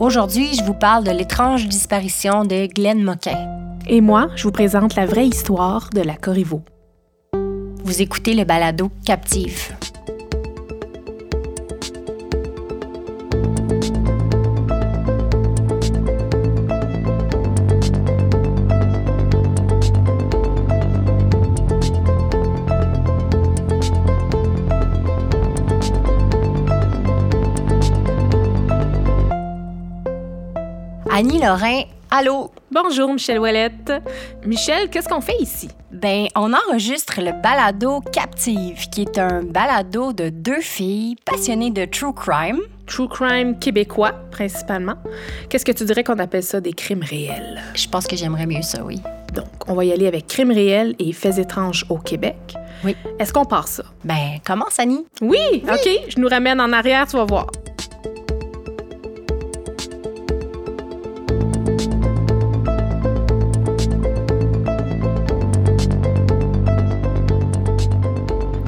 Aujourd'hui, 0.00 0.54
je 0.54 0.64
vous 0.64 0.74
parle 0.74 1.04
de 1.04 1.12
l'étrange 1.12 1.68
disparition 1.68 2.44
de 2.44 2.66
Glenn 2.66 3.02
Moquin. 3.02 3.38
Et 3.86 4.00
moi, 4.00 4.28
je 4.34 4.42
vous 4.42 4.50
présente 4.50 4.96
la 4.96 5.06
vraie 5.06 5.28
histoire 5.28 5.90
de 5.90 6.00
la 6.00 6.16
Corriveau. 6.16 6.62
Vous 7.84 8.02
écoutez 8.02 8.34
le 8.34 8.44
balado 8.44 8.90
Captive. 9.04 9.72
Annie 31.16 31.38
Lorrain, 31.38 31.82
allô? 32.10 32.50
Bonjour, 32.72 33.12
Michel 33.12 33.38
Ouellette. 33.38 33.92
Michel, 34.44 34.90
qu'est-ce 34.90 35.08
qu'on 35.08 35.20
fait 35.20 35.36
ici? 35.38 35.68
Ben, 35.92 36.26
on 36.34 36.52
enregistre 36.52 37.20
le 37.20 37.30
balado 37.40 38.00
Captive, 38.00 38.88
qui 38.88 39.02
est 39.02 39.16
un 39.16 39.44
balado 39.44 40.12
de 40.12 40.28
deux 40.28 40.60
filles 40.60 41.14
passionnées 41.24 41.70
de 41.70 41.84
true 41.84 42.12
crime. 42.12 42.58
True 42.86 43.06
crime 43.06 43.56
québécois, 43.60 44.10
principalement. 44.32 44.96
Qu'est-ce 45.48 45.64
que 45.64 45.70
tu 45.70 45.84
dirais 45.84 46.02
qu'on 46.02 46.18
appelle 46.18 46.42
ça 46.42 46.60
des 46.60 46.72
crimes 46.72 47.04
réels? 47.04 47.62
Je 47.74 47.86
pense 47.86 48.08
que 48.08 48.16
j'aimerais 48.16 48.46
mieux 48.46 48.62
ça, 48.62 48.82
oui. 48.82 49.00
Donc, 49.34 49.46
on 49.68 49.74
va 49.74 49.84
y 49.84 49.92
aller 49.92 50.08
avec 50.08 50.26
crimes 50.26 50.50
réels 50.50 50.96
et 50.98 51.12
faits 51.12 51.38
étranges 51.38 51.86
au 51.90 51.98
Québec. 51.98 52.56
Oui. 52.82 52.96
Est-ce 53.20 53.32
qu'on 53.32 53.44
part 53.44 53.68
ça? 53.68 53.84
Ben, 54.02 54.40
commence, 54.44 54.80
Annie. 54.80 55.06
Oui, 55.22 55.62
OK. 55.62 55.88
Je 56.08 56.18
nous 56.18 56.26
ramène 56.26 56.60
en 56.60 56.72
arrière, 56.72 57.06
tu 57.06 57.16
vas 57.16 57.24
voir. 57.24 57.46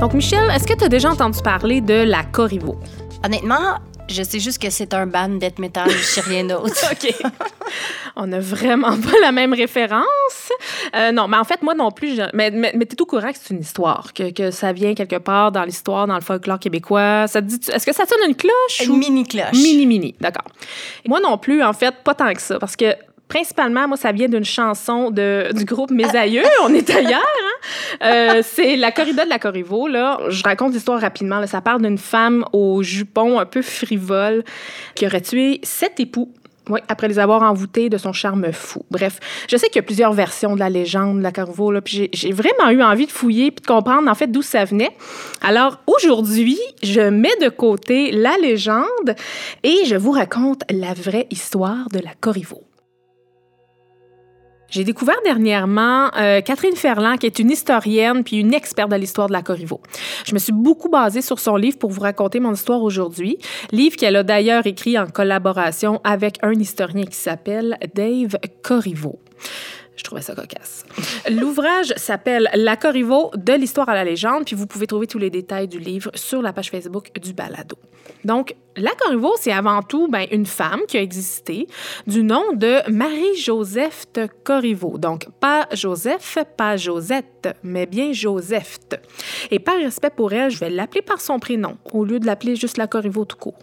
Donc, 0.06 0.14
Michel, 0.14 0.48
est-ce 0.54 0.68
que 0.68 0.74
tu 0.74 0.84
as 0.84 0.88
déjà 0.88 1.10
entendu 1.10 1.40
parler 1.42 1.80
de 1.80 2.04
la 2.04 2.22
Corriveau? 2.22 2.76
Honnêtement, 3.24 3.80
je 4.08 4.22
sais 4.22 4.38
juste 4.38 4.62
que 4.62 4.70
c'est 4.70 4.94
un 4.94 5.04
band 5.04 5.30
death 5.30 5.58
metal, 5.58 5.90
je 5.90 5.96
sais 5.96 6.20
rien 6.20 6.44
d'autre. 6.44 6.76
OK. 6.92 7.12
On 8.14 8.28
n'a 8.28 8.38
vraiment 8.38 8.96
pas 8.96 9.18
la 9.20 9.32
même 9.32 9.52
référence. 9.52 10.52
Euh, 10.94 11.10
non, 11.10 11.26
mais 11.26 11.36
en 11.36 11.42
fait, 11.42 11.60
moi 11.60 11.74
non 11.74 11.90
plus, 11.90 12.14
je... 12.14 12.22
mais, 12.34 12.52
mais, 12.52 12.70
mais 12.76 12.86
tu 12.86 12.92
es 12.92 12.94
tout 12.94 13.04
courant 13.04 13.32
que 13.32 13.38
c'est 13.42 13.52
une 13.52 13.62
histoire, 13.62 14.12
que, 14.14 14.30
que, 14.30 14.52
ça 14.52 14.72
vient 14.72 14.94
quelque 14.94 15.16
part 15.16 15.50
dans 15.50 15.64
l'histoire, 15.64 16.06
dans 16.06 16.14
le 16.14 16.20
folklore 16.20 16.60
québécois. 16.60 17.26
Ça 17.26 17.40
dit, 17.40 17.58
est-ce 17.72 17.84
que 17.84 17.92
ça 17.92 18.06
sonne 18.06 18.28
une 18.28 18.36
cloche? 18.36 18.82
Une 18.84 18.98
mini-cloche. 18.98 19.54
Mini-mini, 19.54 20.14
d'accord. 20.20 20.46
Moi 21.08 21.18
non 21.18 21.36
plus, 21.36 21.64
en 21.64 21.72
fait, 21.72 21.92
pas 22.04 22.14
tant 22.14 22.32
que 22.32 22.40
ça, 22.40 22.60
parce 22.60 22.76
que 22.76 22.94
principalement, 23.28 23.88
moi, 23.88 23.96
ça 23.96 24.12
vient 24.12 24.28
d'une 24.28 24.44
chanson 24.44 25.10
de, 25.10 25.52
du 25.52 25.64
groupe 25.64 25.90
Mes 25.90 26.16
Aïeux. 26.16 26.42
On 26.62 26.72
est 26.74 26.88
ailleurs. 26.90 27.20
Hein? 27.20 28.04
Euh, 28.04 28.42
c'est 28.44 28.76
La 28.76 28.92
corrida 28.92 29.24
de 29.24 29.30
la 29.30 29.38
Corriveau. 29.38 29.88
Là. 29.88 30.18
Je 30.28 30.42
raconte 30.42 30.72
l'histoire 30.72 31.00
rapidement. 31.00 31.40
Là. 31.40 31.46
Ça 31.46 31.60
parle 31.60 31.82
d'une 31.82 31.98
femme 31.98 32.44
au 32.52 32.82
jupon 32.82 33.38
un 33.38 33.46
peu 33.46 33.62
frivole 33.62 34.44
qui 34.94 35.06
aurait 35.06 35.20
tué 35.20 35.60
sept 35.62 35.98
époux. 36.00 36.32
Après 36.88 37.06
les 37.06 37.20
avoir 37.20 37.42
envoûtés 37.42 37.88
de 37.88 37.96
son 37.96 38.12
charme 38.12 38.50
fou. 38.52 38.84
Bref, 38.90 39.20
je 39.48 39.56
sais 39.56 39.68
qu'il 39.68 39.76
y 39.76 39.78
a 39.78 39.84
plusieurs 39.84 40.12
versions 40.12 40.54
de 40.54 40.58
la 40.58 40.68
légende 40.68 41.18
de 41.18 41.22
la 41.22 41.30
Corriveau, 41.30 41.70
là, 41.70 41.80
puis 41.80 42.10
j'ai 42.12 42.32
vraiment 42.32 42.70
eu 42.70 42.82
envie 42.82 43.06
de 43.06 43.12
fouiller 43.12 43.52
puis 43.52 43.62
de 43.62 43.68
comprendre 43.68 44.10
en 44.10 44.14
fait 44.16 44.26
d'où 44.26 44.42
ça 44.42 44.64
venait. 44.64 44.90
Alors 45.42 45.78
aujourd'hui, 45.86 46.58
je 46.82 47.02
mets 47.02 47.36
de 47.40 47.50
côté 47.50 48.10
la 48.10 48.36
légende 48.38 49.14
et 49.62 49.84
je 49.84 49.94
vous 49.94 50.10
raconte 50.10 50.62
la 50.68 50.92
vraie 50.92 51.28
histoire 51.30 51.86
de 51.92 52.00
la 52.00 52.14
Corriveau. 52.20 52.64
J'ai 54.76 54.84
découvert 54.84 55.16
dernièrement 55.24 56.10
euh, 56.18 56.42
Catherine 56.42 56.76
Ferland, 56.76 57.16
qui 57.16 57.24
est 57.24 57.38
une 57.38 57.50
historienne 57.50 58.22
puis 58.22 58.36
une 58.36 58.52
experte 58.52 58.90
de 58.90 58.96
l'histoire 58.96 59.26
de 59.26 59.32
la 59.32 59.40
Corriveau. 59.40 59.80
Je 60.26 60.34
me 60.34 60.38
suis 60.38 60.52
beaucoup 60.52 60.90
basée 60.90 61.22
sur 61.22 61.40
son 61.40 61.56
livre 61.56 61.78
pour 61.78 61.90
vous 61.90 62.02
raconter 62.02 62.40
mon 62.40 62.52
histoire 62.52 62.82
aujourd'hui. 62.82 63.38
Livre 63.72 63.96
qu'elle 63.96 64.16
a 64.16 64.22
d'ailleurs 64.22 64.66
écrit 64.66 64.98
en 64.98 65.06
collaboration 65.06 66.02
avec 66.04 66.36
un 66.42 66.52
historien 66.52 67.06
qui 67.06 67.16
s'appelle 67.16 67.78
Dave 67.94 68.36
Corriveau. 68.62 69.18
Je 69.96 70.04
trouvais 70.04 70.22
ça 70.22 70.34
cocasse. 70.34 70.84
L'ouvrage 71.30 71.92
s'appelle 71.96 72.50
La 72.54 72.76
Corriveau 72.76 73.30
de 73.34 73.54
l'histoire 73.54 73.88
à 73.88 73.94
la 73.94 74.04
légende, 74.04 74.44
puis 74.44 74.54
vous 74.54 74.66
pouvez 74.66 74.86
trouver 74.86 75.06
tous 75.06 75.18
les 75.18 75.30
détails 75.30 75.68
du 75.68 75.78
livre 75.78 76.10
sur 76.14 76.42
la 76.42 76.52
page 76.52 76.70
Facebook 76.70 77.10
du 77.20 77.32
Balado. 77.32 77.76
Donc, 78.24 78.54
La 78.76 78.92
Corriveau, 78.92 79.34
c'est 79.38 79.52
avant 79.52 79.82
tout 79.82 80.08
ben, 80.08 80.26
une 80.30 80.46
femme 80.46 80.80
qui 80.86 80.98
a 80.98 81.02
existé 81.02 81.66
du 82.06 82.22
nom 82.22 82.52
de 82.52 82.88
Marie-Joseph 82.90 84.06
Corriveau. 84.44 84.98
Donc, 84.98 85.28
pas 85.40 85.66
Joseph, 85.72 86.38
pas 86.56 86.76
Josette, 86.76 87.48
mais 87.62 87.86
bien 87.86 88.12
Joseph. 88.12 88.78
Et 89.50 89.58
par 89.58 89.76
respect 89.76 90.10
pour 90.10 90.32
elle, 90.32 90.50
je 90.50 90.58
vais 90.58 90.70
l'appeler 90.70 91.02
par 91.02 91.20
son 91.20 91.38
prénom 91.38 91.78
au 91.92 92.04
lieu 92.04 92.20
de 92.20 92.26
l'appeler 92.26 92.56
juste 92.56 92.76
La 92.76 92.86
Corriveau 92.86 93.24
tout 93.24 93.36
court. 93.36 93.58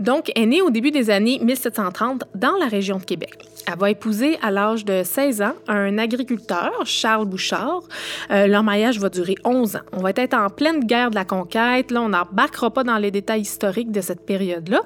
Donc, 0.00 0.30
est 0.34 0.46
née 0.46 0.62
au 0.62 0.70
début 0.70 0.90
des 0.90 1.10
années 1.10 1.38
1730 1.42 2.24
dans 2.34 2.56
la 2.60 2.66
région 2.66 2.98
de 2.98 3.04
Québec. 3.04 3.48
Elle 3.66 3.78
va 3.78 3.90
épouser 3.90 4.38
à 4.42 4.50
l'âge 4.50 4.84
de 4.84 5.02
16 5.04 5.42
ans 5.42 5.54
un 5.66 5.98
agriculteur, 5.98 6.72
Charles 6.84 7.26
Bouchard. 7.26 7.82
Euh, 8.30 8.46
leur 8.46 8.62
mariage 8.62 8.98
va 8.98 9.08
durer 9.08 9.34
11 9.44 9.76
ans. 9.76 9.80
On 9.92 10.00
va 10.00 10.10
être 10.14 10.34
en 10.34 10.48
pleine 10.48 10.84
guerre 10.84 11.10
de 11.10 11.16
la 11.16 11.24
conquête. 11.24 11.90
Là, 11.90 12.00
on 12.02 12.08
n'embarquera 12.10 12.70
pas 12.70 12.84
dans 12.84 12.96
les 12.96 13.10
détails 13.10 13.42
historiques 13.42 13.90
de 13.90 14.00
cette 14.00 14.24
période-là. 14.24 14.82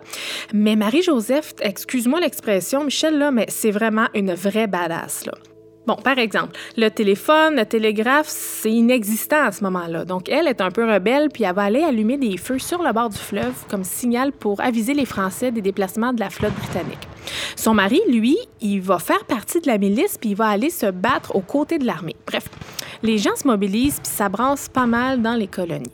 Mais 0.53 0.77
Marie-Joseph, 0.77 1.55
excuse-moi 1.61 2.21
l'expression, 2.21 2.85
Michel, 2.85 3.19
là, 3.19 3.31
mais 3.31 3.47
c'est 3.49 3.71
vraiment 3.71 4.07
une 4.15 4.35
vraie 4.35 4.67
badass. 4.67 5.27
Là. 5.27 5.33
Bon, 5.85 5.97
par 5.97 6.19
exemple, 6.19 6.53
le 6.77 6.91
téléphone, 6.91 7.57
le 7.57 7.67
télégraphe, 7.67 8.29
c'est 8.29 8.71
inexistant 8.71 9.47
à 9.47 9.51
ce 9.51 9.65
moment-là. 9.65 10.05
Donc, 10.05 10.29
elle 10.29 10.47
est 10.47 10.61
un 10.61 10.71
peu 10.71 10.89
rebelle, 10.89 11.29
puis 11.29 11.43
elle 11.43 11.55
va 11.57 11.63
aller 11.63 11.83
allumer 11.83 12.17
des 12.17 12.37
feux 12.37 12.61
sur 12.61 12.85
le 12.85 12.93
bord 12.93 13.09
du 13.09 13.19
fleuve 13.19 13.55
comme 13.69 13.83
signal 13.83 14.31
pour 14.31 14.61
aviser 14.61 14.95
les 14.95 15.07
Français 15.07 15.51
des 15.51 15.61
déplacements 15.61 16.13
de 16.13 16.21
la 16.21 16.31
flotte 16.31 16.55
britannique. 16.55 17.09
Son 17.57 17.75
mari, 17.75 18.01
lui, 18.09 18.39
il 18.61 18.81
va 18.81 19.01
faire 19.01 19.25
partie 19.25 19.61
de 19.61 19.67
la 19.67 19.79
milice, 19.79 20.19
puis 20.19 20.31
il 20.31 20.37
va 20.37 20.47
aller 20.49 20.71
se 20.71 20.87
battre 20.87 21.35
aux 21.35 21.41
côtés 21.41 21.79
de 21.79 21.85
l'armée. 21.85 22.17
Bref, 22.29 22.45
les 23.03 23.19
gens 23.19 23.35
se 23.35 23.49
mobilisent, 23.49 23.99
puis 24.01 24.13
ça 24.13 24.29
brasse 24.29 24.69
pas 24.69 24.87
mal 24.87 25.21
dans 25.21 25.35
les 25.35 25.49
colonies. 25.49 25.91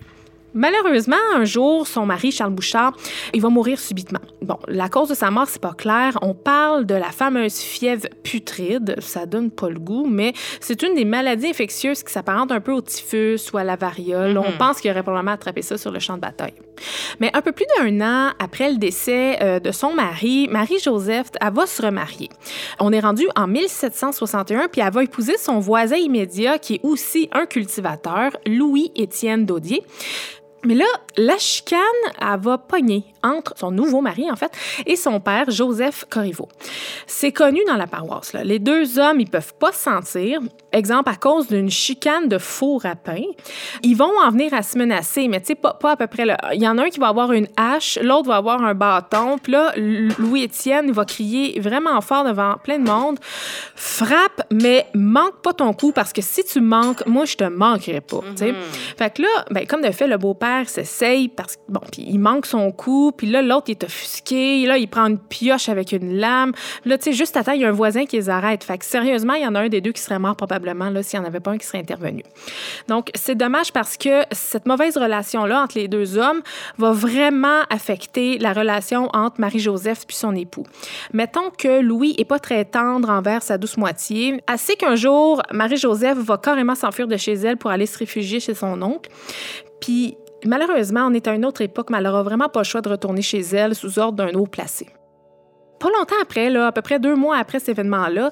Malheureusement, 0.58 1.16
un 1.36 1.44
jour, 1.44 1.86
son 1.86 2.04
mari, 2.04 2.32
Charles 2.32 2.52
Bouchard, 2.52 2.92
il 3.32 3.40
va 3.40 3.48
mourir 3.48 3.78
subitement. 3.78 4.18
Bon, 4.42 4.58
la 4.66 4.88
cause 4.88 5.08
de 5.08 5.14
sa 5.14 5.30
mort, 5.30 5.46
c'est 5.46 5.62
pas 5.62 5.72
clair. 5.72 6.18
On 6.20 6.34
parle 6.34 6.84
de 6.84 6.96
la 6.96 7.12
fameuse 7.12 7.58
fièvre 7.58 8.08
putride. 8.24 8.96
Ça 8.98 9.24
donne 9.24 9.52
pas 9.52 9.68
le 9.68 9.78
goût, 9.78 10.06
mais 10.08 10.32
c'est 10.58 10.82
une 10.82 10.96
des 10.96 11.04
maladies 11.04 11.46
infectieuses 11.46 12.02
qui 12.02 12.12
s'apparente 12.12 12.50
un 12.50 12.60
peu 12.60 12.72
au 12.72 12.80
typhus 12.80 13.38
ou 13.52 13.58
à 13.58 13.62
la 13.62 13.76
variole. 13.76 14.32
Mm 14.32 14.38
-hmm. 14.38 14.48
On 14.48 14.58
pense 14.58 14.80
qu'il 14.80 14.90
aurait 14.90 15.04
probablement 15.04 15.34
attrapé 15.34 15.62
ça 15.62 15.78
sur 15.78 15.92
le 15.92 16.00
champ 16.00 16.16
de 16.16 16.22
bataille. 16.22 16.54
Mais 17.20 17.30
un 17.34 17.42
peu 17.46 17.52
plus 17.52 17.66
d'un 17.76 18.00
an 18.00 18.32
après 18.38 18.68
le 18.72 18.78
décès 18.78 19.38
euh, 19.40 19.60
de 19.60 19.70
son 19.70 19.92
mari, 19.94 20.48
Marie-Joseph, 20.50 21.28
elle 21.40 21.52
va 21.52 21.66
se 21.66 21.80
remarier. 21.82 22.30
On 22.80 22.92
est 22.92 23.00
rendu 23.08 23.26
en 23.36 23.46
1761, 23.46 24.68
puis 24.68 24.80
elle 24.80 24.92
va 24.92 25.02
épouser 25.02 25.36
son 25.38 25.58
voisin 25.60 25.96
immédiat, 25.96 26.58
qui 26.58 26.74
est 26.76 26.80
aussi 26.82 27.28
un 27.32 27.46
cultivateur, 27.46 28.28
Louis-Étienne 28.46 29.46
Daudier. 29.46 29.82
Mais 30.64 30.74
là, 30.74 30.86
la 31.16 31.38
chicane, 31.38 31.78
elle 32.20 32.40
va 32.40 32.58
pogner 32.58 33.04
entre 33.22 33.54
son 33.56 33.70
nouveau 33.70 34.00
mari, 34.00 34.30
en 34.30 34.36
fait, 34.36 34.52
et 34.86 34.96
son 34.96 35.20
père, 35.20 35.50
Joseph 35.50 36.04
Corriveau. 36.08 36.48
C'est 37.06 37.32
connu 37.32 37.60
dans 37.66 37.76
la 37.76 37.86
paroisse. 37.86 38.32
Les 38.32 38.58
deux 38.58 38.98
hommes, 38.98 39.20
ils 39.20 39.30
peuvent 39.30 39.54
pas 39.54 39.72
se 39.72 39.78
sentir. 39.78 40.40
Exemple, 40.72 41.10
à 41.10 41.16
cause 41.16 41.48
d'une 41.48 41.70
chicane 41.70 42.28
de 42.28 42.38
faux 42.38 42.78
rapin. 42.78 43.22
Ils 43.82 43.96
vont 43.96 44.12
en 44.22 44.30
venir 44.30 44.52
à 44.52 44.62
se 44.62 44.76
menacer, 44.76 45.26
mais 45.28 45.40
tu 45.40 45.48
sais, 45.48 45.54
pas, 45.54 45.74
pas 45.74 45.92
à 45.92 45.96
peu 45.96 46.06
près. 46.06 46.26
Là. 46.26 46.36
Il 46.52 46.62
y 46.62 46.68
en 46.68 46.76
a 46.78 46.84
un 46.84 46.90
qui 46.90 47.00
va 47.00 47.08
avoir 47.08 47.32
une 47.32 47.48
hache, 47.56 47.98
l'autre 48.02 48.28
va 48.28 48.36
avoir 48.36 48.62
un 48.62 48.74
bâton. 48.74 49.38
Puis 49.42 49.52
là, 49.52 49.72
Louis-Étienne 49.76 50.90
va 50.92 51.04
crier 51.04 51.58
vraiment 51.60 52.00
fort 52.00 52.24
devant 52.24 52.56
plein 52.62 52.78
de 52.78 52.88
monde. 52.88 53.18
Frappe, 53.74 54.42
mais 54.52 54.86
manque 54.94 55.40
pas 55.42 55.52
ton 55.52 55.72
coup, 55.72 55.92
parce 55.92 56.12
que 56.12 56.20
si 56.22 56.44
tu 56.44 56.60
manques, 56.60 57.06
moi, 57.06 57.24
je 57.24 57.36
te 57.36 57.44
manquerai 57.44 58.00
pas. 58.00 58.18
Mm 58.18 58.34
-hmm. 58.34 58.54
Fait 58.98 59.14
que 59.14 59.22
là, 59.22 59.28
ben, 59.50 59.66
comme 59.66 59.82
de 59.82 59.90
fait, 59.90 60.06
le 60.06 60.18
beau-père 60.18 60.68
s'essaye 60.68 61.28
parce 61.28 61.56
que, 61.56 61.62
bon, 61.68 61.80
puis 61.90 62.04
il 62.06 62.18
manque 62.18 62.46
son 62.46 62.72
coup, 62.72 63.12
puis 63.16 63.26
là, 63.26 63.40
l'autre, 63.42 63.66
il 63.68 63.72
est 63.72 63.84
offusqué, 63.84 64.66
là, 64.66 64.76
il 64.76 64.88
prend 64.88 65.06
une 65.06 65.18
pioche 65.18 65.68
avec 65.68 65.92
une 65.92 66.18
lame. 66.18 66.52
Là, 66.84 66.98
tu 66.98 67.04
sais, 67.04 67.12
juste 67.12 67.36
à 67.36 67.44
temps, 67.44 67.52
il 67.52 67.62
y 67.62 67.64
a 67.64 67.68
un 67.68 67.72
voisin 67.72 68.04
qui 68.04 68.16
les 68.16 68.28
arrête. 68.28 68.64
Fait 68.64 68.78
que 68.78 68.84
sérieusement, 68.84 69.34
il 69.34 69.42
y 69.42 69.46
en 69.46 69.54
a 69.54 69.60
un 69.60 69.68
des 69.68 69.80
deux 69.80 69.92
qui 69.92 70.02
serait 70.02 70.18
mort 70.18 70.36
probablement, 70.36 70.57
s'il 71.02 71.20
n'y 71.20 71.24
en 71.24 71.28
avait 71.28 71.40
pas 71.40 71.52
un 71.52 71.58
qui 71.58 71.66
serait 71.66 71.78
intervenu. 71.78 72.22
Donc, 72.88 73.10
c'est 73.14 73.34
dommage 73.34 73.72
parce 73.72 73.96
que 73.96 74.22
cette 74.32 74.66
mauvaise 74.66 74.96
relation-là 74.96 75.62
entre 75.62 75.78
les 75.78 75.88
deux 75.88 76.18
hommes 76.18 76.42
va 76.78 76.92
vraiment 76.92 77.62
affecter 77.70 78.38
la 78.38 78.52
relation 78.52 79.08
entre 79.12 79.40
Marie-Joseph 79.40 80.06
puis 80.06 80.16
son 80.16 80.34
époux. 80.34 80.64
Mettons 81.12 81.50
que 81.56 81.80
Louis 81.80 82.14
est 82.18 82.24
pas 82.24 82.38
très 82.38 82.64
tendre 82.64 83.10
envers 83.10 83.42
sa 83.42 83.58
douce 83.58 83.76
moitié. 83.76 84.42
Assez 84.46 84.76
qu'un 84.76 84.96
jour, 84.96 85.42
Marie-Joseph 85.52 86.18
va 86.18 86.36
carrément 86.38 86.74
s'enfuir 86.74 87.08
de 87.08 87.16
chez 87.16 87.34
elle 87.34 87.56
pour 87.56 87.70
aller 87.70 87.86
se 87.86 87.98
réfugier 87.98 88.40
chez 88.40 88.54
son 88.54 88.80
oncle. 88.82 89.10
Puis 89.80 90.16
malheureusement, 90.44 91.06
on 91.06 91.14
est 91.14 91.26
à 91.26 91.34
une 91.34 91.44
autre 91.44 91.62
époque, 91.62 91.90
mais 91.90 91.98
elle 91.98 92.04
n'aura 92.04 92.22
vraiment 92.22 92.48
pas 92.48 92.60
le 92.60 92.64
choix 92.64 92.80
de 92.80 92.88
retourner 92.88 93.22
chez 93.22 93.40
elle 93.40 93.74
sous 93.74 93.98
ordre 93.98 94.24
d'un 94.24 94.34
haut 94.34 94.46
placé. 94.46 94.86
Pas 95.78 95.88
longtemps 95.96 96.16
après, 96.20 96.50
là, 96.50 96.68
à 96.68 96.72
peu 96.72 96.82
près 96.82 96.98
deux 96.98 97.14
mois 97.14 97.36
après 97.36 97.58
cet 97.58 97.70
événement-là, 97.70 98.30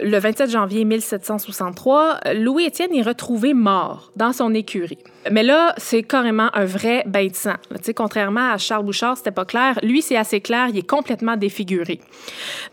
le 0.00 0.18
27 0.18 0.50
janvier 0.50 0.84
1763, 0.84 2.20
Louis-Étienne 2.34 2.94
est 2.94 3.02
retrouvé 3.02 3.54
mort 3.54 4.10
dans 4.16 4.32
son 4.32 4.54
écurie. 4.54 4.98
Mais 5.30 5.42
là, 5.42 5.74
c'est 5.76 6.02
carrément 6.02 6.48
un 6.54 6.64
vrai 6.64 7.04
bain 7.06 7.26
de 7.26 7.34
sang. 7.34 7.54
sais, 7.82 7.94
contrairement 7.94 8.52
à 8.52 8.58
Charles 8.58 8.84
Bouchard, 8.84 9.16
c'était 9.16 9.30
pas 9.30 9.44
clair. 9.44 9.78
Lui, 9.82 10.02
c'est 10.02 10.16
assez 10.16 10.40
clair, 10.40 10.68
il 10.70 10.78
est 10.78 10.88
complètement 10.88 11.36
défiguré. 11.36 12.00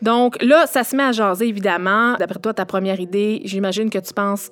Donc 0.01 0.41
là, 0.41 0.65
ça 0.67 0.83
se 0.83 0.95
met 0.95 1.03
à 1.03 1.11
jaser, 1.11 1.47
évidemment. 1.47 2.15
D'après 2.17 2.39
toi, 2.39 2.53
ta 2.53 2.65
première 2.65 2.99
idée, 2.99 3.41
j'imagine 3.43 3.89
que 3.89 3.99
tu 3.99 4.13
penses 4.13 4.49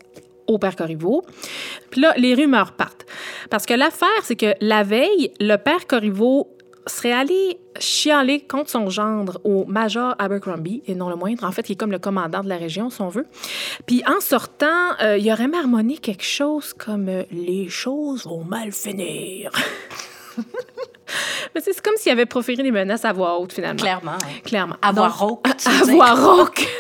au 0.48 0.57
père 0.57 0.75
Corriveau. 0.75 1.24
Puis 1.89 2.01
là, 2.01 2.13
les 2.18 2.33
rumeurs 2.36 2.74
partent. 2.74 3.06
Parce 3.50 3.65
que 3.65 3.74
l'affaire, 3.74 4.10
c'est 4.24 4.36
que 4.36 4.54
la 4.62 4.83
veille, 4.83 5.31
le 5.39 5.56
père 5.56 5.88
Corriveau 5.88 6.53
serait 6.88 7.14
allé 7.14 7.60
chialer 7.80 8.42
contre 8.42 8.70
son 8.70 8.90
gendre 8.90 9.40
au 9.44 9.66
Major 9.66 10.16
Abercrombie, 10.20 10.84
et 10.88 10.96
non 10.96 11.10
le 11.10 11.16
moindre, 11.16 11.44
en 11.44 11.52
fait, 11.52 11.64
qui 11.64 11.74
est 11.74 11.76
comme 11.76 11.92
le 11.92 12.00
commandant 12.00 12.44
de 12.44 12.50
la 12.50 12.58
région, 12.58 12.90
si 12.90 13.02
on 13.02 13.10
veut. 13.10 13.26
Puis 13.86 14.04
en 14.08 14.20
sortant, 14.20 14.92
euh, 15.02 15.18
il 15.18 15.32
aurait 15.32 15.48
marmonné 15.48 15.98
quelque 15.98 16.24
chose 16.24 16.74
comme 16.74 17.10
euh, 17.10 17.24
Les 17.32 17.70
choses 17.70 18.26
vont 18.26 18.44
mal 18.44 18.72
finir. 18.72 19.52
Mais 21.56 21.62
c'est 21.62 21.80
comme 21.82 21.96
s'il 21.98 22.12
avait 22.12 22.26
proféré 22.26 22.64
des 22.64 22.72
menaces 22.72 23.06
à 23.06 23.14
voix 23.14 23.40
haute, 23.40 23.54
finalement. 23.54 23.80
Clairement. 23.80 24.18
Clairement. 24.44 24.76
À 24.82 24.92
voix 24.92 25.10
rauque. 25.10 25.48
À 25.66 25.84
voix 25.86 26.14
rauque. 26.14 26.68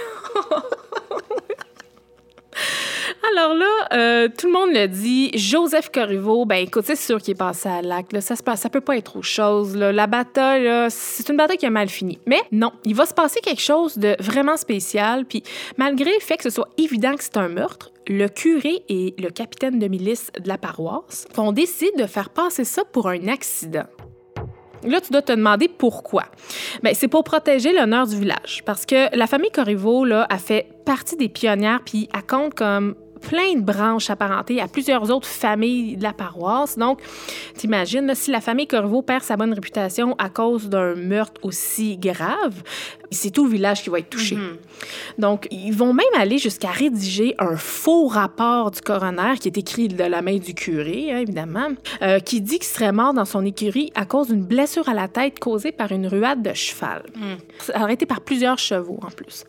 Alors 3.31 3.53
là, 3.53 3.87
euh, 3.93 4.27
tout 4.37 4.47
le 4.47 4.53
monde 4.53 4.71
le 4.73 4.87
dit. 4.87 5.31
Joseph 5.33 5.89
Corriveau, 5.89 6.45
ben 6.45 6.57
écoute, 6.57 6.83
c'est 6.85 6.97
sûr 6.97 7.21
qu'il 7.21 7.31
est 7.31 7.37
passé 7.37 7.69
à 7.69 7.81
l'acte. 7.81 8.19
Ça 8.19 8.35
se 8.35 8.43
passe, 8.43 8.61
ça 8.61 8.69
peut 8.69 8.81
pas 8.81 8.97
être 8.97 9.17
autre 9.17 9.25
chose. 9.25 9.75
La 9.77 10.07
bataille, 10.07 10.69
c'est 10.89 11.29
une 11.29 11.37
bataille 11.37 11.57
qui 11.57 11.65
a 11.65 11.69
mal 11.69 11.87
fini. 11.87 12.19
Mais 12.27 12.41
non, 12.51 12.71
il 12.83 12.95
va 12.95 13.05
se 13.05 13.13
passer 13.13 13.39
quelque 13.39 13.61
chose 13.61 13.97
de 13.97 14.17
vraiment 14.19 14.57
spécial. 14.57 15.25
Puis 15.25 15.41
malgré 15.77 16.11
le 16.11 16.19
fait 16.19 16.35
que 16.35 16.43
ce 16.43 16.49
soit 16.49 16.69
évident 16.77 17.15
que 17.15 17.23
c'est 17.23 17.37
un 17.37 17.47
meurtre, 17.47 17.91
le 18.07 18.27
curé 18.27 18.83
et 18.89 19.15
le 19.17 19.29
capitaine 19.29 19.79
de 19.79 19.87
milice 19.87 20.29
de 20.37 20.47
la 20.47 20.57
paroisse 20.57 21.25
vont 21.33 21.53
décider 21.53 21.91
de 21.97 22.07
faire 22.07 22.29
passer 22.29 22.65
ça 22.65 22.83
pour 22.83 23.07
un 23.07 23.27
accident. 23.29 23.85
Là, 24.85 24.99
tu 24.99 25.11
dois 25.11 25.21
te 25.21 25.31
demander 25.31 25.69
pourquoi. 25.69 26.25
Bien, 26.81 26.93
c'est 26.93 27.07
pour 27.07 27.23
protéger 27.23 27.71
l'honneur 27.71 28.05
du 28.05 28.19
village. 28.19 28.63
Parce 28.65 28.85
que 28.85 29.15
la 29.15 29.27
famille 29.27 29.51
Corriveau 29.51 30.05
a 30.11 30.37
fait 30.37 30.67
partie 30.85 31.15
des 31.15 31.29
pionnières, 31.29 31.79
puis 31.85 32.09
elle 32.13 32.23
compte 32.23 32.53
comme 32.53 32.95
plein 33.27 33.55
de 33.55 33.61
branches 33.61 34.09
apparentées 34.09 34.61
à 34.61 34.67
plusieurs 34.67 35.09
autres 35.09 35.27
familles 35.27 35.97
de 35.97 36.03
la 36.03 36.13
paroisse. 36.13 36.77
Donc, 36.77 36.99
t'imagines, 37.55 38.13
si 38.15 38.31
la 38.31 38.41
famille 38.41 38.67
Corriveau 38.67 39.01
perd 39.01 39.23
sa 39.23 39.37
bonne 39.37 39.53
réputation 39.53 40.15
à 40.17 40.29
cause 40.29 40.69
d'un 40.69 40.95
meurtre 40.95 41.39
aussi 41.43 41.97
grave, 41.97 42.61
c'est 43.11 43.31
tout 43.31 43.45
le 43.45 43.51
village 43.51 43.83
qui 43.83 43.89
va 43.89 43.99
être 43.99 44.09
touché. 44.09 44.35
Mhm. 44.35 44.57
Donc, 45.19 45.47
ils 45.51 45.73
vont 45.73 45.93
même 45.93 46.05
aller 46.17 46.37
jusqu'à 46.37 46.71
rédiger 46.71 47.35
un 47.39 47.55
faux 47.55 48.07
rapport 48.07 48.71
du 48.71 48.81
coroner 48.81 49.35
qui 49.39 49.47
est 49.47 49.57
écrit 49.57 49.87
de 49.87 50.03
la 50.03 50.21
main 50.21 50.37
du 50.37 50.53
curé, 50.53 51.11
hein, 51.11 51.19
évidemment, 51.19 51.69
euh, 52.01 52.19
qui 52.19 52.41
dit 52.41 52.59
qu'il 52.59 52.67
serait 52.67 52.91
mort 52.91 53.13
dans 53.13 53.25
son 53.25 53.45
écurie 53.45 53.91
à 53.95 54.05
cause 54.05 54.27
d'une 54.27 54.43
blessure 54.43 54.89
à 54.89 54.93
la 54.93 55.07
tête 55.07 55.39
causée 55.39 55.71
par 55.71 55.91
une 55.91 56.07
ruade 56.07 56.41
de 56.41 56.53
cheval. 56.53 57.03
Mhm. 57.15 57.37
Arrêté 57.75 58.05
par 58.05 58.21
plusieurs 58.21 58.57
chevaux 58.57 58.99
en 59.01 59.11
plus. 59.11 59.45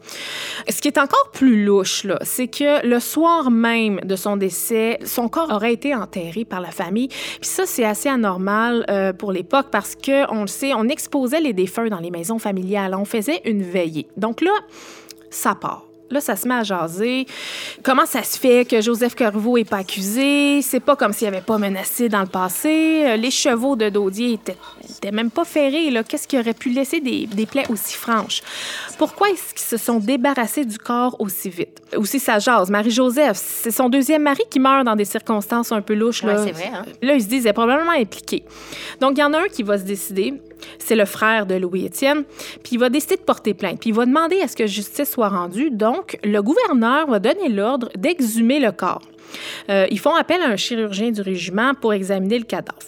Ce 0.69 0.81
qui 0.81 0.89
est 0.89 0.99
encore 0.99 1.31
plus 1.33 1.65
louche, 1.65 2.05
là, 2.05 2.19
c'est 2.23 2.49
que 2.49 2.87
le 2.87 3.01
soir 3.01 3.51
même 3.51 3.64
de 3.65 4.17
son 4.17 4.37
décès, 4.37 4.99
son 5.05 5.29
corps 5.29 5.51
aurait 5.51 5.73
été 5.73 5.95
enterré 5.95 6.45
par 6.45 6.61
la 6.61 6.71
famille. 6.71 7.09
Puis 7.09 7.49
ça, 7.49 7.65
c'est 7.67 7.85
assez 7.85 8.09
anormal 8.09 8.85
euh, 8.91 9.13
pour 9.13 9.33
l'époque 9.33 9.67
parce 9.71 9.95
que, 9.95 10.31
on 10.31 10.43
le 10.43 10.47
sait, 10.47 10.75
on 10.75 10.89
exposait 10.89 11.41
les 11.41 11.53
défunts 11.53 11.89
dans 11.89 12.01
les 12.01 12.11
maisons 12.11 12.39
familiales. 12.39 12.95
On 12.95 13.05
faisait 13.05 13.41
une 13.45 13.63
veillée. 13.63 14.07
Donc 14.17 14.41
là, 14.41 14.53
ça 15.31 15.55
part. 15.55 15.85
Là, 16.11 16.21
ça 16.21 16.37
se 16.37 16.47
met 16.47 16.55
à 16.55 16.63
jaser. 16.63 17.27
Comment 17.83 18.07
ça 18.07 18.23
se 18.23 18.39
fait 18.39 18.69
que 18.69 18.81
Joseph 18.81 19.15
Corriveau 19.15 19.57
n'est 19.57 19.65
pas 19.65 19.79
accusé? 19.79 20.61
C'est 20.61 20.81
pas 20.81 20.97
comme 20.97 21.13
s'il 21.13 21.27
avait 21.27 21.41
pas 21.41 21.59
menacé 21.59 22.09
dans 22.09 22.21
le 22.21 22.27
passé. 22.27 23.05
Euh, 23.07 23.17
les 23.17 23.31
chevaux 23.31 23.75
de 23.75 23.89
Daudier 23.89 24.35
étaient, 24.35 24.57
même 25.13 25.31
pas 25.31 25.45
ferrés. 25.45 25.93
Qu'est-ce 26.09 26.29
qui 26.29 26.39
aurait 26.39 26.55
pu 26.55 26.71
laisser 26.71 27.01
des, 27.01 27.27
des 27.27 27.47
plaies 27.47 27.67
aussi 27.69 27.95
franches? 27.95 28.43
Pourquoi 28.99 29.31
est-ce 29.31 29.55
qu'ils 29.55 29.61
se 29.61 29.77
sont 29.77 29.99
débarrassés 29.99 30.65
du 30.65 30.79
corps 30.79 31.17
aussi 31.19 31.51
vite? 31.51 31.81
Aussi, 31.97 32.19
ça 32.19 32.39
jase? 32.39 32.71
Marie-Joseph, 32.71 33.37
c'est 33.37 33.71
son 33.71 33.89
deuxième 33.89 34.23
mari 34.23 34.43
qui 34.51 34.61
meurt 34.61 34.85
dans 34.85 34.97
des 34.97 35.05
circonstances 35.05 35.73
un 35.73 35.83
peu 35.83 35.95
louches. 35.95 36.23
Là, 36.23 36.45
c'est 36.45 36.53
vrai. 36.53 36.71
Hein? 36.75 36.85
là 37.03 37.15
ils 37.15 37.23
se 37.23 37.29
disent, 37.29 37.47
est 37.47 37.53
probablement 37.53 37.93
impliqué. 37.93 38.45
Donc, 39.01 39.13
il 39.17 39.21
y 39.21 39.25
en 39.25 39.33
a 39.33 39.41
un 39.41 39.49
qui 39.49 39.63
va 39.63 39.79
se 39.79 39.85
décider 39.85 40.35
c'est 40.79 40.97
le 40.97 41.05
frère 41.05 41.47
de 41.47 41.55
Louis-Étienne, 41.55 42.25
puis 42.63 42.73
il 42.73 42.79
va 42.79 42.89
décider 42.89 43.17
de 43.17 43.23
porter 43.23 43.55
plainte, 43.55 43.81
puis 43.81 43.91
il 43.91 43.97
va 43.97 44.07
demander 44.07 44.41
à 44.41 44.49
ce 44.49 44.57
que 44.57 44.67
justice 44.67 45.11
soit 45.11 45.29
rendue. 45.29 45.71
Donc, 45.71 46.19
le 46.25 46.41
gouverneur 46.41 47.07
va 47.07 47.19
donner 47.19 47.49
l'ordre 47.49 47.91
d'exhumer 47.97 48.61
le 48.61 48.73
corps. 48.73 49.03
Euh, 49.69 49.87
ils 49.91 49.99
font 49.99 50.15
appel 50.15 50.41
à 50.43 50.47
un 50.47 50.57
chirurgien 50.57 51.11
du 51.11 51.21
régiment 51.21 51.75
pour 51.75 51.93
examiner 51.93 52.39
le 52.39 52.45
cadavre. 52.45 52.79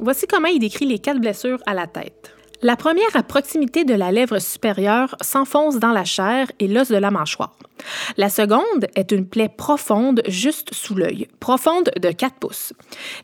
Voici 0.00 0.26
comment 0.26 0.48
il 0.48 0.58
décrit 0.58 0.86
les 0.86 0.98
quatre 0.98 1.20
blessures 1.20 1.62
à 1.66 1.74
la 1.74 1.86
tête. 1.86 2.34
La 2.62 2.76
première, 2.76 3.14
à 3.14 3.22
proximité 3.22 3.84
de 3.84 3.92
la 3.92 4.10
lèvre 4.10 4.38
supérieure, 4.38 5.16
s'enfonce 5.20 5.78
dans 5.78 5.92
la 5.92 6.04
chair 6.04 6.50
et 6.58 6.66
l'os 6.66 6.88
de 6.88 6.96
la 6.96 7.10
mâchoire. 7.10 7.54
La 8.16 8.30
seconde 8.30 8.86
est 8.94 9.12
une 9.12 9.26
plaie 9.26 9.50
profonde 9.50 10.22
juste 10.28 10.72
sous 10.72 10.94
l'œil, 10.94 11.28
profonde 11.40 11.90
de 12.00 12.10
4 12.10 12.36
pouces. 12.36 12.72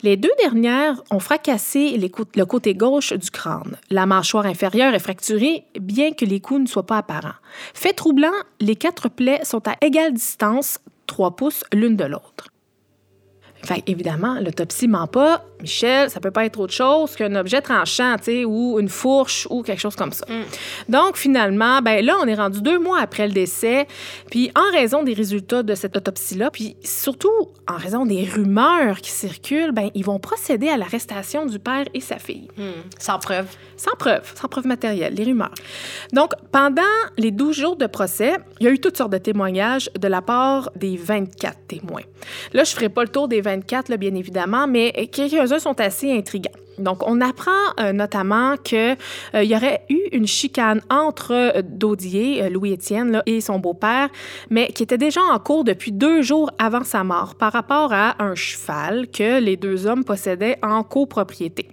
Les 0.03 0.19
deux 0.19 0.33
dernières 0.43 1.03
ont 1.11 1.21
fracassé 1.21 1.97
le 1.97 2.45
côté 2.45 2.75
gauche 2.75 3.15
du 3.15 3.31
crâne. 3.31 3.79
La 3.89 4.05
mâchoire 4.05 4.45
inférieure 4.45 4.93
est 4.93 4.99
fracturée, 4.99 5.65
bien 5.81 6.13
que 6.13 6.27
les 6.27 6.41
coups 6.41 6.61
ne 6.61 6.67
soient 6.67 6.87
pas 6.87 6.99
apparents. 6.99 7.39
Fait 7.73 7.95
troublant, 7.95 8.29
les 8.61 8.77
quatre 8.77 9.09
plaies 9.09 9.41
sont 9.45 9.67
à 9.67 9.77
égale 9.81 10.13
distance, 10.13 10.81
3 11.07 11.37
pouces 11.37 11.65
l'une 11.73 11.97
de 11.97 12.05
l'autre. 12.05 12.50
Fait 13.63 13.83
évidemment, 13.87 14.39
l'autopsie 14.41 14.89
ment 14.89 15.07
pas. 15.07 15.45
Michel, 15.61 16.09
ça 16.09 16.21
peut 16.21 16.31
pas 16.31 16.47
être 16.47 16.59
autre 16.59 16.73
chose 16.73 17.15
qu'un 17.15 17.35
objet 17.35 17.61
tranchant, 17.61 18.17
tu 18.17 18.25
sais, 18.25 18.45
ou 18.47 18.81
une 18.81 18.89
fourche 18.89 19.47
ou 19.51 19.63
quelque 19.63 19.81
chose 19.81 19.97
comme 19.97 20.13
ça. 20.13 20.25
Mm. 20.29 20.93
Donc, 20.93 21.17
finalement, 21.17 21.83
ben 21.83 22.05
là, 22.05 22.17
on 22.23 22.27
est 22.27 22.35
rendu 22.35 22.63
deux 22.63 22.79
mois 22.79 23.01
après 23.01 23.27
le 23.27 23.35
décès. 23.35 23.87
Puis, 24.31 24.51
en 24.57 24.73
raison 24.73 25.03
des 25.03 25.13
résultats 25.13 25.63
de 25.63 25.75
cette 25.75 25.97
autopsie-là, 25.97 26.51
puis 26.51 26.77
surtout 26.83 27.51
en 27.69 27.77
raison 27.77 28.07
des 28.07 28.25
rumeurs 28.25 29.01
qui 29.01 29.11
circulent, 29.11 29.73
ben 29.73 29.91
ils 29.95 30.05
vont 30.05 30.19
procéder 30.19 30.69
à 30.69 30.79
l'arrestation 30.79 31.45
du 31.45 31.59
père 31.59 31.85
et 31.93 32.01
sa 32.01 32.19
fille. 32.19 32.49
Mm. 32.57 32.71
Sans 32.99 33.19
preuve. 33.19 33.47
Sans 33.77 33.97
preuve, 33.99 34.33
sans 34.35 34.49
preuve 34.49 34.67
matérielle, 34.67 35.15
les 35.15 35.25
rumeurs. 35.25 35.55
Donc, 36.13 36.33
pendant 36.53 36.83
les 37.19 37.31
12 37.31 37.57
jours 37.57 37.77
de 37.77 37.87
procès, 37.87 38.37
il 38.61 38.65
y 38.65 38.69
a 38.69 38.73
eu 38.73 38.79
toutes 38.79 38.97
sortes 38.97 39.13
de 39.13 39.19
témoignages 39.19 39.91
de 39.99 40.09
la 40.09 40.23
part 40.23 40.71
des 40.77 40.97
24 40.97 41.59
témoins. 41.67 42.03
Là, 42.53 42.65
je 42.65 42.73
ferai 42.73 42.89
pas 42.89 43.03
le 43.03 43.09
tour 43.09 43.29
des 43.29 43.41
24, 43.41 43.50
bien 43.99 44.15
évidemment, 44.15 44.67
mais 44.67 45.09
quelques-uns 45.13 45.59
sont 45.59 45.81
assez 45.81 46.13
intrigants. 46.13 46.51
Donc, 46.81 47.07
on 47.07 47.21
apprend 47.21 47.51
euh, 47.79 47.93
notamment 47.93 48.57
qu'il 48.57 48.97
euh, 49.35 49.45
y 49.45 49.55
aurait 49.55 49.83
eu 49.91 50.01
une 50.13 50.27
chicane 50.27 50.81
entre 50.91 51.33
euh, 51.33 51.63
Daudier, 51.63 52.49
Louis-Étienne, 52.49 53.23
et 53.27 53.41
son 53.41 53.59
beau-père, 53.59 54.09
mais 54.49 54.69
qui 54.69 54.83
était 54.83 54.99
déjà 54.99 55.21
en 55.23 55.39
cours 55.39 55.65
depuis 55.65 55.93
deux 55.93 56.23
jours 56.23 56.51
avant 56.59 56.85
sa 56.85 57.05
mort 57.05 57.35
par 57.35 57.53
rapport 57.53 57.93
à 57.93 58.23
un 58.23 58.35
cheval 58.35 59.09
que 59.09 59.41
les 59.41 59.57
deux 59.57 59.87
hommes 59.87 60.05
possédaient 60.05 60.59
en 60.63 60.83
copropriété. 60.83 61.69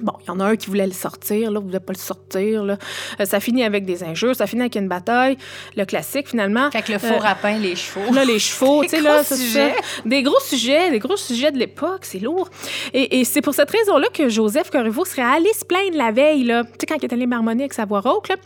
Bon, 0.00 0.12
il 0.22 0.26
y 0.28 0.30
en 0.30 0.40
a 0.40 0.44
un 0.44 0.56
qui 0.56 0.66
voulait 0.66 0.86
le 0.86 0.92
sortir, 0.92 1.50
l'autre 1.50 1.66
voulait 1.66 1.80
pas 1.80 1.92
le 1.92 1.98
sortir. 1.98 2.64
Là. 2.64 2.78
Euh, 3.20 3.24
ça 3.24 3.40
finit 3.40 3.64
avec 3.64 3.84
des 3.84 4.02
injures, 4.02 4.34
ça 4.34 4.46
finit 4.46 4.62
avec 4.62 4.76
une 4.76 4.88
bataille, 4.88 5.36
le 5.76 5.84
classique 5.84 6.28
finalement. 6.28 6.70
Fait 6.70 6.82
que 6.82 6.92
le 6.92 6.98
faux 6.98 7.14
euh, 7.14 7.18
rapin, 7.18 7.58
les 7.58 7.76
chevaux. 7.76 8.12
Là, 8.12 8.24
les 8.24 8.38
chevaux, 8.38 8.82
tu 8.82 8.90
sais, 8.90 9.00
là, 9.00 9.22
sujets. 9.22 9.74
Des 10.04 10.22
gros 10.22 10.40
sujets, 10.40 10.90
des 10.90 10.98
gros 10.98 11.16
sujets 11.16 11.52
de 11.52 11.58
l'époque, 11.58 12.00
c'est 12.02 12.18
lourd. 12.18 12.48
Et, 12.92 13.20
et 13.20 13.24
c'est 13.24 13.40
pour 13.40 13.54
cette 13.54 13.70
raison-là 13.70 14.08
que 14.12 14.28
Joseph 14.28 14.70
Corriveau 14.70 15.04
serait 15.04 15.22
allé 15.22 15.52
se 15.52 15.64
plaindre 15.64 15.96
la 15.96 16.10
veille, 16.10 16.44
là, 16.44 16.64
tu 16.64 16.70
sais, 16.80 16.86
quand 16.86 16.96
il 16.96 17.04
est 17.04 17.12
allé 17.12 17.26
marmonner 17.26 17.64
avec 17.64 17.72
sa 17.72 17.84
voix 17.84 18.00
rauque, 18.00 18.28
là, 18.28 18.36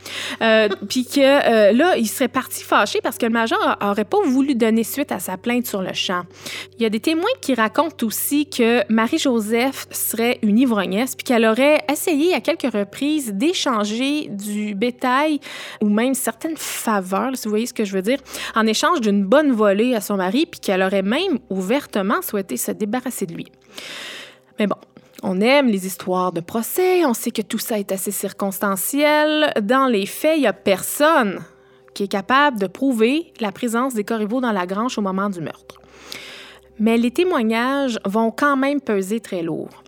euh, 0.43 0.69
puis 0.89 1.05
que 1.05 1.21
euh, 1.21 1.73
là, 1.73 1.97
il 1.97 2.07
serait 2.09 2.29
parti 2.29 2.63
fâché 2.63 3.01
parce 3.03 3.19
que 3.19 3.27
le 3.27 3.33
major 3.33 3.77
aurait 3.81 4.05
pas 4.05 4.19
voulu 4.25 4.55
donner 4.55 4.85
suite 4.85 5.13
à 5.13 5.19
sa 5.19 5.37
plainte 5.37 5.67
sur 5.67 5.83
le 5.83 5.93
champ. 5.93 6.23
Il 6.79 6.83
y 6.83 6.87
a 6.87 6.91
des 6.91 7.01
témoins 7.01 7.25
qui 7.41 7.55
racontent 7.55 8.07
aussi 8.07 8.49
que 8.49 8.83
Marie-Joseph 8.93 9.87
serait 9.91 10.39
une 10.43 10.59
ivrognesse, 10.59 11.15
puis 11.15 11.25
qu'elle 11.25 11.38
aurait 11.45 11.81
essayé 11.91 12.35
à 12.35 12.41
quelques 12.41 12.73
reprises 12.73 13.33
d'échanger 13.33 14.29
du 14.29 14.75
bétail 14.75 15.41
ou 15.83 15.89
même 15.89 16.15
certaines 16.15 16.57
faveurs, 16.57 17.37
si 17.37 17.45
vous 17.45 17.51
voyez 17.51 17.67
ce 17.67 17.75
que 17.75 17.85
je 17.85 17.93
veux 17.93 18.03
dire, 18.03 18.19
en 18.55 18.67
échange 18.67 19.01
d'une 19.01 19.25
bonne 19.25 19.53
volée 19.53 19.95
à 19.95 20.01
son 20.01 20.17
mari, 20.17 20.47
puis 20.47 20.61
qu'elle 20.61 20.83
aurait 20.83 21.03
même 21.03 21.39
ouvertement 21.51 22.23
souhaité 22.23 22.57
se 22.57 22.73
débarrasser 22.73 23.27
de 23.27 23.35
lui. 23.35 23.47
Mais 24.59 24.67
bon, 24.67 24.77
on 25.23 25.41
aime 25.41 25.69
les 25.69 25.87
histoires 25.87 26.33
de 26.33 26.41
procès, 26.41 27.05
on 27.05 27.15
sait 27.15 27.31
que 27.31 27.43
tout 27.43 27.59
ça 27.59 27.79
est 27.79 27.93
assez 27.93 28.11
circonstanciel. 28.11 29.53
Dans 29.63 29.87
les 29.87 30.07
faits, 30.07 30.37
il 30.37 30.43
n'y 30.43 30.47
a 30.47 30.53
personne 30.53 31.41
qui 31.95 32.05
est 32.05 32.09
capable 32.09 32.61
de 32.61 32.67
prouver 32.67 33.33
la 33.41 33.51
présence 33.51 33.95
des 33.95 34.05
Corriveau 34.05 34.41
dans 34.41 34.53
la 34.53 34.67
grange 34.67 34.99
au 34.99 35.03
moment 35.03 35.29
du 35.31 35.41
meurtre. 35.41 35.81
Mais 36.79 36.97
les 36.97 37.11
témoignages 37.11 37.99
vont 38.05 38.31
quand 38.31 38.57
même 38.57 38.81
peser 38.81 39.19
très 39.19 39.43
lourd. 39.43 39.83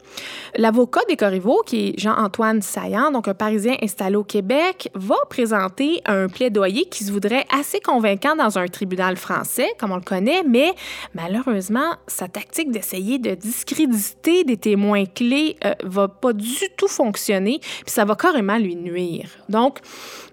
L'avocat 0.57 1.00
des 1.09 1.16
Corriveau, 1.16 1.62
qui 1.64 1.88
est 1.88 2.00
Jean-Antoine 2.00 2.62
Saillant, 2.62 3.11
donc 3.11 3.28
un 3.28 3.35
Parisien 3.35 3.76
installé 3.83 4.16
au 4.16 4.25
Québec, 4.25 4.90
va 4.95 5.16
présenter 5.28 6.00
un 6.07 6.28
plaidoyer 6.28 6.87
qui 6.87 7.04
se 7.04 7.12
voudrait 7.12 7.47
assez 7.57 7.80
convaincant 7.80 8.37
dans 8.37 8.59
un 8.59 8.66
tribunal 8.66 9.16
français, 9.16 9.69
comme 9.78 9.92
on 9.92 9.97
le 9.97 10.02
connaît, 10.02 10.42
mais 10.42 10.73
malheureusement, 11.14 11.95
sa 12.07 12.28
tactique 12.28 12.71
d'essayer 12.71 13.19
de 13.19 13.35
discréditer 13.35 14.45
des 14.45 14.57
témoins 14.57 15.04
clés 15.07 15.57
euh, 15.64 15.75
va 15.85 16.09
pas 16.09 16.33
du 16.33 16.69
tout 16.76 16.88
fonctionner, 16.88 17.61
puis 17.61 17.85
ça 17.87 18.04
va 18.04 18.14
carrément 18.16 18.59
lui 18.59 18.76
nuire. 18.76 19.28
Donc, 19.49 19.78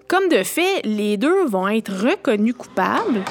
comme 0.08 0.28
de 0.28 0.42
fait, 0.42 0.80
les 0.84 1.16
deux 1.16 1.44
vont 1.46 1.68
être 1.68 1.92
reconnus 1.92 2.54
coupables, 2.56 3.22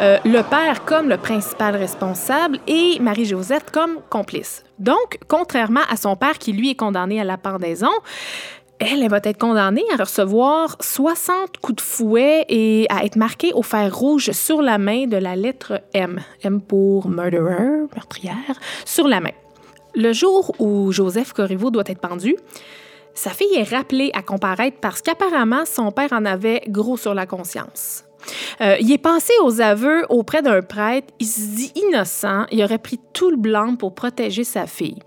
euh, 0.00 0.18
le 0.24 0.42
père 0.42 0.84
comme 0.84 1.08
le 1.08 1.16
principal 1.16 1.76
responsable 1.76 2.58
et 2.66 2.98
Marie-Josette 3.00 3.70
comme 3.70 4.00
complice. 4.10 4.65
Donc, 4.78 5.18
contrairement 5.28 5.80
à 5.88 5.96
son 5.96 6.16
père 6.16 6.38
qui, 6.38 6.52
lui, 6.52 6.70
est 6.70 6.74
condamné 6.74 7.20
à 7.20 7.24
la 7.24 7.38
pendaison, 7.38 7.90
elle, 8.78 9.08
va 9.08 9.20
être 9.22 9.38
condamnée 9.38 9.84
à 9.94 10.02
recevoir 10.02 10.76
60 10.80 11.58
coups 11.58 11.76
de 11.76 11.80
fouet 11.80 12.44
et 12.48 12.86
à 12.90 13.04
être 13.04 13.16
marquée 13.16 13.52
au 13.54 13.62
fer 13.62 13.94
rouge 13.94 14.32
sur 14.32 14.60
la 14.60 14.76
main 14.78 15.06
de 15.06 15.16
la 15.16 15.34
lettre 15.34 15.80
M. 15.94 16.20
M 16.42 16.60
pour 16.60 17.08
murderer, 17.08 17.86
meurtrière, 17.94 18.60
sur 18.84 19.08
la 19.08 19.20
main. 19.20 19.32
Le 19.94 20.12
jour 20.12 20.54
où 20.58 20.92
Joseph 20.92 21.32
Corriveau 21.32 21.70
doit 21.70 21.84
être 21.86 22.00
pendu, 22.00 22.36
sa 23.14 23.30
fille 23.30 23.54
est 23.56 23.74
rappelée 23.74 24.10
à 24.12 24.22
comparaître 24.22 24.76
parce 24.78 25.00
qu'apparemment, 25.00 25.64
son 25.64 25.90
père 25.90 26.12
en 26.12 26.26
avait 26.26 26.60
gros 26.68 26.98
sur 26.98 27.14
la 27.14 27.24
conscience. 27.24 28.04
Euh, 28.60 28.76
il 28.80 28.92
est 28.92 28.98
passé 28.98 29.32
aux 29.42 29.60
aveux 29.60 30.04
auprès 30.08 30.42
d'un 30.42 30.62
prêtre. 30.62 31.08
Il 31.18 31.26
se 31.26 31.40
dit 31.40 31.72
innocent. 31.74 32.46
Il 32.50 32.62
aurait 32.62 32.78
pris 32.78 32.98
tout 33.12 33.30
le 33.30 33.36
blanc 33.36 33.76
pour 33.76 33.94
protéger 33.94 34.44
sa 34.44 34.66
fille. 34.66 34.98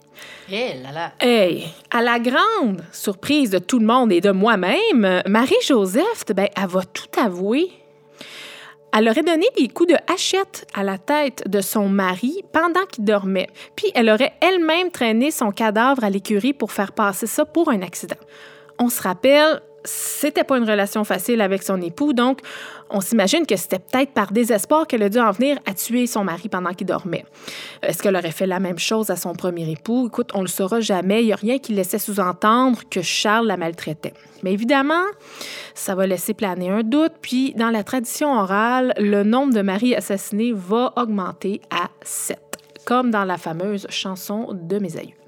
Hey, 0.49 0.81
là 0.81 0.91
là. 0.91 1.11
Hey, 1.19 1.67
à 1.91 2.01
la 2.01 2.19
grande 2.19 2.81
surprise 2.91 3.51
de 3.51 3.59
tout 3.59 3.79
le 3.79 3.85
monde 3.85 4.11
et 4.11 4.21
de 4.21 4.31
moi-même, 4.31 5.21
Marie-Joseph, 5.27 6.25
ben, 6.35 6.47
elle 6.55 6.67
va 6.67 6.81
tout 6.83 7.19
avouer. 7.19 7.71
Elle 8.91 9.07
aurait 9.07 9.23
donné 9.23 9.45
des 9.55 9.67
coups 9.67 9.93
de 9.93 9.97
hachette 10.11 10.65
à 10.73 10.83
la 10.83 10.97
tête 10.97 11.47
de 11.47 11.61
son 11.61 11.87
mari 11.89 12.43
pendant 12.51 12.85
qu'il 12.91 13.03
dormait. 13.03 13.47
Puis 13.75 13.91
elle 13.93 14.09
aurait 14.09 14.33
elle-même 14.41 14.89
traîné 14.89 15.29
son 15.29 15.51
cadavre 15.51 16.03
à 16.03 16.09
l'écurie 16.09 16.53
pour 16.53 16.71
faire 16.71 16.91
passer 16.91 17.27
ça 17.27 17.45
pour 17.45 17.69
un 17.69 17.81
accident. 17.81 18.17
On 18.79 18.89
se 18.89 19.01
rappelle, 19.01 19.61
c'était 19.83 20.43
pas 20.43 20.57
une 20.57 20.69
relation 20.69 21.03
facile 21.03 21.41
avec 21.41 21.63
son 21.63 21.81
époux, 21.81 22.13
donc 22.13 22.39
on 22.89 23.01
s'imagine 23.01 23.45
que 23.45 23.55
c'était 23.55 23.79
peut-être 23.79 24.11
par 24.11 24.31
désespoir 24.31 24.87
qu'elle 24.87 25.03
a 25.03 25.09
dû 25.09 25.19
en 25.19 25.31
venir 25.31 25.57
à 25.65 25.73
tuer 25.73 26.07
son 26.07 26.23
mari 26.23 26.49
pendant 26.49 26.73
qu'il 26.73 26.87
dormait. 26.87 27.25
Est-ce 27.81 28.01
qu'elle 28.01 28.15
aurait 28.15 28.31
fait 28.31 28.47
la 28.47 28.59
même 28.59 28.79
chose 28.79 29.09
à 29.09 29.15
son 29.15 29.33
premier 29.33 29.69
époux? 29.71 30.07
Écoute, 30.07 30.31
on 30.33 30.41
le 30.41 30.47
saura 30.47 30.79
jamais. 30.79 31.23
Il 31.23 31.27
n'y 31.27 31.33
a 31.33 31.37
rien 31.37 31.59
qui 31.59 31.73
laissait 31.73 31.99
sous-entendre 31.99 32.79
que 32.89 33.01
Charles 33.01 33.47
la 33.47 33.57
maltraitait. 33.57 34.13
Mais 34.43 34.53
évidemment, 34.53 35.05
ça 35.75 35.95
va 35.95 36.07
laisser 36.07 36.33
planer 36.33 36.69
un 36.69 36.83
doute, 36.83 37.13
puis 37.21 37.53
dans 37.53 37.69
la 37.69 37.83
tradition 37.83 38.33
orale, 38.33 38.93
le 38.97 39.23
nombre 39.23 39.53
de 39.53 39.61
maris 39.61 39.95
assassinés 39.95 40.53
va 40.53 40.93
augmenter 40.95 41.61
à 41.69 41.89
7, 42.01 42.39
comme 42.85 43.11
dans 43.11 43.25
la 43.25 43.37
fameuse 43.37 43.85
chanson 43.89 44.49
de 44.53 44.79
mes. 44.79 45.18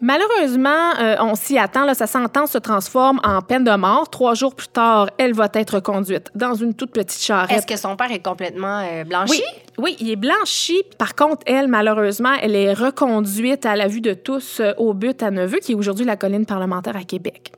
Malheureusement, 0.00 0.94
euh, 0.98 1.16
on 1.20 1.34
s'y 1.34 1.58
attend. 1.58 1.84
Là, 1.84 1.94
sa 1.94 2.06
sentence 2.06 2.52
se 2.52 2.58
transforme 2.58 3.20
en 3.22 3.42
peine 3.42 3.64
de 3.64 3.76
mort. 3.76 4.08
Trois 4.08 4.34
jours 4.34 4.54
plus 4.54 4.68
tard, 4.68 5.10
elle 5.18 5.34
va 5.34 5.48
être 5.52 5.80
conduite 5.80 6.30
dans 6.34 6.54
une 6.54 6.72
toute 6.74 6.90
petite 6.90 7.20
charrette. 7.22 7.58
Est-ce 7.58 7.66
que 7.66 7.76
son 7.76 7.96
père 7.96 8.10
est 8.10 8.24
complètement 8.24 8.82
euh, 8.82 9.04
blanchi? 9.04 9.32
Oui, 9.32 9.42
oui, 9.78 9.96
il 10.00 10.10
est 10.10 10.16
blanchi. 10.16 10.82
Par 10.96 11.14
contre, 11.14 11.42
elle, 11.46 11.68
malheureusement, 11.68 12.32
elle 12.40 12.56
est 12.56 12.72
reconduite 12.72 13.66
à 13.66 13.76
la 13.76 13.88
vue 13.88 14.00
de 14.00 14.14
tous 14.14 14.60
euh, 14.60 14.72
au 14.78 14.94
but 14.94 15.22
à 15.22 15.30
Neveu, 15.30 15.58
qui 15.58 15.72
est 15.72 15.76
aujourd'hui 15.76 16.06
la 16.06 16.16
colline 16.16 16.46
parlementaire 16.46 16.96
à 16.96 17.04
Québec. 17.04 17.52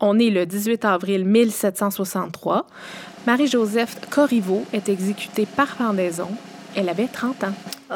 On 0.00 0.18
est 0.18 0.30
le 0.30 0.46
18 0.46 0.86
avril 0.86 1.26
1763. 1.26 2.66
Marie-Joseph 3.26 3.96
Corriveau 4.10 4.64
est 4.72 4.88
exécutée 4.88 5.46
par 5.46 5.76
pendaison. 5.76 6.28
Elle 6.76 6.88
avait 6.88 7.08
30 7.08 7.44
ans. 7.44 7.54
Oh. 7.90 7.94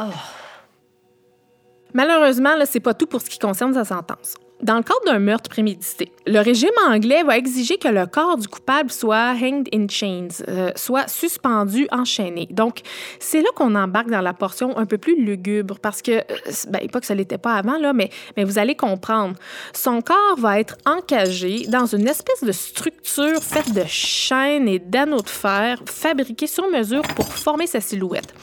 Malheureusement, 1.94 2.50
ce 2.64 2.74
n'est 2.74 2.80
pas 2.80 2.94
tout 2.94 3.06
pour 3.06 3.20
ce 3.20 3.30
qui 3.30 3.38
concerne 3.38 3.74
sa 3.74 3.84
sentence. 3.84 4.34
Dans 4.60 4.76
le 4.76 4.82
cadre 4.82 5.04
d'un 5.06 5.20
meurtre 5.20 5.48
prémédité, 5.48 6.10
le 6.26 6.40
régime 6.40 6.72
anglais 6.88 7.22
va 7.22 7.38
exiger 7.38 7.76
que 7.76 7.86
le 7.86 8.06
corps 8.06 8.36
du 8.36 8.48
coupable 8.48 8.90
soit 8.90 9.32
hanged 9.40 9.68
in 9.72 9.86
chains, 9.88 10.42
euh, 10.48 10.72
soit 10.74 11.06
suspendu, 11.08 11.86
enchaîné. 11.92 12.48
Donc, 12.50 12.80
c'est 13.20 13.40
là 13.40 13.48
qu'on 13.54 13.76
embarque 13.76 14.10
dans 14.10 14.20
la 14.20 14.34
portion 14.34 14.76
un 14.76 14.84
peu 14.84 14.98
plus 14.98 15.22
lugubre, 15.22 15.78
parce 15.78 16.02
que, 16.02 16.10
euh, 16.10 16.22
ben, 16.70 16.88
pas 16.88 16.98
que 16.98 17.06
ça 17.06 17.14
l'était 17.14 17.38
pas 17.38 17.54
avant, 17.54 17.78
mais, 17.94 18.10
mais 18.36 18.42
vous 18.42 18.58
allez 18.58 18.74
comprendre. 18.74 19.36
Son 19.72 20.00
corps 20.02 20.36
va 20.38 20.58
être 20.58 20.76
encagé 20.86 21.66
dans 21.68 21.86
une 21.86 22.08
espèce 22.08 22.42
de 22.42 22.50
structure 22.50 23.40
faite 23.40 23.72
de 23.72 23.84
chaînes 23.86 24.66
et 24.66 24.80
d'anneaux 24.80 25.22
de 25.22 25.30
fer 25.30 25.80
fabriqués 25.86 26.48
sur 26.48 26.68
mesure 26.68 27.02
pour 27.14 27.32
former 27.32 27.68
sa 27.68 27.80
silhouette. 27.80 28.34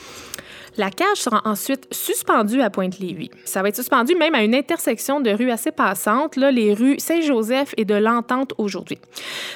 La 0.77 0.89
cage 0.89 1.17
sera 1.17 1.41
ensuite 1.45 1.87
suspendue 1.91 2.61
à 2.61 2.69
Pointe-Lévis. 2.69 3.31
Ça 3.45 3.61
va 3.61 3.69
être 3.69 3.75
suspendu 3.75 4.15
même 4.15 4.35
à 4.35 4.43
une 4.43 4.55
intersection 4.55 5.21
de 5.21 5.31
rues 5.31 5.51
assez 5.51 5.71
passantes, 5.71 6.35
là, 6.35 6.51
les 6.51 6.73
rues 6.73 6.99
Saint-Joseph 6.99 7.73
et 7.77 7.85
de 7.85 7.95
l'Entente 7.95 8.53
aujourd'hui. 8.57 8.99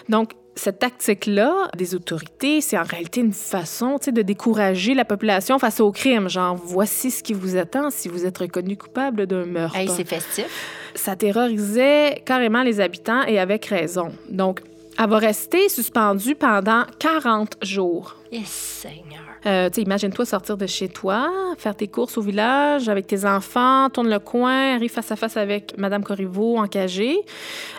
Donc, 0.07 0.31
cette 0.55 0.79
tactique-là 0.79 1.69
des 1.77 1.95
autorités, 1.95 2.59
c'est 2.59 2.77
en 2.77 2.83
réalité 2.83 3.21
une 3.21 3.33
façon 3.33 3.97
de 4.05 4.21
décourager 4.21 4.93
la 4.93 5.05
population 5.05 5.57
face 5.57 5.79
au 5.79 5.91
crime. 5.91 6.29
Genre, 6.29 6.55
voici 6.55 7.11
ce 7.11 7.23
qui 7.23 7.33
vous 7.33 7.55
attend 7.55 7.89
si 7.89 8.09
vous 8.09 8.25
êtes 8.25 8.37
reconnu 8.37 8.75
coupable 8.75 9.25
d'un 9.25 9.45
meurtre. 9.45 9.77
Hey, 9.77 9.87
c'est 9.87 10.07
festif. 10.07 10.47
Ça 10.95 11.15
terrorisait 11.15 12.21
carrément 12.25 12.63
les 12.63 12.81
habitants 12.81 13.23
et 13.23 13.39
avec 13.39 13.65
raison. 13.65 14.11
Donc, 14.29 14.61
elle 14.97 15.09
va 15.09 15.17
rester 15.17 15.69
suspendue 15.69 16.35
pendant 16.35 16.83
40 16.99 17.57
jours. 17.61 18.18
Yes, 18.31 18.47
Seigneur. 18.47 19.23
Euh, 19.47 19.69
imagine-toi 19.75 20.23
sortir 20.23 20.55
de 20.55 20.67
chez 20.67 20.87
toi, 20.87 21.31
faire 21.57 21.75
tes 21.75 21.87
courses 21.87 22.15
au 22.17 22.21
village 22.21 22.87
avec 22.87 23.07
tes 23.07 23.25
enfants, 23.25 23.89
tourne 23.89 24.09
le 24.09 24.19
coin, 24.19 24.75
arrive 24.75 24.91
face 24.91 25.11
à 25.11 25.15
face 25.15 25.35
avec 25.35 25.75
Madame 25.77 26.03
Corriveau 26.03 26.57
encagée, 26.57 27.17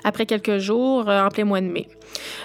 après 0.02 0.26
quelques 0.26 0.58
jours, 0.58 1.08
euh, 1.08 1.24
en 1.24 1.28
plein 1.28 1.44
mois 1.44 1.60
de 1.60 1.66
mai. 1.66 1.86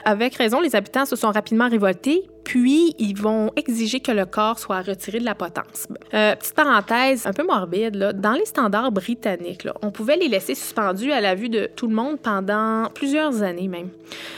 Avec 0.04 0.36
raison, 0.36 0.62
les 0.62 0.76
habitants 0.76 1.06
se 1.06 1.16
sont 1.16 1.32
rapidement 1.32 1.68
révoltés, 1.68 2.28
puis 2.46 2.96
ils 3.00 3.20
vont 3.20 3.52
exiger 3.58 4.00
que 4.00 4.12
le 4.12 4.26
corps 4.26 4.60
soit 4.60 4.82
retiré 4.82 5.20
de 5.20 5.26
la 5.26 5.36
potence. 5.36 5.88
Euh, 6.14 6.36
petite 6.36 6.54
parenthèse 6.54 7.26
un 7.26 7.34
peu 7.34 7.44
morbide, 7.44 7.96
là, 7.96 8.14
dans 8.14 8.34
les 8.34 8.46
standards 8.46 8.92
britanniques, 8.92 9.68
on 9.82 9.92
pouvait 9.92 10.16
les 10.16 10.30
laisser 10.30 10.56
suspendus 10.56 11.12
à 11.12 11.20
la 11.20 11.36
vue 11.36 11.50
de 11.50 11.68
tout 11.76 11.88
le 11.88 11.96
monde 11.96 12.20
pendant 12.22 12.90
plusieurs 12.94 13.42
années 13.42 13.68
même. 13.68 13.90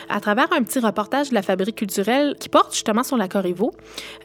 À 0.09 0.19
travers 0.19 0.51
un 0.53 0.63
petit 0.63 0.79
reportage 0.79 1.29
de 1.29 1.35
la 1.35 1.41
Fabrique 1.41 1.75
culturelle 1.75 2.35
qui 2.39 2.49
porte 2.49 2.73
justement 2.73 3.03
sur 3.03 3.17
la 3.17 3.27
Corriveau, 3.27 3.71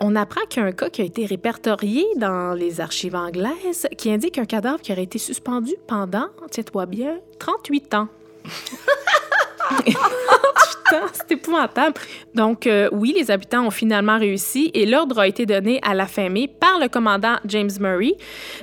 on 0.00 0.16
apprend 0.16 0.42
qu'il 0.48 0.62
cas 0.74 0.88
qui 0.88 1.02
a 1.02 1.04
été 1.04 1.26
répertorié 1.26 2.06
dans 2.16 2.54
les 2.54 2.80
archives 2.80 3.16
anglaises 3.16 3.88
qui 3.98 4.12
indique 4.12 4.38
un 4.38 4.44
cadavre 4.44 4.80
qui 4.80 4.92
aurait 4.92 5.02
été 5.02 5.18
suspendu 5.18 5.74
pendant, 5.88 6.28
tiens-toi 6.50 6.86
bien, 6.86 7.18
38 7.38 7.94
ans. 7.94 8.08
C'est 11.12 11.32
épouvantable. 11.32 12.00
Donc, 12.34 12.66
euh, 12.66 12.88
oui, 12.92 13.14
les 13.16 13.30
habitants 13.30 13.66
ont 13.66 13.70
finalement 13.70 14.18
réussi 14.18 14.70
et 14.74 14.84
l'ordre 14.84 15.20
a 15.20 15.26
été 15.26 15.46
donné 15.46 15.80
à 15.82 15.94
la 15.94 16.06
mai 16.28 16.48
par 16.48 16.78
le 16.78 16.88
commandant 16.88 17.36
James 17.46 17.70
Murray. 17.80 18.14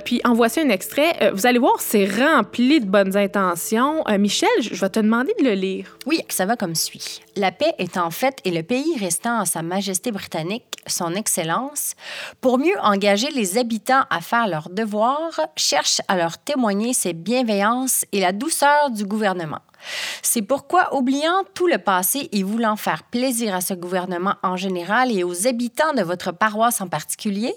Puis, 0.04 0.20
en 0.24 0.34
voici 0.34 0.60
un 0.60 0.68
extrait. 0.68 1.16
Euh, 1.22 1.32
vous 1.32 1.46
allez 1.46 1.58
voir, 1.58 1.80
c'est 1.80 2.06
rempli 2.06 2.80
de 2.80 2.86
bonnes 2.86 3.16
intentions. 3.16 4.04
Euh, 4.08 4.18
Michel, 4.18 4.48
je 4.60 4.74
vais 4.74 4.88
te 4.88 5.00
demander 5.00 5.32
de 5.40 5.44
le 5.44 5.52
lire. 5.52 5.98
Oui, 6.06 6.20
ça 6.28 6.46
va 6.46 6.56
comme 6.56 6.74
suit. 6.74 7.20
La 7.36 7.52
paix 7.52 7.74
est 7.78 7.96
en 7.96 8.10
et 8.44 8.50
le 8.50 8.62
pays 8.62 8.96
restant 8.98 9.40
à 9.40 9.46
Sa 9.46 9.62
Majesté 9.62 10.12
britannique, 10.12 10.64
Son 10.86 11.14
Excellence, 11.14 11.94
pour 12.40 12.58
mieux 12.58 12.78
engager 12.82 13.30
les 13.30 13.56
habitants 13.56 14.02
à 14.10 14.20
faire 14.20 14.46
leur 14.46 14.68
devoir, 14.68 15.40
cherche 15.56 16.00
à 16.08 16.16
leur 16.16 16.38
témoigner 16.38 16.92
ses 16.92 17.12
bienveillances 17.12 18.04
et 18.12 18.20
la 18.20 18.32
douceur 18.32 18.90
du 18.90 19.04
gouvernement. 19.04 19.60
C'est 20.22 20.42
pourquoi, 20.42 20.94
oubliant 20.94 21.44
tout 21.54 21.66
le 21.66 21.78
passé 21.78 22.28
et 22.32 22.42
voulant 22.42 22.76
faire 22.76 23.04
plaisir 23.04 23.54
à 23.54 23.60
ce 23.60 23.74
gouvernement 23.74 24.34
en 24.42 24.56
général 24.56 25.10
et 25.10 25.24
aux 25.24 25.46
habitants 25.46 25.94
de 25.94 26.02
votre 26.02 26.32
paroisse 26.32 26.80
en 26.80 26.88
particulier, 26.88 27.54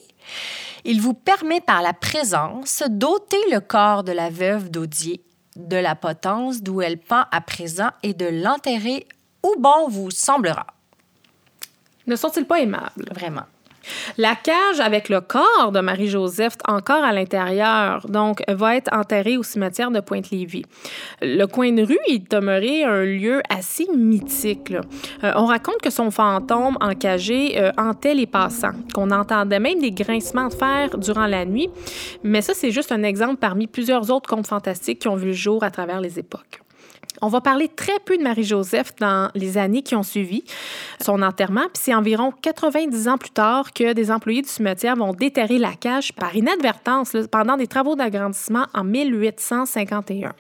il 0.86 1.02
vous 1.02 1.14
permet 1.14 1.62
par 1.62 1.82
la 1.82 1.94
présence 1.94 2.84
d'ôter 2.90 3.42
le 3.52 3.60
corps 3.60 4.04
de 4.04 4.12
la 4.12 4.30
veuve 4.30 4.70
d'Audier 4.70 5.24
de 5.56 5.78
la 5.78 5.96
potence 5.96 6.62
d'où 6.62 6.82
elle 6.82 6.98
pend 6.98 7.26
à 7.32 7.42
présent 7.42 7.90
et 8.02 8.14
de 8.14 8.26
l'enterrer 8.26 9.08
où 9.44 9.56
bon 9.60 9.88
vous 9.88 10.12
semblera. 10.12 10.68
Ne 12.08 12.16
sont-ils 12.16 12.46
pas 12.46 12.60
aimables? 12.60 13.06
Vraiment. 13.12 13.44
La 14.18 14.36
cage 14.36 14.80
avec 14.80 15.10
le 15.10 15.22
corps 15.22 15.72
de 15.72 15.80
Marie-Joseph 15.80 16.56
encore 16.68 17.04
à 17.04 17.12
l'intérieur, 17.12 18.06
donc, 18.08 18.44
va 18.48 18.76
être 18.76 18.94
enterrée 18.94 19.38
au 19.38 19.44
cimetière 19.44 19.92
de 19.92 20.00
Pointe-Lévis. 20.00 20.64
Le 21.22 21.46
coin 21.46 21.72
de 21.72 21.84
rue 21.84 22.00
est 22.08 22.32
demeuré 22.32 22.84
un 22.84 23.04
lieu 23.04 23.42
assez 23.50 23.88
mythique. 23.96 24.74
Euh, 25.24 25.32
on 25.36 25.46
raconte 25.46 25.82
que 25.82 25.90
son 25.90 26.12
fantôme 26.12 26.78
encagé 26.82 27.60
euh, 27.60 27.72
hantait 27.78 28.16
les 28.16 28.28
passants, 28.28 28.74
qu'on 28.94 29.12
entendait 29.12 29.60
même 29.60 29.80
des 29.80 29.92
grincements 29.92 30.48
de 30.48 30.54
fer 30.54 30.98
durant 30.98 31.28
la 31.28 31.46
nuit. 31.46 31.70
Mais 32.24 32.42
ça, 32.42 32.54
c'est 32.54 32.72
juste 32.72 32.92
un 32.92 33.04
exemple 33.04 33.38
parmi 33.38 33.68
plusieurs 33.68 34.12
autres 34.12 34.30
contes 34.30 34.48
fantastiques 34.48 35.00
qui 35.00 35.08
ont 35.08 35.16
vu 35.16 35.28
le 35.28 35.34
jour 35.34 35.64
à 35.64 35.72
travers 35.72 36.02
les 36.02 36.20
époques. 36.20 36.63
On 37.22 37.28
va 37.28 37.42
parler 37.42 37.68
très 37.68 38.00
peu 38.04 38.18
de 38.18 38.24
Marie-Joseph 38.24 38.96
dans 39.00 39.30
les 39.36 39.58
années 39.58 39.82
qui 39.82 39.96
ont 39.96 40.04
suivi 40.04 40.44
son 41.02 41.22
enterrement, 41.22 41.64
puis 41.74 41.82
c'est 41.84 41.94
environ 41.94 42.34
90 42.42 43.08
ans 43.08 43.18
plus 43.18 43.30
tard 43.30 43.74
que 43.74 43.94
des 43.94 44.12
employés 44.12 44.42
du 44.42 44.50
cimetière 44.50 44.96
vont 44.96 45.14
déterrer 45.14 45.58
la 45.58 45.74
cage 45.74 46.14
par 46.14 46.36
inadvertance 46.36 47.16
pendant 47.32 47.58
des 47.58 47.68
travaux 47.68 47.96
d'agrandissement 47.96 48.66
en 48.74 48.84
1851. 48.84 50.34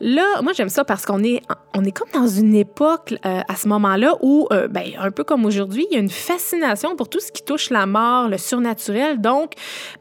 Là, 0.00 0.42
moi, 0.42 0.52
j'aime 0.52 0.68
ça 0.68 0.84
parce 0.84 1.06
qu'on 1.06 1.22
est, 1.22 1.40
comme 1.72 2.08
dans 2.12 2.26
une 2.26 2.54
époque 2.54 3.14
euh, 3.24 3.40
à 3.48 3.56
ce 3.56 3.66
moment-là 3.68 4.16
où, 4.20 4.46
euh, 4.52 4.68
ben, 4.68 4.84
un 4.98 5.10
peu 5.10 5.24
comme 5.24 5.46
aujourd'hui, 5.46 5.86
il 5.90 5.94
y 5.94 5.96
a 5.96 6.00
une 6.00 6.10
fascination 6.10 6.96
pour 6.96 7.08
tout 7.08 7.20
ce 7.20 7.32
qui 7.32 7.42
touche 7.42 7.70
la 7.70 7.86
mort, 7.86 8.28
le 8.28 8.36
surnaturel. 8.36 9.20
Donc, 9.20 9.52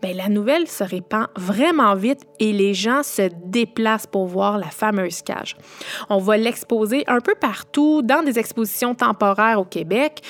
ben, 0.02 0.16
la 0.16 0.28
nouvelle 0.28 0.68
se 0.68 0.84
répand 0.84 1.28
vraiment 1.38 1.96
vite 1.96 2.22
et 2.40 2.52
les 2.52 2.74
gens 2.74 3.04
se 3.04 3.30
déplacent 3.46 4.08
pour 4.08 4.25
voir 4.25 4.58
la 4.58 4.70
fameuse 4.70 5.22
cage. 5.22 5.56
On 6.10 6.18
va 6.18 6.36
l'exposer 6.36 7.06
un 7.08 7.22
peu 7.22 7.36
partout 7.40 8.02
dans 8.02 8.24
des 8.24 8.38
expositions 8.38 8.96
temporaires 8.96 9.60
au 9.60 9.66
Québec. 9.66 10.22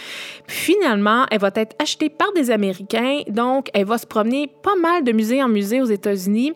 finalement, 0.48 1.25
elle 1.31 1.39
va 1.39 1.50
être 1.55 1.75
achetée 1.81 2.10
par 2.10 2.31
des 2.34 2.51
Américains. 2.51 3.22
Donc, 3.27 3.69
elle 3.74 3.86
va 3.86 3.98
se 3.98 4.05
promener 4.05 4.48
pas 4.62 4.75
mal 4.75 5.03
de 5.03 5.12
musée 5.12 5.41
en 5.41 5.48
musée 5.48 5.81
aux 5.81 5.86
États-Unis 5.86 6.53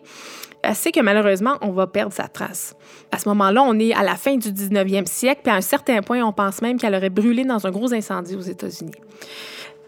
assez 0.62 0.92
que 0.92 1.00
malheureusement, 1.00 1.56
on 1.60 1.70
va 1.70 1.86
perdre 1.86 2.12
sa 2.12 2.28
trace. 2.28 2.74
À 3.12 3.18
ce 3.18 3.28
moment-là, 3.28 3.62
on 3.62 3.78
est 3.78 3.92
à 3.94 4.02
la 4.02 4.16
fin 4.16 4.36
du 4.36 4.50
19e 4.50 5.06
siècle, 5.06 5.40
puis 5.44 5.52
à 5.52 5.56
un 5.56 5.60
certain 5.60 6.02
point, 6.02 6.22
on 6.22 6.32
pense 6.32 6.62
même 6.62 6.78
qu'elle 6.78 6.94
aurait 6.94 7.10
brûlé 7.10 7.44
dans 7.44 7.66
un 7.66 7.70
gros 7.70 7.92
incendie 7.92 8.36
aux 8.36 8.40
États-Unis. 8.40 8.92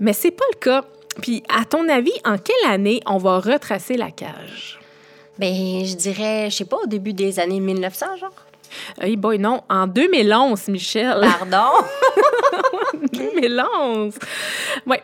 Mais 0.00 0.12
c'est 0.12 0.30
pas 0.30 0.44
le 0.52 0.58
cas. 0.58 0.84
Puis, 1.20 1.42
à 1.48 1.64
ton 1.64 1.88
avis, 1.88 2.12
en 2.24 2.38
quelle 2.38 2.70
année 2.70 3.00
on 3.06 3.18
va 3.18 3.38
retracer 3.38 3.96
la 3.96 4.10
cage? 4.10 4.80
Ben, 5.38 5.84
je 5.84 5.94
dirais, 5.94 6.48
je 6.50 6.56
sais 6.56 6.64
pas, 6.64 6.78
au 6.82 6.86
début 6.86 7.12
des 7.12 7.38
années 7.38 7.60
1900, 7.60 8.16
genre. 8.16 8.30
Hey 9.00 9.16
boy, 9.16 9.38
non, 9.38 9.60
en 9.68 9.86
2011, 9.86 10.68
Michel. 10.68 11.20
Pardon? 11.20 11.84
2011. 13.12 14.14
Oui, 14.86 14.96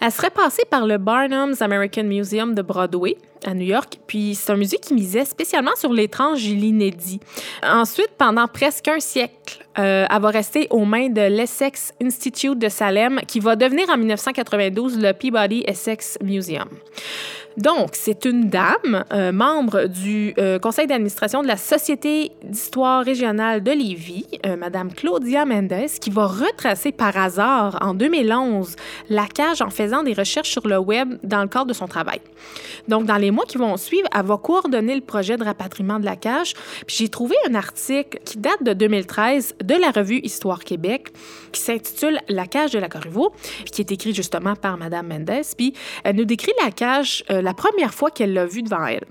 elle 0.00 0.12
serait 0.12 0.30
passée 0.30 0.64
par 0.70 0.86
le 0.86 0.98
Barnum's 0.98 1.62
American 1.62 2.04
Museum 2.04 2.54
de 2.54 2.62
Broadway 2.62 3.16
à 3.44 3.54
New 3.54 3.66
York, 3.66 3.98
puis 4.06 4.34
c'est 4.34 4.52
un 4.52 4.56
musée 4.56 4.78
qui 4.78 4.94
misait 4.94 5.24
spécialement 5.24 5.74
sur 5.76 5.92
l'étrange 5.92 6.46
et 6.46 6.54
l'inédit. 6.54 7.18
Ensuite, 7.64 8.10
pendant 8.16 8.46
presque 8.46 8.86
un 8.88 9.00
siècle, 9.00 9.64
euh, 9.78 10.06
elle 10.08 10.20
va 10.20 10.28
rester 10.28 10.68
aux 10.70 10.84
mains 10.84 11.08
de 11.08 11.22
l'Essex 11.22 11.92
Institute 12.00 12.58
de 12.58 12.68
Salem, 12.68 13.20
qui 13.26 13.40
va 13.40 13.56
devenir 13.56 13.90
en 13.90 13.96
1992 13.96 14.98
le 14.98 15.12
Peabody 15.12 15.64
Essex 15.66 16.18
Museum. 16.22 16.68
Donc, 17.56 17.90
c'est 17.92 18.24
une 18.24 18.48
dame, 18.48 19.04
euh, 19.12 19.30
membre 19.30 19.86
du 19.86 20.34
euh, 20.38 20.58
conseil 20.58 20.86
d'administration 20.86 21.42
de 21.42 21.48
la 21.48 21.56
Société 21.56 22.32
d'histoire 22.42 23.04
régionale 23.04 23.62
de 23.62 23.72
Lévis, 23.72 24.26
euh, 24.46 24.56
Madame 24.56 24.92
Claudia 24.92 25.44
Mendes, 25.44 25.88
qui 26.00 26.10
va 26.10 26.26
retracer 26.26 26.92
par 26.92 27.16
hasard 27.16 27.78
en 27.82 27.94
2011 27.94 28.76
la 29.10 29.26
cage 29.26 29.60
en 29.60 29.70
faisant 29.72 30.02
des 30.02 30.12
recherches 30.12 30.50
sur 30.50 30.66
le 30.68 30.78
web 30.78 31.18
dans 31.24 31.42
le 31.42 31.48
cadre 31.48 31.66
de 31.66 31.72
son 31.72 31.88
travail. 31.88 32.20
Donc, 32.88 33.06
dans 33.06 33.16
les 33.16 33.30
mois 33.30 33.44
qui 33.44 33.58
vont 33.58 33.76
suivre, 33.76 34.08
elle 34.14 34.24
va 34.24 34.36
coordonner 34.36 34.94
le 34.94 35.00
projet 35.00 35.36
de 35.36 35.44
rapatriement 35.44 35.98
de 35.98 36.04
la 36.04 36.16
cage. 36.16 36.54
Puis 36.86 36.96
j'ai 36.98 37.08
trouvé 37.08 37.34
un 37.48 37.54
article 37.54 38.18
qui 38.24 38.38
date 38.38 38.62
de 38.62 38.72
2013 38.72 39.56
de 39.62 39.74
la 39.74 39.90
revue 39.90 40.20
Histoire 40.22 40.60
Québec 40.60 41.12
qui 41.50 41.60
s'intitule 41.60 42.20
La 42.28 42.46
cage 42.46 42.72
de 42.72 42.78
la 42.78 42.88
Corriveau, 42.88 43.32
qui 43.72 43.80
est 43.82 43.90
écrit 43.90 44.14
justement 44.14 44.54
par 44.54 44.76
Madame 44.76 45.08
Mendes. 45.08 45.42
Puis 45.56 45.74
elle 46.04 46.16
nous 46.16 46.24
décrit 46.24 46.52
la 46.62 46.70
cage 46.70 47.24
la 47.28 47.54
première 47.54 47.94
fois 47.94 48.10
qu'elle 48.10 48.32
l'a 48.32 48.46
vue 48.46 48.62
devant 48.62 48.86
elle. 48.86 49.04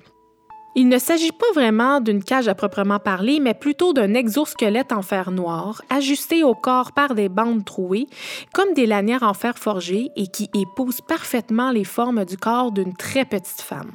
Il 0.74 0.88
ne 0.88 1.00
s'agit 1.00 1.34
pas 1.34 1.52
vraiment 1.54 2.00
d'une 2.00 2.24
cage 2.24 2.48
à 2.48 2.56
proprement 2.56 3.00
parler, 3.00 3.40
mais 3.42 3.54
plutôt 3.54 3.92
d'un 3.92 4.14
exosquelette 4.14 4.94
en 4.94 5.02
fer 5.02 5.30
noir, 5.32 5.82
ajusté 5.90 6.44
au 6.44 6.56
corps 6.56 6.94
par 6.94 7.14
des 7.14 7.28
bandes 7.28 7.66
trouées, 7.66 8.08
comme 8.54 8.74
des 8.74 8.86
lanières 8.86 9.24
en 9.24 9.34
fer 9.34 9.58
forgé 9.58 10.12
et 10.16 10.28
qui 10.28 10.50
épouse 10.54 11.02
parfaitement 11.02 11.72
les 11.72 11.84
formes 11.84 12.24
du 12.24 12.38
corps 12.38 12.72
d'une 12.72 12.96
très 12.96 13.26
petite 13.26 13.62
femme. 13.62 13.92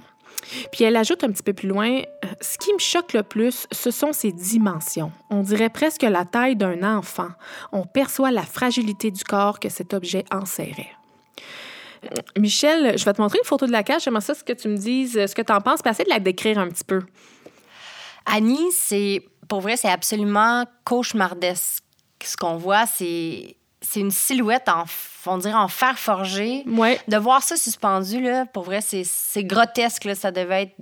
Puis 0.70 0.84
elle 0.84 0.96
ajoute 0.96 1.24
un 1.24 1.28
petit 1.28 1.42
peu 1.42 1.54
plus 1.54 1.68
loin, 1.68 1.98
euh, 1.98 2.28
ce 2.40 2.58
qui 2.58 2.72
me 2.72 2.78
choque 2.78 3.14
le 3.14 3.22
plus, 3.22 3.66
ce 3.72 3.90
sont 3.90 4.12
ses 4.12 4.32
dimensions. 4.32 5.12
On 5.30 5.40
dirait 5.40 5.70
presque 5.70 6.02
la 6.02 6.24
taille 6.24 6.56
d'un 6.56 6.82
enfant. 6.82 7.30
On 7.72 7.84
perçoit 7.84 8.30
la 8.30 8.42
fragilité 8.42 9.10
du 9.10 9.24
corps 9.24 9.60
que 9.60 9.70
cet 9.70 9.94
objet 9.94 10.24
enserrait. 10.30 10.92
Michel, 12.38 12.98
je 12.98 13.04
vais 13.04 13.12
te 13.12 13.20
montrer 13.20 13.38
une 13.38 13.46
photo 13.46 13.66
de 13.66 13.72
la 13.72 13.82
cage. 13.82 14.04
J'aimerais 14.04 14.20
ça 14.20 14.34
ce 14.34 14.44
que 14.44 14.52
tu 14.52 14.68
me 14.68 14.76
dises, 14.76 15.12
ce 15.12 15.34
que 15.34 15.42
tu 15.42 15.52
en 15.52 15.60
penses, 15.60 15.80
puis 15.82 15.92
de 15.92 16.10
la 16.10 16.20
décrire 16.20 16.58
un 16.58 16.68
petit 16.68 16.84
peu. 16.84 17.00
Annie, 18.26 18.72
c'est 18.72 19.22
pour 19.48 19.60
vrai, 19.60 19.76
c'est 19.76 19.90
absolument 19.90 20.64
cauchemardesque. 20.84 21.84
Ce 22.22 22.36
qu'on 22.36 22.56
voit, 22.56 22.86
c'est 22.86 23.56
c'est 23.82 24.00
une 24.00 24.10
silhouette 24.10 24.68
en 24.68 24.84
on 25.26 25.38
dirait 25.38 25.54
en 25.54 25.68
fer 25.68 25.98
forgé. 25.98 26.64
Ouais. 26.66 27.00
De 27.08 27.16
voir 27.16 27.42
ça 27.42 27.56
suspendu 27.56 28.20
là, 28.20 28.46
pour 28.46 28.64
vrai, 28.64 28.80
c'est 28.80 29.44
grotesque 29.44 30.04
là, 30.04 30.14
ça 30.14 30.30
devait 30.30 30.62
être 30.62 30.76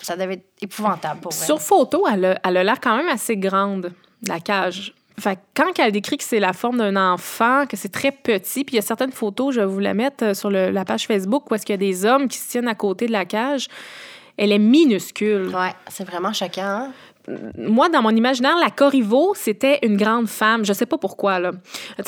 ça 0.00 0.16
devait 0.16 0.34
être 0.34 0.48
épouvantable 0.60 1.20
pour 1.20 1.32
vrai. 1.32 1.44
Sur 1.44 1.60
photo, 1.60 2.06
elle 2.10 2.24
a, 2.24 2.40
elle 2.44 2.56
a 2.56 2.64
l'air 2.64 2.80
quand 2.80 2.96
même 2.96 3.08
assez 3.08 3.36
grande 3.36 3.92
la 4.26 4.40
cage. 4.40 4.94
Fait 5.18 5.38
quand 5.54 5.72
elle 5.78 5.92
décrit 5.92 6.16
que 6.16 6.24
c'est 6.24 6.40
la 6.40 6.52
forme 6.52 6.78
d'un 6.78 6.96
enfant, 6.96 7.66
que 7.66 7.76
c'est 7.76 7.88
très 7.88 8.12
petit, 8.12 8.64
puis 8.64 8.74
il 8.74 8.76
y 8.76 8.78
a 8.78 8.82
certaines 8.82 9.12
photos, 9.12 9.54
je 9.54 9.60
vais 9.60 9.66
vous 9.66 9.80
la 9.80 9.94
mettre 9.94 10.24
euh, 10.24 10.34
sur 10.34 10.50
la 10.50 10.84
page 10.84 11.06
Facebook, 11.06 11.50
où 11.50 11.54
est-ce 11.54 11.66
qu'il 11.66 11.72
y 11.72 11.74
a 11.74 11.76
des 11.78 12.04
hommes 12.04 12.28
qui 12.28 12.38
se 12.38 12.50
tiennent 12.50 12.68
à 12.68 12.74
côté 12.74 13.06
de 13.06 13.12
la 13.12 13.24
cage. 13.24 13.68
Elle 14.36 14.52
est 14.52 14.58
minuscule. 14.58 15.48
Ouais, 15.48 15.74
c'est 15.88 16.04
vraiment 16.04 16.32
choquant. 16.32 16.62
Hein? 16.62 16.92
moi, 17.56 17.88
dans 17.88 18.02
mon 18.02 18.10
imaginaire, 18.10 18.56
la 18.58 18.70
Corriveau, 18.70 19.34
c'était 19.34 19.78
une 19.82 19.96
grande 19.96 20.28
femme. 20.28 20.64
Je 20.64 20.72
sais 20.72 20.86
pas 20.86 20.98
pourquoi, 20.98 21.38
là. 21.38 21.52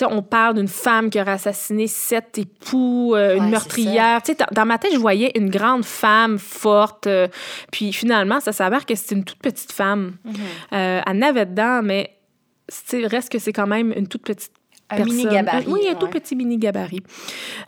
on 0.08 0.22
parle 0.22 0.54
d'une 0.54 0.68
femme 0.68 1.10
qui 1.10 1.20
aurait 1.20 1.32
assassiné 1.32 1.86
sept 1.86 2.38
époux, 2.38 3.14
euh, 3.14 3.36
une 3.36 3.50
meurtrière. 3.50 4.20
dans 4.52 4.64
ma 4.64 4.78
tête, 4.78 4.92
je 4.94 4.98
voyais 4.98 5.32
une 5.34 5.50
grande 5.50 5.84
femme 5.84 6.38
forte. 6.38 7.06
Euh, 7.06 7.28
puis 7.70 7.92
finalement, 7.92 8.40
ça 8.40 8.52
s'avère 8.52 8.86
que 8.86 8.94
c'est 8.94 9.14
une 9.14 9.24
toute 9.24 9.38
petite 9.38 9.72
femme. 9.72 10.16
Mm 10.24 10.30
elle 10.72 11.18
n'avait 11.18 11.46
dedans, 11.46 11.80
mais 11.82 12.19
reste 13.06 13.30
que 13.30 13.38
c'est 13.38 13.52
quand 13.52 13.66
même 13.66 13.92
une 13.96 14.06
toute 14.06 14.22
petite 14.22 14.52
un 14.90 15.04
mini-gabarit. 15.04 15.66
Oui, 15.68 15.88
un 15.88 15.94
tout 15.94 16.08
petit 16.08 16.36
mini-gabarit. 16.36 17.02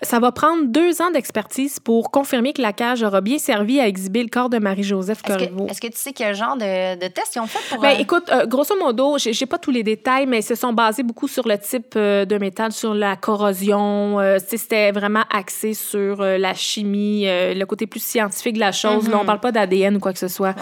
Ça 0.03 0.19
va 0.19 0.33
prendre 0.33 0.67
deux 0.67 1.01
ans 1.01 1.11
d'expertise 1.11 1.79
pour 1.79 2.11
confirmer 2.11 2.53
que 2.53 2.63
la 2.63 2.73
cage 2.73 3.03
aura 3.03 3.21
bien 3.21 3.39
servi 3.39 3.81
à 3.81 3.87
exhiber 3.87 4.23
le 4.23 4.29
corps 4.29 4.51
de 4.51 4.59
Marie-Joseph 4.59 5.23
Corriveau. 5.23 5.67
Est-ce 5.69 5.81
que, 5.81 5.87
tu 5.87 5.97
sais 5.97 6.13
quel 6.13 6.35
genre 6.35 6.57
de, 6.57 6.95
de 6.95 7.07
tests 7.09 7.37
ils 7.37 7.41
ont 7.41 7.47
fait 7.47 7.59
pour... 7.69 7.83
Ben, 7.83 7.97
euh, 7.97 8.01
écoute, 8.01 8.25
euh, 8.31 8.47
grosso 8.47 8.77
modo, 8.79 9.19
j'ai, 9.19 9.31
n'ai 9.31 9.47
pas 9.47 9.59
tous 9.59 9.71
les 9.71 9.83
détails, 9.83 10.27
mais 10.27 10.41
ils 10.41 10.45
se 10.45 10.55
sont 10.55 10.73
basés 10.73 11.03
beaucoup 11.03 11.29
sur 11.29 11.47
le 11.47 11.59
type 11.59 11.95
euh, 11.97 12.25
de 12.25 12.39
métal, 12.39 12.73
sur 12.73 12.95
la 12.95 13.17
corrosion. 13.17 14.19
c'était 14.47 14.93
vraiment 14.93 15.25
axé 15.31 15.75
sur 15.75 16.23
la 16.23 16.55
chimie, 16.55 17.25
le 17.27 17.65
côté 17.65 17.87
plus 17.87 18.03
scientifique 18.03 18.55
de 18.55 18.61
la 18.61 18.73
chose. 18.73 19.09
Là, 19.09 19.19
on 19.19 19.23
mm-hmm. 19.23 19.27
parle 19.27 19.41
pas 19.41 19.53
d'ADN 19.53 19.97
ou 19.97 20.01
quoi 20.01 20.13
que 20.13 20.19
ce 20.19 20.29
soit. 20.29 20.55